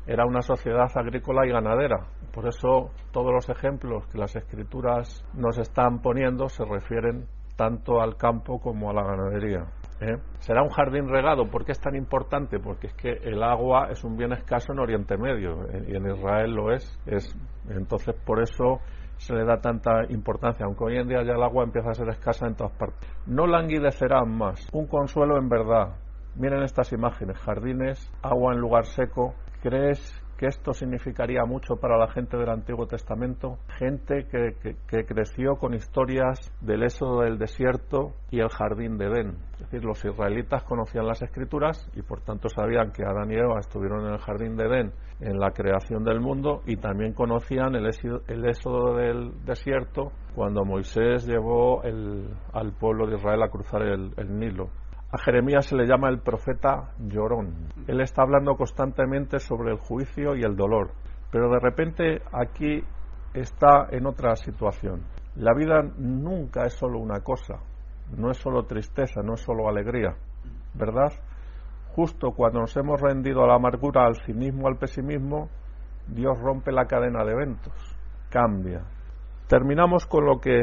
era 0.08 0.26
una 0.26 0.42
sociedad 0.42 0.90
agrícola 0.96 1.46
y 1.46 1.52
ganadera. 1.52 2.08
Por 2.34 2.48
eso 2.48 2.92
todos 3.12 3.32
los 3.32 3.50
ejemplos 3.50 4.08
que 4.08 4.18
las 4.18 4.36
escrituras 4.36 5.24
nos 5.34 5.58
están 5.58 6.02
poniendo 6.02 6.50
se 6.50 6.66
refieren 6.66 7.28
tanto 7.56 8.02
al 8.02 8.16
campo 8.16 8.60
como 8.60 8.90
a 8.90 8.94
la 8.94 9.04
ganadería. 9.04 9.66
¿eh? 10.02 10.18
Será 10.40 10.64
un 10.64 10.70
jardín 10.70 11.08
regado. 11.08 11.50
¿Por 11.50 11.66
qué 11.66 11.74
es 11.74 11.80
tan 11.80 11.96
importante? 11.96 12.60
Porque 12.60 12.88
es 12.88 12.94
que 12.94 13.12
el 13.12 13.44
agua 13.44 13.90
es 13.92 14.04
un 14.04 14.18
bien 14.18 14.32
escaso 14.34 14.74
en 14.74 14.80
Oriente 14.80 15.18
Medio 15.18 15.68
¿eh? 15.70 15.86
y 15.88 15.96
en 15.96 16.10
Israel 16.10 16.52
lo 16.52 16.72
es. 16.74 17.00
es. 17.06 17.36
Entonces, 17.70 18.16
por 18.26 18.42
eso 18.42 18.80
se 19.18 19.36
le 19.36 19.46
da 19.46 19.62
tanta 19.62 20.04
importancia, 20.10 20.66
aunque 20.66 20.84
hoy 20.84 20.98
en 20.98 21.08
día 21.08 21.24
ya 21.24 21.34
el 21.34 21.44
agua 21.44 21.64
empieza 21.64 21.92
a 21.92 21.94
ser 21.94 22.10
escasa 22.10 22.48
en 22.48 22.56
todas 22.56 22.76
partes. 22.76 23.08
No 23.28 23.46
languidecerán 23.46 24.36
más. 24.36 24.68
Un 24.74 24.88
consuelo 24.88 25.38
en 25.38 25.48
verdad. 25.48 25.96
Miren 26.36 26.64
estas 26.64 26.92
imágenes, 26.92 27.38
jardines, 27.38 28.12
agua 28.24 28.54
en 28.54 28.60
lugar 28.60 28.86
seco, 28.86 29.36
¿Crees 29.62 30.00
que 30.40 30.48
esto 30.48 30.74
significaría 30.74 31.46
mucho 31.46 31.76
para 31.76 31.96
la 31.96 32.08
gente 32.08 32.36
del 32.36 32.50
Antiguo 32.50 32.88
Testamento? 32.88 33.60
Gente 33.78 34.26
que, 34.26 35.06
creció 35.06 35.58
con 35.58 35.76
historias 35.76 36.52
del 36.62 36.82
éxodo 36.82 37.22
del 37.22 37.38
desierto 37.38 38.16
y 38.32 38.40
el 38.40 38.50
jardín 38.50 38.98
de 38.98 39.06
Edén. 39.06 39.38
Es 39.54 39.60
decir, 39.60 39.86
los 39.86 40.04
israelitas 40.04 40.64
conocían 40.64 41.06
las 41.06 41.22
escrituras 41.22 41.88
y 41.96 42.02
por 42.02 42.22
tanto 42.22 42.50
sabían 42.50 42.92
que 42.92 43.04
Adán 43.04 43.32
y 43.32 43.36
Eva 43.36 43.60
estuvieron 43.60 44.04
en 44.08 44.14
el 44.14 44.20
jardín 44.20 44.56
de 44.56 44.66
Edén 44.66 44.94
en 45.20 45.40
la 45.40 45.52
creación 45.52 46.04
del 46.04 46.20
mundo 46.20 46.64
y 46.66 46.78
también 46.78 47.14
conocían 47.14 47.76
el 47.76 47.86
éxodo, 47.86 48.96
del 48.96 49.46
desierto 49.46 50.12
cuando 50.34 50.66
Moisés 50.66 51.28
llevó 51.28 51.84
al 51.84 52.74
pueblo 52.80 53.06
de 53.06 53.18
Israel 53.18 53.44
a 53.44 53.50
cruzar 53.50 53.84
el 53.84 54.40
Nilo. 54.40 54.72
A 55.14 55.18
Jeremías 55.18 55.66
se 55.66 55.76
le 55.76 55.86
llama 55.86 56.08
el 56.08 56.22
profeta 56.22 56.94
llorón. 56.98 57.68
Él 57.86 58.00
está 58.00 58.22
hablando 58.22 58.56
constantemente 58.56 59.40
sobre 59.40 59.72
el 59.72 59.78
juicio 59.78 60.38
y 60.38 60.44
el 60.44 60.56
dolor, 60.56 60.92
pero 61.30 61.50
de 61.50 61.60
repente 61.60 62.22
aquí 62.32 62.82
está 63.34 63.88
en 63.92 64.06
otra 64.06 64.38
situación. 64.38 65.04
La 65.36 65.54
vida 65.54 65.82
nunca 65.98 66.66
es 66.66 66.76
solo 66.76 67.00
una 67.00 67.20
cosa, 67.20 67.56
no 68.16 68.32
es 68.32 68.38
solo 68.38 68.64
tristeza, 68.64 69.22
no 69.22 69.34
es 69.34 69.42
solo 69.42 69.68
alegría, 69.68 70.16
¿verdad? 70.76 71.12
Justo 71.94 72.32
cuando 72.32 72.62
nos 72.62 72.78
hemos 72.78 73.02
rendido 73.02 73.44
a 73.44 73.48
la 73.48 73.56
amargura, 73.56 74.06
al 74.06 74.16
cinismo, 74.16 74.70
al 74.70 74.78
pesimismo, 74.78 75.50
Dios 76.08 76.40
rompe 76.40 76.72
la 76.72 76.86
cadena 76.86 77.26
de 77.26 77.34
eventos, 77.34 77.74
cambia. 78.30 78.86
Terminamos 79.48 80.06
con 80.06 80.26
lo 80.26 80.40
que 80.40 80.62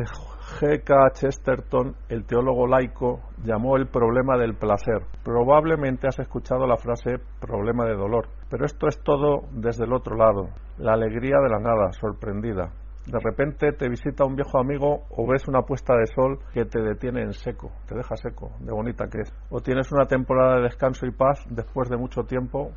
G.K. 0.56 1.10
Chesterton, 1.12 1.94
el 2.08 2.24
teólogo 2.24 2.66
laico, 2.66 3.20
llamó 3.44 3.76
el 3.76 3.86
problema 3.86 4.38
del 4.38 4.54
placer. 4.54 5.02
Probablemente 5.22 6.08
has 6.08 6.18
escuchado 6.18 6.66
la 6.66 6.76
frase 6.76 7.18
problema 7.38 7.84
de 7.84 7.94
dolor, 7.94 8.28
pero 8.48 8.64
esto 8.64 8.88
es 8.88 8.98
todo 9.02 9.42
desde 9.52 9.84
el 9.84 9.92
otro 9.92 10.16
lado, 10.16 10.48
la 10.78 10.94
alegría 10.94 11.36
de 11.42 11.50
la 11.50 11.60
nada, 11.60 11.92
sorprendida. 11.92 12.72
De 13.06 13.18
repente 13.22 13.72
te 13.72 13.88
visita 13.88 14.24
un 14.24 14.36
viejo 14.36 14.58
amigo 14.58 15.04
o 15.10 15.26
ves 15.26 15.46
una 15.48 15.62
puesta 15.62 15.94
de 15.94 16.06
sol 16.06 16.38
que 16.52 16.64
te 16.64 16.80
detiene 16.80 17.22
en 17.22 17.32
seco, 17.34 17.70
te 17.86 17.94
deja 17.94 18.16
seco, 18.16 18.50
de 18.60 18.72
bonita 18.72 19.06
que 19.06 19.20
es. 19.20 19.32
O 19.50 19.60
tienes 19.60 19.92
una 19.92 20.06
temporada 20.06 20.56
de 20.56 20.62
descanso 20.62 21.06
y 21.06 21.10
paz 21.10 21.44
después 21.50 21.88
de 21.88 21.96
mucho 21.96 22.22
tiempo 22.22 22.72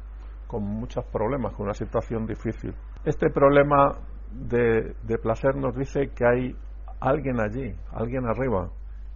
con 0.47 0.63
muchos 0.63 1.05
problemas, 1.05 1.53
con 1.53 1.65
una 1.65 1.73
situación 1.73 2.25
difícil. 2.25 2.75
Este 3.05 3.29
problema 3.29 3.91
de, 4.31 4.93
de 5.03 5.17
placer 5.17 5.55
nos 5.55 5.75
dice 5.75 6.11
que 6.13 6.25
hay 6.25 6.55
alguien 7.01 7.41
allí, 7.41 7.75
alguien 7.91 8.25
arriba, 8.27 8.69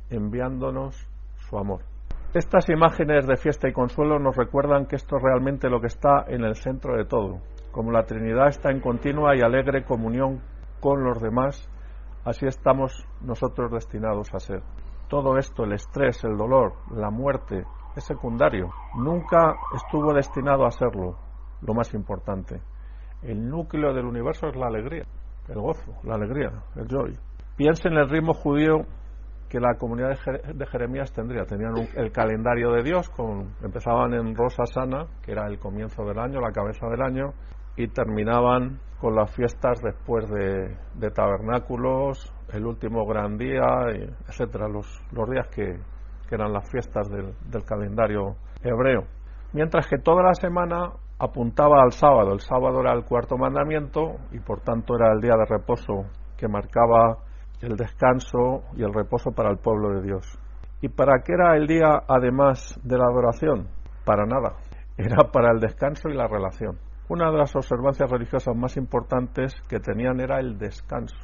enviándonos 0.10 1.08
su 1.36 1.58
amor. 1.58 1.82
Estas 2.34 2.68
imágenes 2.70 3.28
de 3.28 3.38
fiesta 3.38 3.70
y 3.70 3.74
consuelo 3.74 4.20
nos 4.20 4.36
recuerdan 4.36 4.88
que 4.88 4.98
esto 4.98 5.16
es 5.18 5.24
realmente 5.24 5.70
lo 5.70 5.80
que 5.80 5.88
está 5.88 6.26
en 6.28 6.44
el 6.44 6.56
centro 6.56 6.98
de 6.98 7.06
todo. 7.06 7.40
Como 7.72 7.92
la 7.92 8.04
Trinidad 8.04 8.50
está 8.50 8.72
en 8.72 8.82
continua 8.82 9.36
y 9.36 9.42
alegre 9.42 9.86
comunión 9.86 10.42
con 10.82 11.04
los 11.04 11.22
demás, 11.22 11.70
así 12.26 12.46
estamos 12.46 13.08
nosotros 13.22 13.72
destinados 13.72 14.34
a 14.34 14.40
ser. 14.40 14.64
Todo 15.08 15.38
esto, 15.38 15.64
el 15.64 15.74
estrés, 15.74 16.24
el 16.24 16.36
dolor, 16.36 16.74
la 16.92 17.12
muerte, 17.12 17.64
es 17.96 18.04
secundario. 18.04 18.70
Nunca 18.96 19.56
estuvo 19.76 20.14
destinado 20.14 20.66
a 20.66 20.72
serlo, 20.72 21.16
lo 21.62 21.74
más 21.74 21.94
importante. 21.94 22.60
El 23.22 23.48
núcleo 23.48 23.94
del 23.94 24.06
universo 24.06 24.48
es 24.48 24.56
la 24.56 24.68
alegría. 24.68 25.06
el 25.48 25.60
gozo, 25.62 25.94
la 26.04 26.16
alegría, 26.16 26.52
el 26.76 26.88
joy. 26.88 27.16
Piensen 27.56 27.94
en 27.94 28.00
el 28.00 28.10
ritmo 28.10 28.34
judío 28.34 28.86
que 29.50 29.60
la 29.60 29.76
comunidad 29.76 30.18
de 30.54 30.66
Jeremías 30.66 31.14
tendría. 31.14 31.46
Tenían 31.46 31.74
el 31.96 32.12
calendario 32.12 32.72
de 32.72 32.84
Dios, 32.84 33.10
con, 33.10 33.54
empezaban 33.64 34.14
en 34.14 34.36
Rosa 34.36 34.66
Sana, 34.66 35.06
que 35.22 35.32
era 35.32 35.48
el 35.48 35.60
comienzo 35.60 36.04
del 36.04 36.20
año, 36.20 36.42
la 36.42 36.52
cabeza 36.52 36.88
del 36.88 37.02
año, 37.02 37.34
y 37.78 37.88
terminaban 37.88 38.80
con 39.00 39.16
las 39.16 39.34
fiestas 39.34 39.82
después 39.82 40.30
de, 40.30 41.12
tabernáculos, 41.12 42.34
el 42.52 42.66
último 42.66 43.06
gran 43.06 43.38
día, 43.38 43.64
etcétera, 44.28 44.68
los, 44.68 44.88
días 45.30 45.48
que, 45.50 45.80
eran 46.32 46.52
las 46.52 46.70
fiestas 46.70 47.08
del 47.10 47.64
calendario 47.64 48.36
hebreo. 48.62 49.04
Mientras 49.54 49.88
que 49.88 49.98
toda 50.00 50.24
la 50.24 50.34
semana 50.34 50.92
apuntaba 51.20 51.82
al 51.82 51.92
sábado. 51.92 52.34
El 52.34 52.40
sábado 52.40 52.82
era 52.82 52.94
el 52.94 53.06
cuarto 53.06 53.38
mandamiento 53.38 54.18
y 54.32 54.40
por 54.40 54.62
tanto 54.62 54.96
era 54.96 55.14
el 55.14 55.22
día 55.22 55.36
de 55.38 55.46
reposo 55.46 56.06
que 56.38 56.48
marcaba 56.48 57.20
el 57.62 57.76
descanso 57.76 58.64
y 58.76 58.84
el 58.84 58.94
reposo 58.94 59.32
para 59.32 59.50
el 59.50 59.58
pueblo 59.58 59.96
de 59.96 60.04
Dios. 60.04 60.38
¿Y 60.82 60.90
para 60.90 61.22
qué 61.24 61.34
era 61.34 61.56
el 61.56 61.68
día 61.68 62.04
además 62.08 62.80
de 62.84 62.98
la 62.98 63.06
adoración? 63.06 63.68
Para 64.06 64.26
nada. 64.26 64.58
Era 64.98 65.32
para 65.32 65.52
el 65.52 65.60
descanso 65.60 66.10
y 66.10 66.14
la 66.14 66.28
relación. 66.28 66.78
Una 67.08 67.30
de 67.30 67.38
las 67.38 67.56
observancias 67.56 68.10
religiosas 68.10 68.56
más 68.56 68.78
importantes 68.78 69.54
que 69.68 69.80
tenían 69.80 70.20
era 70.20 70.40
el 70.40 70.58
descanso, 70.58 71.16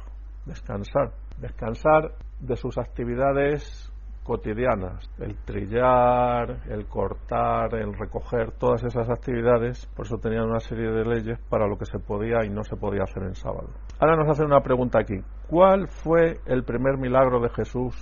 descansar, 0.46 1.12
descansar 1.38 2.12
de 2.38 2.56
sus 2.56 2.78
actividades 2.78 3.92
cotidianas, 4.22 5.10
el 5.18 5.36
trillar, 5.44 6.60
el 6.68 6.86
cortar, 6.86 7.74
el 7.74 7.92
recoger, 7.94 8.52
todas 8.52 8.84
esas 8.84 9.10
actividades, 9.10 9.86
por 9.96 10.06
eso 10.06 10.18
tenían 10.18 10.44
una 10.44 10.60
serie 10.60 10.90
de 10.90 11.04
leyes 11.04 11.38
para 11.48 11.66
lo 11.66 11.76
que 11.76 11.86
se 11.86 11.98
podía 11.98 12.44
y 12.44 12.50
no 12.50 12.62
se 12.62 12.76
podía 12.76 13.02
hacer 13.02 13.24
en 13.24 13.34
sábado. 13.34 13.70
Ahora 14.02 14.16
nos 14.16 14.30
hacen 14.30 14.46
una 14.46 14.62
pregunta 14.62 14.98
aquí. 14.98 15.22
¿Cuál 15.48 15.86
fue 15.86 16.40
el 16.46 16.64
primer 16.64 16.98
milagro 16.98 17.38
de 17.38 17.50
Jesús 17.50 17.94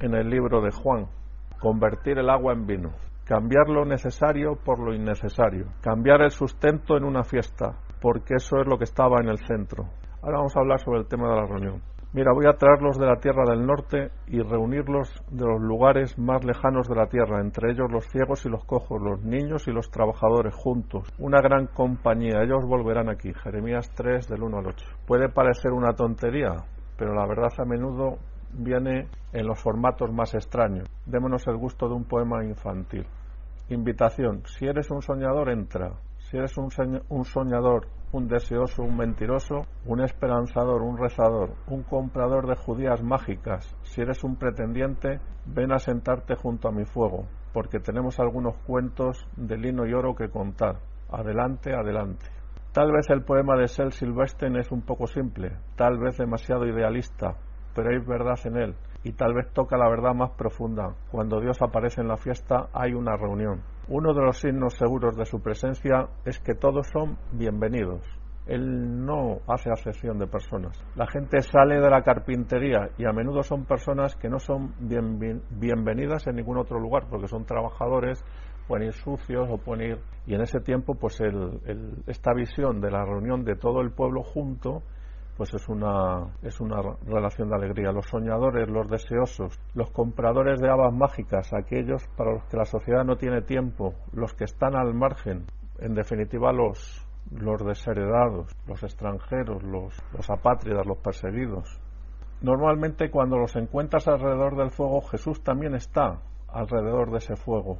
en 0.00 0.12
el 0.16 0.28
libro 0.28 0.60
de 0.60 0.72
Juan? 0.72 1.06
Convertir 1.60 2.18
el 2.18 2.28
agua 2.28 2.52
en 2.52 2.66
vino, 2.66 2.90
cambiar 3.24 3.68
lo 3.68 3.84
necesario 3.84 4.56
por 4.56 4.80
lo 4.80 4.92
innecesario, 4.92 5.66
cambiar 5.80 6.22
el 6.22 6.32
sustento 6.32 6.96
en 6.96 7.04
una 7.04 7.22
fiesta, 7.22 7.76
porque 8.02 8.34
eso 8.34 8.56
es 8.60 8.66
lo 8.66 8.78
que 8.78 8.82
estaba 8.82 9.20
en 9.20 9.28
el 9.28 9.38
centro. 9.46 9.84
Ahora 10.22 10.38
vamos 10.38 10.56
a 10.56 10.58
hablar 10.58 10.80
sobre 10.80 10.98
el 10.98 11.06
tema 11.06 11.28
de 11.28 11.36
la 11.36 11.46
reunión. 11.46 11.93
Mira, 12.14 12.32
voy 12.32 12.46
a 12.46 12.56
traerlos 12.56 12.96
de 12.96 13.06
la 13.06 13.16
tierra 13.16 13.42
del 13.44 13.66
norte 13.66 14.12
y 14.28 14.40
reunirlos 14.40 15.12
de 15.32 15.44
los 15.44 15.60
lugares 15.60 16.16
más 16.16 16.44
lejanos 16.44 16.86
de 16.86 16.94
la 16.94 17.08
tierra, 17.08 17.40
entre 17.40 17.72
ellos 17.72 17.90
los 17.90 18.06
ciegos 18.06 18.46
y 18.46 18.48
los 18.48 18.64
cojos, 18.64 19.02
los 19.02 19.24
niños 19.24 19.66
y 19.66 19.72
los 19.72 19.90
trabajadores 19.90 20.54
juntos. 20.54 21.08
Una 21.18 21.40
gran 21.40 21.66
compañía, 21.66 22.40
ellos 22.40 22.64
volverán 22.68 23.08
aquí. 23.10 23.34
Jeremías 23.34 23.90
3 23.96 24.28
del 24.28 24.44
1 24.44 24.58
al 24.58 24.66
8. 24.68 24.86
Puede 25.08 25.28
parecer 25.28 25.72
una 25.72 25.94
tontería, 25.94 26.54
pero 26.96 27.14
la 27.14 27.26
verdad 27.26 27.52
a 27.58 27.64
menudo 27.64 28.18
viene 28.52 29.08
en 29.32 29.46
los 29.48 29.60
formatos 29.60 30.12
más 30.12 30.34
extraños. 30.34 30.88
Démonos 31.06 31.44
el 31.48 31.56
gusto 31.56 31.88
de 31.88 31.94
un 31.94 32.04
poema 32.04 32.44
infantil. 32.44 33.08
Invitación. 33.70 34.42
Si 34.46 34.66
eres 34.66 34.88
un 34.92 35.02
soñador, 35.02 35.50
entra. 35.50 35.90
Si 36.34 36.38
eres 36.38 36.58
un, 36.58 37.24
soñador, 37.24 37.86
un 38.10 38.26
deseoso, 38.26 38.82
un 38.82 38.96
mentiroso, 38.96 39.66
un 39.86 40.00
esperanzador, 40.02 40.82
un 40.82 40.98
rezador, 40.98 41.54
un 41.68 41.84
comprador 41.84 42.48
de 42.48 42.56
judías 42.56 43.00
mágicas, 43.04 43.76
si 43.82 44.00
eres 44.00 44.24
un 44.24 44.34
pretendiente, 44.34 45.20
ven 45.46 45.70
a 45.70 45.78
sentarte 45.78 46.34
junto 46.34 46.66
a 46.66 46.72
mi 46.72 46.86
fuego, 46.86 47.28
porque 47.52 47.78
tenemos 47.78 48.18
algunos 48.18 48.56
cuentos 48.66 49.24
de 49.36 49.56
lino 49.56 49.86
y 49.86 49.92
oro 49.92 50.16
que 50.16 50.28
contar. 50.28 50.80
Adelante, 51.08 51.72
adelante. 51.72 52.26
Tal 52.72 52.90
vez 52.90 53.08
el 53.10 53.22
poema 53.22 53.56
de 53.56 53.68
Sel 53.68 53.92
Silvestren 53.92 54.56
es 54.56 54.72
un 54.72 54.82
poco 54.82 55.06
simple, 55.06 55.52
tal 55.76 56.00
vez 56.00 56.18
demasiado 56.18 56.66
idealista, 56.66 57.36
pero 57.76 57.90
hay 57.90 58.04
verdad 58.04 58.40
en 58.46 58.56
él, 58.56 58.74
y 59.04 59.12
tal 59.12 59.34
vez 59.34 59.52
toca 59.52 59.76
la 59.76 59.88
verdad 59.88 60.14
más 60.14 60.30
profunda. 60.30 60.94
Cuando 61.10 61.38
Dios 61.38 61.60
aparece 61.60 62.00
en 62.00 62.08
la 62.08 62.16
fiesta 62.16 62.68
hay 62.72 62.94
una 62.94 63.16
reunión. 63.16 63.62
Uno 63.86 64.14
de 64.14 64.22
los 64.22 64.38
signos 64.38 64.74
seguros 64.74 65.14
de 65.16 65.26
su 65.26 65.40
presencia 65.40 66.08
es 66.24 66.40
que 66.40 66.54
todos 66.54 66.88
son 66.88 67.18
bienvenidos. 67.32 68.00
Él 68.46 69.04
no 69.04 69.38
hace 69.46 69.70
acepción 69.70 70.18
de 70.18 70.26
personas. 70.26 70.82
La 70.96 71.06
gente 71.06 71.40
sale 71.42 71.80
de 71.80 71.90
la 71.90 72.02
carpintería 72.02 72.90
y 72.98 73.06
a 73.06 73.12
menudo 73.12 73.42
son 73.42 73.64
personas 73.64 74.16
que 74.16 74.28
no 74.28 74.38
son 74.38 74.74
bienvenidas 74.80 76.26
en 76.26 76.36
ningún 76.36 76.58
otro 76.58 76.78
lugar 76.80 77.04
porque 77.08 77.28
son 77.28 77.44
trabajadores, 77.44 78.24
pueden 78.66 78.88
ir 78.88 78.92
sucios 78.94 79.48
o 79.50 79.58
pueden 79.58 79.92
ir. 79.92 79.98
Y 80.26 80.34
en 80.34 80.42
ese 80.42 80.60
tiempo, 80.60 80.94
pues 80.94 81.22
esta 82.06 82.34
visión 82.34 82.80
de 82.80 82.90
la 82.90 83.04
reunión 83.04 83.44
de 83.44 83.56
todo 83.56 83.80
el 83.80 83.92
pueblo 83.92 84.22
junto 84.22 84.82
pues 85.36 85.52
es 85.54 85.68
una, 85.68 86.28
es 86.42 86.60
una 86.60 86.80
relación 87.06 87.48
de 87.48 87.56
alegría. 87.56 87.92
Los 87.92 88.06
soñadores, 88.06 88.68
los 88.68 88.88
deseosos, 88.88 89.58
los 89.74 89.90
compradores 89.90 90.60
de 90.60 90.70
habas 90.70 90.92
mágicas, 90.92 91.52
aquellos 91.52 92.06
para 92.16 92.34
los 92.34 92.44
que 92.44 92.56
la 92.56 92.64
sociedad 92.64 93.04
no 93.04 93.16
tiene 93.16 93.42
tiempo, 93.42 93.94
los 94.12 94.34
que 94.34 94.44
están 94.44 94.76
al 94.76 94.94
margen, 94.94 95.46
en 95.80 95.94
definitiva 95.94 96.52
los, 96.52 97.04
los 97.32 97.64
desheredados, 97.64 98.54
los 98.66 98.82
extranjeros, 98.82 99.62
los, 99.62 99.94
los 100.12 100.30
apátridas, 100.30 100.86
los 100.86 100.98
perseguidos. 100.98 101.80
Normalmente 102.40 103.10
cuando 103.10 103.38
los 103.38 103.56
encuentras 103.56 104.06
alrededor 104.06 104.56
del 104.56 104.70
fuego, 104.70 105.00
Jesús 105.02 105.42
también 105.42 105.74
está 105.74 106.20
alrededor 106.48 107.10
de 107.10 107.18
ese 107.18 107.36
fuego. 107.36 107.78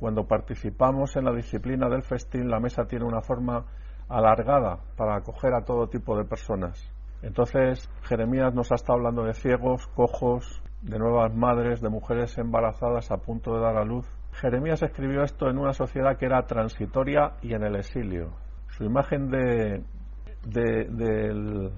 Cuando 0.00 0.26
participamos 0.26 1.16
en 1.16 1.24
la 1.24 1.34
disciplina 1.34 1.88
del 1.88 2.02
festín, 2.02 2.48
la 2.48 2.60
mesa 2.60 2.86
tiene 2.86 3.04
una 3.04 3.20
forma 3.20 3.66
alargada 4.08 4.78
para 4.96 5.16
acoger 5.16 5.54
a 5.54 5.64
todo 5.64 5.88
tipo 5.88 6.16
de 6.16 6.24
personas. 6.24 6.92
Entonces, 7.22 7.88
Jeremías 8.02 8.54
nos 8.54 8.70
ha 8.70 8.76
estado 8.76 8.98
hablando 8.98 9.24
de 9.24 9.34
ciegos, 9.34 9.86
cojos, 9.88 10.62
de 10.82 10.98
nuevas 10.98 11.34
madres, 11.34 11.80
de 11.80 11.88
mujeres 11.88 12.38
embarazadas 12.38 13.10
a 13.10 13.16
punto 13.18 13.54
de 13.54 13.60
dar 13.60 13.76
a 13.76 13.84
luz. 13.84 14.06
Jeremías 14.32 14.82
escribió 14.82 15.22
esto 15.22 15.48
en 15.48 15.58
una 15.58 15.72
sociedad 15.72 16.16
que 16.16 16.26
era 16.26 16.46
transitoria 16.46 17.32
y 17.42 17.54
en 17.54 17.64
el 17.64 17.76
exilio. 17.76 18.30
Su 18.68 18.84
imagen 18.84 19.28
de, 19.30 19.82
del, 20.46 21.72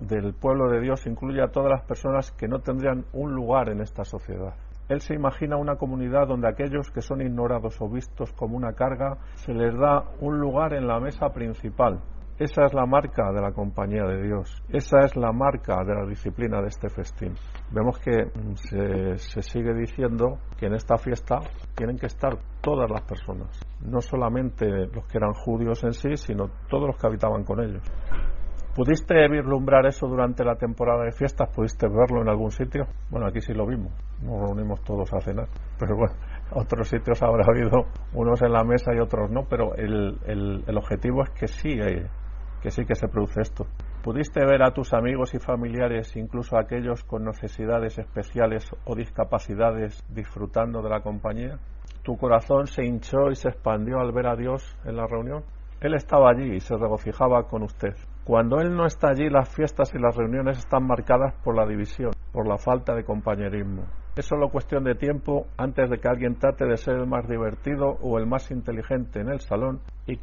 del 0.00 0.34
pueblo 0.34 0.70
de 0.70 0.80
Dios 0.80 1.06
incluye 1.06 1.42
a 1.42 1.48
todas 1.48 1.70
las 1.70 1.82
personas 1.82 2.30
que 2.32 2.46
no 2.46 2.60
tendrían 2.60 3.04
un 3.12 3.34
lugar 3.34 3.68
en 3.68 3.80
esta 3.80 4.04
sociedad. 4.04 4.54
Él 4.88 5.00
se 5.00 5.14
imagina 5.14 5.56
una 5.56 5.76
comunidad 5.76 6.28
donde 6.28 6.48
aquellos 6.48 6.90
que 6.90 7.00
son 7.00 7.20
ignorados 7.20 7.80
o 7.80 7.88
vistos 7.88 8.32
como 8.32 8.56
una 8.56 8.72
carga 8.74 9.18
se 9.34 9.52
les 9.52 9.76
da 9.76 10.04
un 10.20 10.38
lugar 10.38 10.74
en 10.74 10.86
la 10.86 11.00
mesa 11.00 11.30
principal. 11.30 12.00
Esa 12.38 12.66
es 12.66 12.74
la 12.74 12.84
marca 12.84 13.32
de 13.32 13.40
la 13.40 13.50
compañía 13.50 14.04
de 14.04 14.22
Dios. 14.22 14.62
Esa 14.68 15.00
es 15.00 15.16
la 15.16 15.32
marca 15.32 15.82
de 15.84 15.94
la 15.94 16.06
disciplina 16.06 16.60
de 16.60 16.68
este 16.68 16.90
festín. 16.90 17.34
Vemos 17.72 17.98
que 17.98 18.30
se, 18.56 19.16
se 19.16 19.42
sigue 19.42 19.72
diciendo 19.72 20.38
que 20.58 20.66
en 20.66 20.74
esta 20.74 20.98
fiesta 20.98 21.40
tienen 21.74 21.96
que 21.96 22.06
estar 22.06 22.36
todas 22.60 22.90
las 22.90 23.00
personas, 23.02 23.58
no 23.80 24.02
solamente 24.02 24.66
los 24.66 25.06
que 25.06 25.16
eran 25.16 25.32
judíos 25.32 25.82
en 25.82 25.94
sí, 25.94 26.16
sino 26.16 26.50
todos 26.68 26.88
los 26.88 26.96
que 26.96 27.06
habitaban 27.06 27.42
con 27.42 27.60
ellos. 27.60 27.82
¿Pudiste 28.76 29.14
vislumbrar 29.28 29.86
eso 29.86 30.06
durante 30.06 30.44
la 30.44 30.56
temporada 30.56 31.04
de 31.04 31.12
fiestas? 31.12 31.48
¿Pudiste 31.48 31.88
verlo 31.88 32.20
en 32.20 32.28
algún 32.28 32.50
sitio? 32.50 32.86
Bueno, 33.08 33.26
aquí 33.26 33.40
sí 33.40 33.54
lo 33.54 33.66
vimos. 33.66 33.90
Nos 34.22 34.40
reunimos 34.40 34.82
todos 34.82 35.12
a 35.12 35.20
cenar. 35.20 35.48
Pero 35.78 35.96
bueno, 35.96 36.14
otros 36.52 36.88
sitios 36.88 37.22
habrá 37.22 37.44
habido 37.46 37.86
unos 38.14 38.40
en 38.42 38.52
la 38.52 38.64
mesa 38.64 38.94
y 38.94 38.98
otros 38.98 39.30
no. 39.30 39.44
Pero 39.48 39.74
el, 39.74 40.18
el, 40.26 40.76
objetivo 40.76 41.22
es 41.22 41.30
que 41.30 41.48
sí, 41.48 41.72
eh, 41.72 42.06
que 42.62 42.70
sí 42.70 42.84
que 42.84 42.94
se 42.94 43.08
produce 43.08 43.40
esto. 43.40 43.66
¿Pudiste 44.02 44.44
ver 44.44 44.62
a 44.62 44.72
tus 44.72 44.94
amigos 44.94 45.34
y 45.34 45.38
familiares, 45.38 46.16
incluso 46.16 46.56
aquellos 46.56 47.02
con 47.04 47.24
necesidades 47.24 47.98
especiales 47.98 48.70
o 48.84 48.94
discapacidades, 48.94 50.04
disfrutando 50.08 50.80
de 50.80 50.90
la 50.90 51.00
compañía? 51.00 51.58
¿Tu 52.02 52.16
corazón 52.16 52.68
se 52.68 52.84
hinchó 52.84 53.30
y 53.32 53.34
se 53.34 53.48
expandió 53.48 53.98
al 53.98 54.12
ver 54.12 54.28
a 54.28 54.36
Dios 54.36 54.78
en 54.84 54.96
la 54.96 55.06
reunión? 55.08 55.42
Él 55.80 55.94
estaba 55.94 56.30
allí 56.30 56.54
y 56.54 56.60
se 56.60 56.76
regocijaba 56.76 57.48
con 57.48 57.64
usted. 57.64 57.94
Cuando 58.24 58.60
Él 58.60 58.74
no 58.74 58.86
está 58.86 59.10
allí, 59.10 59.28
las 59.28 59.54
fiestas 59.54 59.92
y 59.94 59.98
las 59.98 60.16
reuniones 60.16 60.58
están 60.58 60.86
marcadas 60.86 61.34
por 61.44 61.54
la 61.54 61.66
división, 61.66 62.12
por 62.32 62.48
la 62.48 62.58
falta 62.58 62.94
de 62.94 63.04
compañerismo. 63.04 63.84
Es 64.16 64.24
solo 64.24 64.48
cuestión 64.48 64.82
de 64.84 64.94
tiempo 64.94 65.46
antes 65.58 65.90
de 65.90 65.98
que 65.98 66.08
alguien 66.08 66.38
trate 66.38 66.64
de 66.64 66.78
ser 66.78 66.94
el 66.94 67.06
más 67.06 67.28
divertido 67.28 67.98
o 68.00 68.18
el 68.18 68.26
más 68.26 68.50
inteligente 68.50 69.20
en 69.20 69.28
el 69.28 69.40
salón 69.40 69.80
y, 70.06 70.16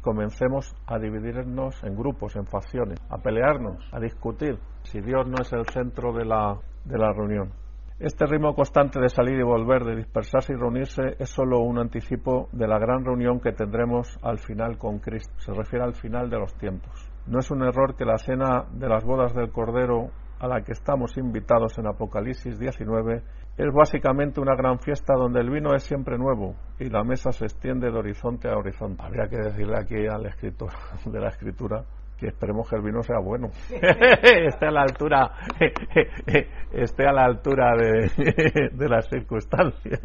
comencemos 0.00 0.74
a 0.88 0.98
dividirnos 0.98 1.84
en 1.84 1.94
grupos, 1.94 2.34
en 2.34 2.46
facciones, 2.46 2.98
a 3.08 3.18
pelearnos, 3.18 3.88
a 3.92 4.00
discutir, 4.00 4.58
si 4.82 5.00
Dios 5.00 5.24
no 5.28 5.36
es 5.40 5.52
el 5.52 5.66
centro 5.66 6.12
de 6.12 6.24
la, 6.24 6.58
de 6.84 6.98
la 6.98 7.12
reunión. 7.12 7.52
Este 8.00 8.26
ritmo 8.26 8.56
constante 8.56 8.98
de 8.98 9.08
salir 9.08 9.38
y 9.38 9.44
volver, 9.44 9.84
de 9.84 9.94
dispersarse 9.94 10.52
y 10.52 10.56
reunirse, 10.56 11.14
es 11.16 11.30
solo 11.30 11.60
un 11.60 11.78
anticipo 11.78 12.48
de 12.50 12.66
la 12.66 12.80
gran 12.80 13.04
reunión 13.04 13.38
que 13.38 13.52
tendremos 13.52 14.18
al 14.20 14.40
final 14.40 14.78
con 14.78 14.98
Cristo. 14.98 15.32
Se 15.36 15.52
refiere 15.52 15.84
al 15.84 15.94
final 15.94 16.28
de 16.28 16.40
los 16.40 16.54
tiempos. 16.54 17.08
No 17.28 17.38
es 17.38 17.52
un 17.52 17.62
error 17.62 17.94
que 17.94 18.04
la 18.04 18.18
cena 18.18 18.64
de 18.72 18.88
las 18.88 19.04
bodas 19.04 19.32
del 19.32 19.52
Cordero 19.52 20.10
a 20.40 20.48
la 20.48 20.62
que 20.62 20.72
estamos 20.72 21.16
invitados 21.18 21.78
en 21.78 21.86
Apocalipsis 21.86 22.58
19 22.58 23.22
es 23.58 23.74
básicamente 23.74 24.40
una 24.40 24.56
gran 24.56 24.78
fiesta 24.78 25.14
donde 25.14 25.40
el 25.40 25.50
vino 25.50 25.74
es 25.74 25.82
siempre 25.82 26.16
nuevo 26.16 26.54
y 26.78 26.88
la 26.88 27.04
mesa 27.04 27.30
se 27.30 27.44
extiende 27.44 27.90
de 27.90 27.98
horizonte 27.98 28.48
a 28.48 28.56
horizonte. 28.56 29.02
Habría 29.04 29.28
que 29.28 29.36
decirle 29.36 29.76
aquí 29.78 30.06
al 30.06 30.26
escritor 30.26 30.70
de 31.04 31.20
la 31.20 31.28
escritura 31.28 31.84
que 32.18 32.28
esperemos 32.28 32.68
que 32.68 32.76
el 32.76 32.82
vino 32.82 33.02
sea 33.02 33.18
bueno. 33.18 33.48
esté 33.70 34.66
a 34.66 34.70
la 34.70 34.82
altura, 34.82 35.30
esté 36.72 37.06
a 37.06 37.12
la 37.12 37.24
altura 37.24 37.74
de, 37.76 38.70
de 38.72 38.88
las 38.88 39.08
circunstancias. 39.08 40.00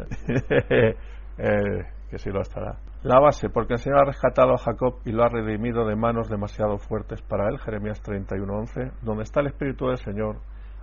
Eh, 1.38 1.84
que 2.10 2.18
sí 2.18 2.30
lo 2.30 2.40
estará. 2.40 2.78
La 3.02 3.20
base, 3.20 3.48
porque 3.48 3.74
el 3.74 3.78
Señor 3.78 4.00
ha 4.00 4.04
rescatado 4.06 4.54
a 4.54 4.58
Jacob 4.58 4.96
y 5.04 5.12
lo 5.12 5.24
ha 5.24 5.28
redimido 5.28 5.86
de 5.86 5.96
manos 5.96 6.28
demasiado 6.28 6.78
fuertes 6.78 7.22
para 7.22 7.48
él, 7.48 7.58
Jeremías 7.58 8.02
31:11, 8.02 8.92
donde 9.02 9.22
está 9.22 9.40
el 9.40 9.48
Espíritu 9.48 9.86
del 9.86 9.98
Señor, 9.98 10.38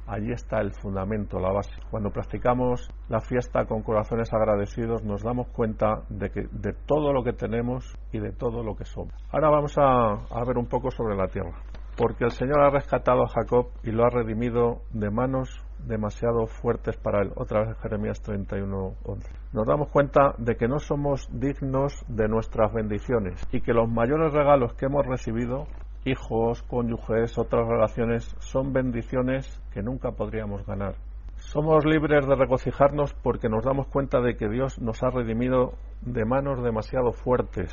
allí 0.07 0.31
está 0.31 0.59
el 0.59 0.71
fundamento, 0.73 1.39
la 1.39 1.51
base. 1.51 1.75
Cuando 1.89 2.11
practicamos 2.11 2.89
la 3.09 3.19
fiesta 3.19 3.65
con 3.65 3.81
corazones 3.81 4.33
agradecidos, 4.33 5.03
nos 5.03 5.23
damos 5.23 5.47
cuenta 5.49 6.03
de, 6.09 6.29
que, 6.29 6.47
de 6.51 6.73
todo 6.85 7.13
lo 7.13 7.23
que 7.23 7.33
tenemos 7.33 7.95
y 8.11 8.19
de 8.19 8.31
todo 8.31 8.63
lo 8.63 8.75
que 8.75 8.85
somos. 8.85 9.13
Ahora 9.31 9.49
vamos 9.49 9.77
a, 9.77 10.11
a 10.11 10.45
ver 10.45 10.57
un 10.57 10.67
poco 10.67 10.91
sobre 10.91 11.15
la 11.15 11.27
tierra 11.27 11.53
porque 11.95 12.25
el 12.25 12.31
Señor 12.31 12.61
ha 12.61 12.69
rescatado 12.69 13.23
a 13.23 13.27
Jacob 13.27 13.67
y 13.83 13.91
lo 13.91 14.03
ha 14.03 14.09
redimido 14.09 14.81
de 14.91 15.11
manos 15.11 15.63
demasiado 15.85 16.47
fuertes 16.47 16.97
para 16.97 17.21
él. 17.21 17.31
Otra 17.35 17.65
vez 17.65 17.77
Jeremías 17.79 18.21
31:11. 18.21 19.29
Nos 19.53 19.67
damos 19.67 19.89
cuenta 19.89 20.33
de 20.37 20.55
que 20.55 20.67
no 20.67 20.79
somos 20.79 21.27
dignos 21.31 22.05
de 22.07 22.27
nuestras 22.27 22.73
bendiciones 22.73 23.47
y 23.51 23.61
que 23.61 23.73
los 23.73 23.89
mayores 23.89 24.33
regalos 24.33 24.73
que 24.73 24.85
hemos 24.85 25.05
recibido, 25.05 25.67
hijos, 26.05 26.63
cónyuges, 26.63 27.37
otras 27.37 27.67
relaciones, 27.67 28.35
son 28.39 28.73
bendiciones 28.73 29.61
que 29.71 29.81
nunca 29.81 30.11
podríamos 30.11 30.65
ganar. 30.65 30.95
Somos 31.35 31.85
libres 31.85 32.25
de 32.25 32.35
regocijarnos 32.35 33.13
porque 33.13 33.49
nos 33.49 33.63
damos 33.63 33.87
cuenta 33.87 34.21
de 34.21 34.35
que 34.35 34.49
Dios 34.49 34.79
nos 34.79 35.03
ha 35.03 35.09
redimido 35.09 35.73
de 36.01 36.25
manos 36.25 36.63
demasiado 36.63 37.11
fuertes 37.11 37.71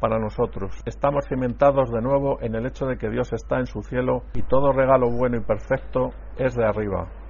para 0.00 0.18
nosotros. 0.18 0.72
Estamos 0.84 1.26
cimentados 1.28 1.90
de 1.92 2.00
nuevo 2.00 2.38
en 2.40 2.56
el 2.56 2.66
hecho 2.66 2.86
de 2.86 2.98
que 2.98 3.08
Dios 3.08 3.32
está 3.32 3.60
en 3.60 3.66
su 3.66 3.82
cielo 3.82 4.24
y 4.34 4.42
todo 4.42 4.72
regalo 4.72 5.08
bueno 5.08 5.36
y 5.36 5.40
perfecto 5.40 6.10
es 6.36 6.56
de 6.56 6.64
arriba. 6.64 7.21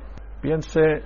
Piense 0.42 1.04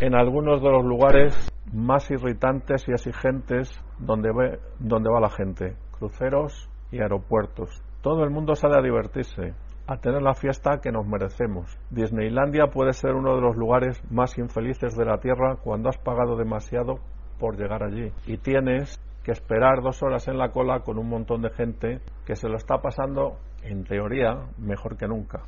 en 0.00 0.16
algunos 0.16 0.60
de 0.60 0.68
los 0.68 0.84
lugares 0.84 1.48
más 1.72 2.10
irritantes 2.10 2.84
y 2.88 2.90
exigentes 2.90 3.70
donde, 4.00 4.58
donde 4.80 5.08
va 5.08 5.20
la 5.20 5.30
gente, 5.30 5.76
cruceros 5.96 6.68
y 6.90 7.00
aeropuertos. 7.00 7.80
Todo 8.00 8.24
el 8.24 8.30
mundo 8.30 8.56
sale 8.56 8.76
a 8.76 8.82
divertirse, 8.82 9.54
a 9.86 9.98
tener 9.98 10.20
la 10.20 10.34
fiesta 10.34 10.80
que 10.82 10.90
nos 10.90 11.06
merecemos. 11.06 11.78
Disneylandia 11.90 12.66
puede 12.72 12.92
ser 12.92 13.14
uno 13.14 13.36
de 13.36 13.40
los 13.42 13.56
lugares 13.56 14.02
más 14.10 14.36
infelices 14.36 14.96
de 14.96 15.04
la 15.04 15.18
Tierra 15.18 15.58
cuando 15.62 15.88
has 15.88 15.98
pagado 15.98 16.36
demasiado 16.36 16.96
por 17.38 17.56
llegar 17.56 17.84
allí 17.84 18.10
y 18.26 18.38
tienes 18.38 19.00
que 19.22 19.30
esperar 19.30 19.80
dos 19.80 20.02
horas 20.02 20.26
en 20.26 20.38
la 20.38 20.50
cola 20.50 20.80
con 20.80 20.98
un 20.98 21.08
montón 21.08 21.42
de 21.42 21.50
gente 21.50 22.00
que 22.26 22.34
se 22.34 22.48
lo 22.48 22.56
está 22.56 22.78
pasando, 22.78 23.38
en 23.62 23.84
teoría, 23.84 24.40
mejor 24.58 24.96
que 24.96 25.06
nunca. 25.06 25.42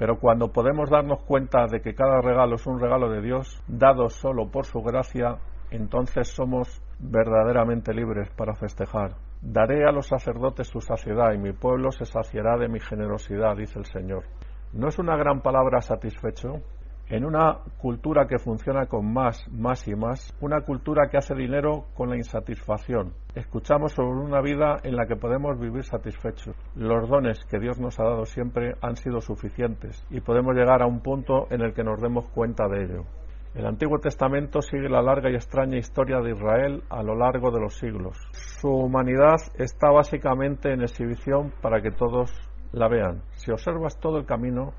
Pero 0.00 0.18
cuando 0.18 0.48
podemos 0.48 0.88
darnos 0.88 1.22
cuenta 1.24 1.66
de 1.66 1.82
que 1.82 1.94
cada 1.94 2.22
regalo 2.22 2.54
es 2.54 2.66
un 2.66 2.80
regalo 2.80 3.10
de 3.10 3.20
Dios, 3.20 3.62
dado 3.68 4.08
solo 4.08 4.50
por 4.50 4.64
su 4.64 4.80
gracia, 4.80 5.36
entonces 5.70 6.28
somos 6.28 6.82
verdaderamente 6.98 7.92
libres 7.92 8.30
para 8.30 8.54
festejar. 8.54 9.16
Daré 9.42 9.86
a 9.86 9.92
los 9.92 10.06
sacerdotes 10.06 10.68
su 10.68 10.80
saciedad 10.80 11.34
y 11.34 11.38
mi 11.38 11.52
pueblo 11.52 11.92
se 11.92 12.06
saciará 12.06 12.56
de 12.56 12.68
mi 12.70 12.80
generosidad, 12.80 13.58
dice 13.58 13.78
el 13.78 13.84
Señor. 13.84 14.24
¿No 14.72 14.88
es 14.88 14.98
una 14.98 15.18
gran 15.18 15.42
palabra 15.42 15.82
satisfecho? 15.82 16.62
En 17.10 17.24
una 17.24 17.58
cultura 17.78 18.26
que 18.28 18.38
funciona 18.38 18.86
con 18.86 19.12
más, 19.12 19.44
más 19.50 19.86
y 19.88 19.94
más, 19.96 20.32
una 20.40 20.60
cultura 20.60 21.08
que 21.10 21.18
hace 21.18 21.34
dinero 21.34 21.86
con 21.94 22.08
la 22.08 22.16
insatisfacción. 22.16 23.12
Escuchamos 23.34 23.92
sobre 23.92 24.20
una 24.20 24.40
vida 24.40 24.76
en 24.84 24.94
la 24.94 25.06
que 25.06 25.16
podemos 25.16 25.58
vivir 25.58 25.82
satisfechos. 25.82 26.54
Los 26.76 27.08
dones 27.08 27.44
que 27.50 27.58
Dios 27.58 27.80
nos 27.80 27.98
ha 27.98 28.04
dado 28.04 28.24
siempre 28.26 28.74
han 28.80 28.94
sido 28.94 29.20
suficientes 29.20 30.06
y 30.08 30.20
podemos 30.20 30.54
llegar 30.54 30.82
a 30.82 30.86
un 30.86 31.00
punto 31.00 31.48
en 31.50 31.62
el 31.62 31.74
que 31.74 31.82
nos 31.82 32.00
demos 32.00 32.26
cuenta 32.30 32.68
de 32.68 32.84
ello. 32.84 33.04
El 33.56 33.66
Antiguo 33.66 33.98
Testamento 33.98 34.62
sigue 34.62 34.88
la 34.88 35.02
larga 35.02 35.28
y 35.28 35.34
extraña 35.34 35.76
historia 35.76 36.20
de 36.20 36.30
Israel 36.30 36.84
a 36.88 37.02
lo 37.02 37.16
largo 37.16 37.50
de 37.50 37.60
los 37.60 37.74
siglos. 37.74 38.16
Su 38.60 38.68
humanidad 38.68 39.38
está 39.58 39.90
básicamente 39.90 40.72
en 40.72 40.82
exhibición 40.82 41.52
para 41.60 41.82
que 41.82 41.90
todos 41.90 42.30
la 42.70 42.86
vean. 42.86 43.22
Si 43.32 43.50
observas 43.50 43.98
todo 43.98 44.18
el 44.18 44.26
camino, 44.26 44.72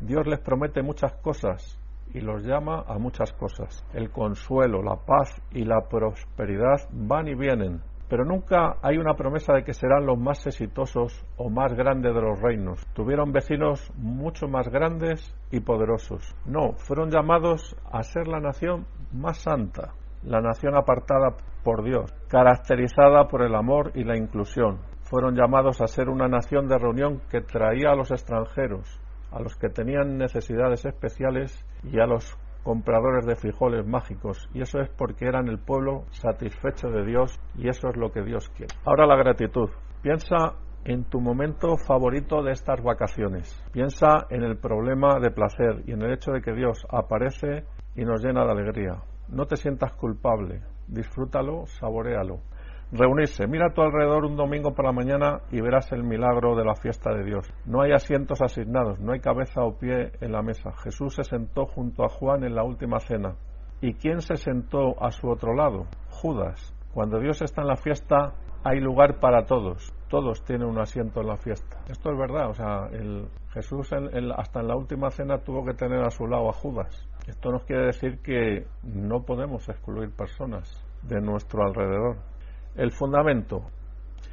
Dios 0.00 0.26
les 0.26 0.40
promete 0.40 0.82
muchas 0.82 1.14
cosas 1.22 1.80
y 2.12 2.20
los 2.20 2.44
llama 2.44 2.84
a 2.86 2.98
muchas 2.98 3.32
cosas. 3.32 3.84
El 3.94 4.10
consuelo, 4.10 4.82
la 4.82 4.96
paz 4.96 5.40
y 5.52 5.64
la 5.64 5.80
prosperidad 5.88 6.86
van 6.92 7.28
y 7.28 7.34
vienen, 7.34 7.80
pero 8.08 8.24
nunca 8.24 8.76
hay 8.82 8.98
una 8.98 9.14
promesa 9.14 9.54
de 9.54 9.64
que 9.64 9.72
serán 9.72 10.04
los 10.04 10.18
más 10.18 10.46
exitosos 10.46 11.24
o 11.38 11.48
más 11.48 11.72
grandes 11.72 12.14
de 12.14 12.20
los 12.20 12.40
reinos. 12.40 12.86
Tuvieron 12.94 13.32
vecinos 13.32 13.90
mucho 13.96 14.48
más 14.48 14.68
grandes 14.68 15.34
y 15.50 15.60
poderosos. 15.60 16.34
No, 16.44 16.74
fueron 16.74 17.10
llamados 17.10 17.74
a 17.90 18.02
ser 18.02 18.28
la 18.28 18.38
nación 18.38 18.86
más 19.12 19.38
santa, 19.38 19.94
la 20.22 20.40
nación 20.42 20.76
apartada 20.76 21.36
por 21.64 21.82
Dios, 21.84 22.12
caracterizada 22.28 23.28
por 23.28 23.42
el 23.42 23.54
amor 23.54 23.92
y 23.94 24.04
la 24.04 24.16
inclusión. 24.16 24.78
Fueron 25.02 25.36
llamados 25.36 25.80
a 25.80 25.86
ser 25.86 26.08
una 26.08 26.28
nación 26.28 26.68
de 26.68 26.78
reunión 26.78 27.22
que 27.30 27.40
traía 27.40 27.90
a 27.90 27.96
los 27.96 28.10
extranjeros, 28.10 29.00
a 29.36 29.40
los 29.40 29.54
que 29.56 29.68
tenían 29.68 30.16
necesidades 30.16 30.86
especiales 30.86 31.52
y 31.84 32.00
a 32.00 32.06
los 32.06 32.38
compradores 32.62 33.26
de 33.26 33.36
frijoles 33.36 33.86
mágicos. 33.86 34.48
Y 34.54 34.62
eso 34.62 34.80
es 34.80 34.88
porque 34.88 35.26
eran 35.26 35.48
el 35.48 35.58
pueblo 35.58 36.04
satisfecho 36.10 36.88
de 36.88 37.04
Dios 37.04 37.38
y 37.54 37.68
eso 37.68 37.88
es 37.90 37.96
lo 37.96 38.10
que 38.10 38.22
Dios 38.22 38.48
quiere. 38.56 38.74
Ahora 38.84 39.06
la 39.06 39.16
gratitud. 39.16 39.68
Piensa 40.02 40.54
en 40.84 41.04
tu 41.04 41.20
momento 41.20 41.76
favorito 41.76 42.42
de 42.42 42.52
estas 42.52 42.82
vacaciones. 42.82 43.62
Piensa 43.72 44.26
en 44.30 44.42
el 44.42 44.56
problema 44.56 45.18
de 45.20 45.30
placer 45.30 45.82
y 45.86 45.92
en 45.92 46.02
el 46.02 46.12
hecho 46.14 46.32
de 46.32 46.40
que 46.40 46.54
Dios 46.54 46.86
aparece 46.88 47.64
y 47.94 48.04
nos 48.04 48.24
llena 48.24 48.44
de 48.44 48.52
alegría. 48.52 49.02
No 49.28 49.44
te 49.44 49.56
sientas 49.56 49.92
culpable. 49.92 50.62
Disfrútalo, 50.88 51.66
saborealo 51.66 52.40
reunirse. 52.92 53.46
Mira 53.46 53.66
a 53.66 53.74
tu 53.74 53.82
alrededor 53.82 54.24
un 54.24 54.36
domingo 54.36 54.74
por 54.74 54.84
la 54.84 54.92
mañana 54.92 55.40
y 55.50 55.60
verás 55.60 55.90
el 55.92 56.04
milagro 56.04 56.54
de 56.56 56.64
la 56.64 56.74
fiesta 56.74 57.12
de 57.12 57.24
Dios. 57.24 57.52
No 57.64 57.82
hay 57.82 57.92
asientos 57.92 58.40
asignados, 58.40 59.00
no 59.00 59.12
hay 59.12 59.20
cabeza 59.20 59.62
o 59.62 59.76
pie 59.78 60.12
en 60.20 60.32
la 60.32 60.42
mesa. 60.42 60.72
Jesús 60.82 61.14
se 61.14 61.24
sentó 61.24 61.66
junto 61.66 62.04
a 62.04 62.08
Juan 62.08 62.44
en 62.44 62.54
la 62.54 62.62
última 62.62 63.00
cena. 63.00 63.34
¿Y 63.80 63.94
quién 63.94 64.20
se 64.20 64.36
sentó 64.36 65.02
a 65.02 65.10
su 65.10 65.28
otro 65.28 65.54
lado? 65.54 65.86
Judas. 66.10 66.74
Cuando 66.94 67.20
Dios 67.20 67.42
está 67.42 67.62
en 67.62 67.68
la 67.68 67.76
fiesta 67.76 68.34
hay 68.64 68.80
lugar 68.80 69.20
para 69.20 69.44
todos. 69.44 69.92
Todos 70.08 70.42
tienen 70.44 70.66
un 70.66 70.78
asiento 70.78 71.20
en 71.20 71.28
la 71.28 71.36
fiesta. 71.36 71.78
Esto 71.88 72.10
es 72.10 72.18
verdad. 72.18 72.50
O 72.50 72.54
sea, 72.54 72.88
el 72.90 73.28
Jesús 73.52 73.90
hasta 74.36 74.60
en 74.60 74.68
la 74.68 74.76
última 74.76 75.10
cena 75.10 75.38
tuvo 75.38 75.64
que 75.64 75.74
tener 75.74 76.02
a 76.02 76.10
su 76.10 76.26
lado 76.26 76.48
a 76.48 76.52
Judas. 76.52 77.08
Esto 77.28 77.50
nos 77.50 77.64
quiere 77.64 77.86
decir 77.86 78.20
que 78.22 78.66
no 78.82 79.22
podemos 79.22 79.68
excluir 79.68 80.10
personas 80.10 80.84
de 81.02 81.20
nuestro 81.20 81.62
alrededor. 81.62 82.16
El 82.76 82.92
fundamento. 82.92 83.62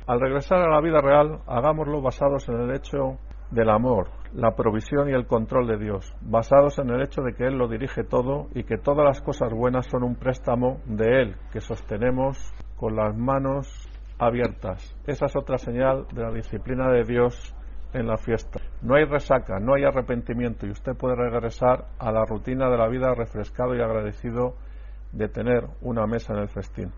Al 0.05 0.19
regresar 0.19 0.59
a 0.59 0.69
la 0.69 0.81
vida 0.81 0.99
real, 0.99 1.39
hagámoslo 1.47 2.01
basados 2.01 2.49
en 2.49 2.59
el 2.59 2.75
hecho 2.75 3.17
del 3.51 3.69
amor, 3.69 4.09
la 4.33 4.53
provisión 4.53 5.09
y 5.09 5.13
el 5.13 5.27
control 5.27 5.65
de 5.65 5.77
Dios, 5.77 6.13
basados 6.19 6.77
en 6.79 6.89
el 6.89 7.01
hecho 7.01 7.21
de 7.21 7.33
que 7.35 7.45
Él 7.45 7.57
lo 7.57 7.69
dirige 7.69 8.03
todo 8.03 8.47
y 8.53 8.65
que 8.65 8.77
todas 8.77 9.05
las 9.05 9.21
cosas 9.21 9.53
buenas 9.53 9.87
son 9.87 10.03
un 10.03 10.15
préstamo 10.15 10.81
de 10.85 11.21
Él 11.21 11.35
que 11.53 11.61
sostenemos 11.61 12.53
con 12.75 12.97
las 12.97 13.15
manos 13.15 13.89
abiertas. 14.19 14.93
Esa 15.07 15.27
es 15.27 15.35
otra 15.37 15.57
señal 15.57 16.05
de 16.13 16.23
la 16.23 16.31
disciplina 16.31 16.91
de 16.91 17.05
Dios 17.05 17.55
en 17.93 18.07
la 18.07 18.17
fiesta. 18.17 18.59
No 18.81 18.95
hay 18.95 19.05
resaca, 19.05 19.57
no 19.61 19.75
hay 19.75 19.85
arrepentimiento 19.85 20.65
y 20.65 20.71
usted 20.71 20.97
puede 20.97 21.15
regresar 21.15 21.85
a 21.97 22.11
la 22.11 22.25
rutina 22.25 22.69
de 22.69 22.77
la 22.77 22.89
vida 22.89 23.15
refrescado 23.15 23.73
y 23.73 23.81
agradecido 23.81 24.55
de 25.13 25.29
tener 25.29 25.65
una 25.81 26.05
mesa 26.07 26.33
en 26.33 26.39
el 26.39 26.49
festín. 26.49 26.91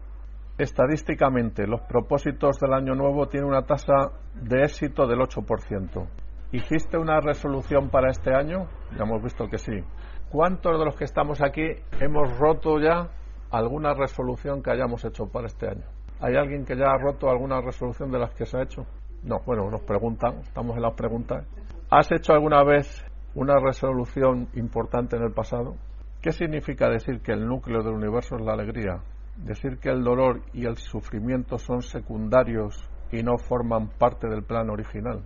Estadísticamente, 0.58 1.68
los 1.68 1.82
propósitos 1.82 2.62
del 2.62 2.72
año 2.72 2.96
nuevo 2.96 3.28
tienen 3.28 3.50
una 3.50 3.64
tasa 3.64 4.14
de 4.36 4.64
éxito 4.64 5.06
del 5.06 5.20
8%. 5.20 6.08
¿Hiciste 6.54 6.98
una 6.98 7.20
resolución 7.20 7.90
para 7.90 8.10
este 8.10 8.34
año? 8.34 8.70
Ya 8.98 9.04
hemos 9.04 9.22
visto 9.22 9.50
que 9.50 9.58
sí. 9.58 9.84
¿Cuántos 10.30 10.80
de 10.80 10.86
los 10.86 10.96
que 10.96 11.04
estamos 11.04 11.42
aquí 11.42 11.62
hemos 12.00 12.40
roto 12.40 12.80
ya 12.80 13.10
alguna 13.52 13.94
resolución 13.96 14.64
que 14.64 14.72
hayamos 14.72 15.04
hecho 15.04 15.26
para 15.26 15.48
este 15.48 15.68
año? 15.68 15.84
¿Hay 16.22 16.38
alguien 16.38 16.64
que 16.64 16.78
ya 16.78 16.86
ha 16.86 16.98
roto 16.98 17.30
alguna 17.30 17.60
resolución 17.60 18.10
de 18.10 18.20
las 18.20 18.34
que 18.34 18.46
se 18.46 18.58
ha 18.58 18.64
hecho? 18.64 18.86
No, 19.24 19.42
bueno, 19.46 19.70
nos 19.70 19.82
preguntan, 19.82 20.38
estamos 20.38 20.78
en 20.78 20.84
las 20.84 20.94
preguntas. 20.94 21.46
¿Has 21.90 22.10
hecho 22.14 22.32
alguna 22.32 22.64
vez 22.64 23.04
una 23.34 23.56
resolución 23.60 24.48
importante 24.54 25.18
en 25.18 25.24
el 25.24 25.34
pasado? 25.34 25.76
¿Qué 26.22 26.32
significa 26.32 26.90
decir 26.90 27.20
que 27.20 27.34
el 27.34 27.46
núcleo 27.46 27.84
del 27.84 27.96
universo 27.96 28.38
es 28.38 28.42
la 28.42 28.54
alegría? 28.54 29.02
Decir 29.38 29.78
que 29.80 29.90
el 29.90 30.04
dolor 30.04 30.42
y 30.54 30.66
el 30.66 30.78
sufrimiento 30.78 31.58
son 31.58 31.82
secundarios 31.82 32.90
y 33.12 33.24
no 33.24 33.38
forman 33.38 33.90
parte 33.90 34.28
del 34.28 34.44
plan 34.44 34.70
original. 34.70 35.24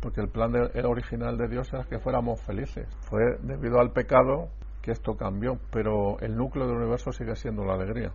Porque 0.00 0.20
el 0.20 0.28
plan 0.28 0.52
original 0.84 1.36
de 1.38 1.48
Dios 1.48 1.72
era 1.72 1.84
que 1.84 1.98
fuéramos 1.98 2.40
felices. 2.42 2.88
Fue 3.08 3.20
debido 3.42 3.78
al 3.78 3.92
pecado 3.92 4.48
que 4.82 4.90
esto 4.90 5.16
cambió, 5.16 5.58
pero 5.70 6.18
el 6.20 6.36
núcleo 6.36 6.66
del 6.66 6.76
universo 6.76 7.12
sigue 7.12 7.36
siendo 7.36 7.64
la 7.64 7.74
alegría. 7.74 8.12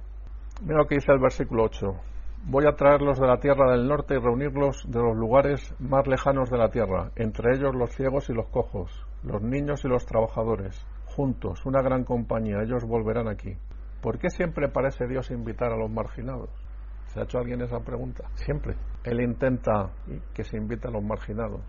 Mira 0.62 0.80
lo 0.80 0.88
que 0.88 0.96
dice 0.96 1.14
el 1.14 1.20
versículo 1.20 1.64
8. 1.64 1.88
Voy 2.46 2.66
a 2.66 2.76
traerlos 2.76 3.20
de 3.20 3.28
la 3.28 3.40
tierra 3.40 3.72
del 3.72 3.88
norte 3.88 4.16
y 4.16 4.20
reunirlos 4.20 4.86
de 4.88 5.00
los 5.00 5.16
lugares 5.16 5.74
más 5.80 6.08
lejanos 6.08 6.50
de 6.50 6.58
la 6.58 6.70
tierra, 6.70 7.12
entre 7.16 7.56
ellos 7.56 7.76
los 7.76 7.92
ciegos 7.92 8.30
y 8.30 8.34
los 8.34 8.48
cojos, 8.48 8.92
los 9.24 9.42
niños 9.42 9.84
y 9.86 9.88
los 9.88 10.06
trabajadores, 10.06 10.86
juntos, 11.06 11.66
una 11.66 11.82
gran 11.82 12.04
compañía, 12.04 12.62
ellos 12.62 12.86
volverán 12.86 13.28
aquí. 13.28 13.58
¿Por 14.08 14.20
qué 14.20 14.30
siempre 14.30 14.70
parece 14.70 15.06
Dios 15.06 15.30
invitar 15.32 15.70
a 15.70 15.76
los 15.76 15.92
marginados? 15.92 16.50
¿Se 17.08 17.20
ha 17.20 17.24
hecho 17.24 17.40
alguien 17.40 17.62
esa 17.62 17.82
pregunta? 17.82 18.24
Siempre. 18.36 18.78
Él 19.04 19.20
intenta 19.20 19.90
que 20.34 20.46
se 20.46 20.56
invite 20.56 20.88
a 20.88 20.92
los 20.92 21.04
marginados. 21.04 21.60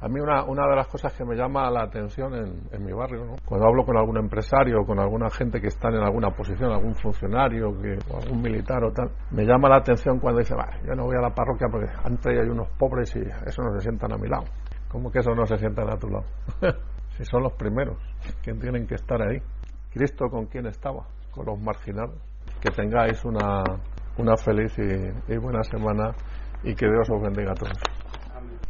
A 0.00 0.08
mí 0.08 0.18
una, 0.18 0.42
una 0.46 0.66
de 0.66 0.74
las 0.74 0.88
cosas 0.88 1.16
que 1.16 1.24
me 1.24 1.36
llama 1.36 1.70
la 1.70 1.84
atención 1.84 2.34
en, 2.34 2.84
mi 2.84 2.92
barrio, 2.92 3.24
¿no? 3.26 3.36
cuando 3.44 3.68
hablo 3.68 3.84
con 3.84 3.96
algún 3.96 4.16
empresario 4.18 4.80
o 4.80 4.84
con 4.84 4.98
alguna 4.98 5.30
gente 5.30 5.60
que 5.60 5.68
está 5.68 5.90
en 5.90 6.02
alguna 6.02 6.30
posición, 6.30 6.72
algún 6.72 6.96
funcionario 6.96 7.68
que, 7.80 7.96
o 8.12 8.16
algún 8.16 8.42
militar 8.42 8.82
o 8.82 8.90
tal, 8.90 9.12
me 9.30 9.44
llama 9.44 9.68
la 9.68 9.76
atención 9.76 10.18
cuando 10.18 10.40
dice, 10.40 10.56
va, 10.56 10.68
yo 10.84 10.92
no 10.96 11.04
voy 11.04 11.14
a 11.16 11.20
la 11.20 11.32
parroquia 11.32 11.68
porque 11.70 11.86
antes 12.02 12.26
hay 12.26 12.48
unos 12.48 12.68
pobres 12.70 13.14
y 13.14 13.20
eso 13.20 13.62
no 13.62 13.72
se 13.76 13.82
sientan 13.82 14.12
a 14.12 14.16
mi 14.16 14.26
lado. 14.26 14.46
¿Cómo 14.90 15.08
que 15.12 15.20
eso 15.20 15.32
no 15.36 15.46
se 15.46 15.56
sientan 15.56 15.88
a 15.88 15.96
tu 15.96 16.08
lado? 16.08 16.24
si 17.10 17.24
son 17.24 17.44
los 17.44 17.52
primeros 17.52 17.96
que 18.42 18.52
tienen 18.54 18.88
que 18.88 18.96
estar 18.96 19.22
ahí. 19.22 19.40
Cristo 19.92 20.28
con 20.28 20.46
quién 20.46 20.66
estaba, 20.66 21.06
los 21.44 21.60
marginados. 21.60 22.16
Que 22.60 22.70
tengáis 22.70 23.24
una, 23.24 23.62
una 24.18 24.36
feliz 24.36 24.74
y 24.78 25.36
buena 25.36 25.62
semana 25.62 26.14
y 26.62 26.74
que 26.74 26.86
Dios 26.86 27.08
os 27.10 27.22
bendiga 27.22 27.52
a 27.52 27.54
todos. 27.54 27.78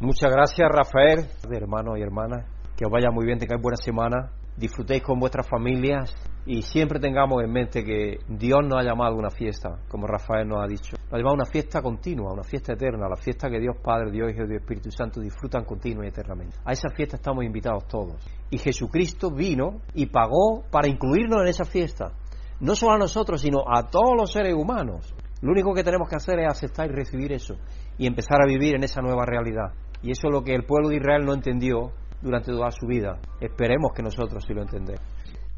Muchas 0.01 0.31
gracias, 0.31 0.69
Rafael, 0.71 1.27
hermanos 1.51 1.99
y 1.99 2.03
hermanas. 2.03 2.45
Que 2.77 2.85
os 2.85 2.91
vaya 2.91 3.11
muy 3.11 3.25
bien, 3.25 3.39
tengáis 3.39 3.63
buena 3.63 3.79
semana, 3.79 4.31
disfrutéis 4.57 5.03
con 5.03 5.19
vuestras 5.19 5.49
familias 5.49 6.15
y 6.45 6.61
siempre 6.61 7.01
tengamos 7.01 7.43
en 7.43 7.51
mente 7.51 7.83
que 7.83 8.19
Dios 8.29 8.61
nos 8.63 8.79
ha 8.79 8.83
llamado 8.83 9.15
a 9.15 9.19
una 9.19 9.31
fiesta, 9.31 9.79
como 9.89 10.07
Rafael 10.07 10.47
nos 10.47 10.63
ha 10.63 10.67
dicho. 10.67 10.97
Nos 11.05 11.15
ha 11.15 11.17
llamado 11.17 11.33
a 11.33 11.43
una 11.43 11.47
fiesta 11.47 11.81
continua, 11.81 12.33
una 12.33 12.45
fiesta 12.45 12.75
eterna, 12.75 13.09
la 13.09 13.17
fiesta 13.17 13.49
que 13.49 13.59
Dios 13.59 13.77
Padre, 13.83 14.11
Dios 14.11 14.31
Hijo 14.31 14.43
y 14.43 14.49
Dios 14.49 14.61
Espíritu 14.61 14.91
Santo 14.91 15.21
disfrutan 15.21 15.65
continua 15.65 16.05
y 16.05 16.09
eternamente. 16.09 16.59
A 16.65 16.73
esa 16.73 16.91
fiesta 16.91 17.17
estamos 17.17 17.45
invitados 17.45 17.89
todos. 17.89 18.15
Y 18.51 18.59
Jesucristo 18.59 19.31
vino 19.31 19.81
y 19.95 20.07
pagó 20.07 20.63
para 20.71 20.89
incluirnos 20.89 21.41
en 21.41 21.49
esa 21.49 21.65
fiesta. 21.65 22.13
No 22.61 22.75
solo 22.75 22.93
a 22.93 22.99
nosotros, 22.99 23.41
sino 23.41 23.59
a 23.67 23.85
todos 23.91 24.15
los 24.17 24.33
seres 24.33 24.55
humanos. 24.55 25.15
Lo 25.43 25.53
único 25.53 25.75
que 25.75 25.85
tenemos 25.85 26.09
que 26.09 26.17
hacer 26.17 26.39
es 26.41 26.49
aceptar 26.49 26.89
y 26.91 26.95
recibir 26.95 27.33
eso 27.33 27.57
y 27.99 28.07
empezar 28.07 28.43
a 28.43 28.47
vivir 28.47 28.75
en 28.75 28.85
esa 28.85 29.03
nueva 29.03 29.27
realidad. 29.27 29.75
Y 30.03 30.11
eso 30.11 30.29
es 30.29 30.33
lo 30.33 30.43
que 30.43 30.55
el 30.55 30.65
pueblo 30.65 30.89
de 30.89 30.97
Israel 30.97 31.25
no 31.25 31.35
entendió 31.35 31.93
durante 32.23 32.53
toda 32.53 32.71
su 32.71 32.87
vida. 32.87 33.21
Esperemos 33.41 33.93
que 33.95 34.03
nosotros 34.03 34.45
sí 34.47 34.55
lo 34.55 34.63
entendemos. 34.63 35.05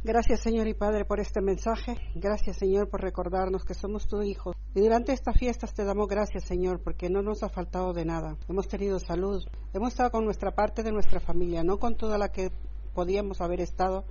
Gracias 0.05 0.41
Señor 0.41 0.69
y 0.69 0.75
Padre 0.75 1.05
por 1.05 1.19
este 1.19 1.41
mensaje. 1.41 1.97
Gracias 2.15 2.57
Señor 2.57 2.89
por 2.89 3.03
recordarnos 3.03 3.65
que 3.65 3.75
somos 3.75 4.07
tus 4.07 4.25
hijos. 4.25 4.55
Y 4.75 4.81
durante 4.81 5.13
estas 5.13 5.37
fiestas 5.37 5.75
te 5.75 5.85
damos 5.85 6.07
gracias 6.07 6.45
Señor 6.45 6.81
porque 6.83 7.11
no 7.11 7.21
nos 7.21 7.43
ha 7.43 7.49
faltado 7.49 7.93
de 7.93 8.05
nada. 8.05 8.37
Hemos 8.49 8.69
tenido 8.69 9.01
salud. 9.01 9.43
Hemos 9.75 9.89
estado 9.91 10.11
con 10.11 10.25
nuestra 10.25 10.53
parte 10.53 10.83
de 10.83 10.93
nuestra 10.93 11.21
familia, 11.21 11.65
no 11.65 11.79
con 11.79 11.97
toda 11.97 12.17
la 12.17 12.29
que 12.29 12.51
podíamos 12.95 13.41
haber 13.41 13.61
estado, 13.61 14.05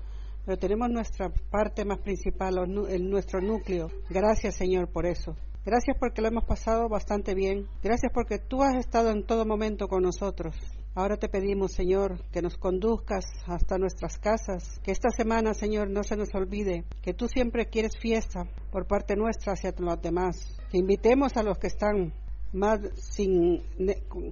pero 0.47 0.57
tenemos 0.57 0.89
nuestra 0.89 1.29
parte 1.51 1.83
más 1.83 1.99
principal, 1.99 2.57
en 2.87 3.09
nuestro 3.09 3.41
núcleo. 3.41 3.89
Gracias 4.09 4.55
Señor 4.55 4.87
por 4.87 5.05
eso. 5.05 5.35
Gracias 5.65 5.97
porque 5.99 6.21
lo 6.21 6.29
hemos 6.29 6.45
pasado 6.45 6.87
bastante 6.87 7.35
bien. 7.35 7.67
Gracias 7.83 8.13
porque 8.13 8.39
tú 8.39 8.63
has 8.63 8.77
estado 8.77 9.11
en 9.11 9.25
todo 9.25 9.45
momento 9.45 9.89
con 9.89 10.03
nosotros. 10.03 10.55
Ahora 10.95 11.17
te 11.17 11.27
pedimos, 11.27 11.73
Señor, 11.73 12.23
que 12.31 12.41
nos 12.41 12.57
conduzcas 12.57 13.25
hasta 13.45 13.77
nuestras 13.77 14.17
casas, 14.19 14.79
que 14.85 14.91
esta 14.91 15.09
semana, 15.09 15.53
Señor, 15.53 15.89
no 15.89 16.01
se 16.03 16.15
nos 16.15 16.33
olvide 16.33 16.85
que 17.01 17.13
tú 17.13 17.27
siempre 17.27 17.65
quieres 17.65 17.97
fiesta 17.99 18.45
por 18.71 18.87
parte 18.87 19.17
nuestra 19.17 19.51
hacia 19.51 19.73
los 19.77 20.01
demás. 20.01 20.37
Que 20.71 20.77
invitemos 20.77 21.35
a 21.35 21.43
los 21.43 21.57
que 21.57 21.67
están 21.67 22.13
más 22.53 22.79
sin, 22.95 23.61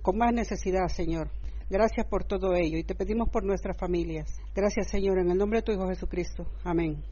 con 0.01 0.17
más 0.17 0.33
necesidad, 0.33 0.87
Señor. 0.87 1.29
Gracias 1.69 2.05
por 2.05 2.23
todo 2.23 2.53
ello 2.53 2.77
y 2.77 2.83
te 2.83 2.93
pedimos 2.93 3.29
por 3.29 3.43
nuestras 3.43 3.77
familias. 3.77 4.39
Gracias, 4.53 4.89
Señor, 4.89 5.17
en 5.17 5.31
el 5.31 5.37
nombre 5.37 5.59
de 5.59 5.63
tu 5.63 5.71
Hijo 5.71 5.87
Jesucristo. 5.87 6.45
Amén. 6.63 7.03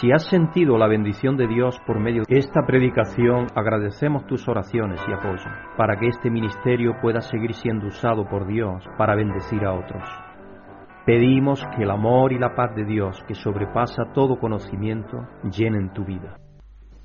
Si 0.00 0.10
has 0.10 0.28
sentido 0.28 0.76
la 0.76 0.88
bendición 0.88 1.36
de 1.36 1.46
Dios 1.46 1.78
por 1.86 2.00
medio 2.00 2.24
de 2.28 2.38
esta 2.38 2.62
predicación, 2.66 3.46
agradecemos 3.54 4.26
tus 4.26 4.48
oraciones 4.48 5.00
y 5.08 5.12
apoyo 5.12 5.48
para 5.76 5.96
que 5.96 6.08
este 6.08 6.30
ministerio 6.30 6.96
pueda 7.00 7.20
seguir 7.20 7.54
siendo 7.54 7.86
usado 7.86 8.28
por 8.28 8.48
Dios 8.48 8.82
para 8.98 9.14
bendecir 9.14 9.64
a 9.64 9.72
otros. 9.72 10.02
Pedimos 11.06 11.64
que 11.76 11.84
el 11.84 11.90
amor 11.90 12.32
y 12.32 12.38
la 12.38 12.54
paz 12.56 12.74
de 12.74 12.84
Dios, 12.84 13.22
que 13.28 13.34
sobrepasa 13.34 14.12
todo 14.12 14.40
conocimiento, 14.40 15.18
llenen 15.44 15.92
tu 15.92 16.04
vida. 16.04 16.38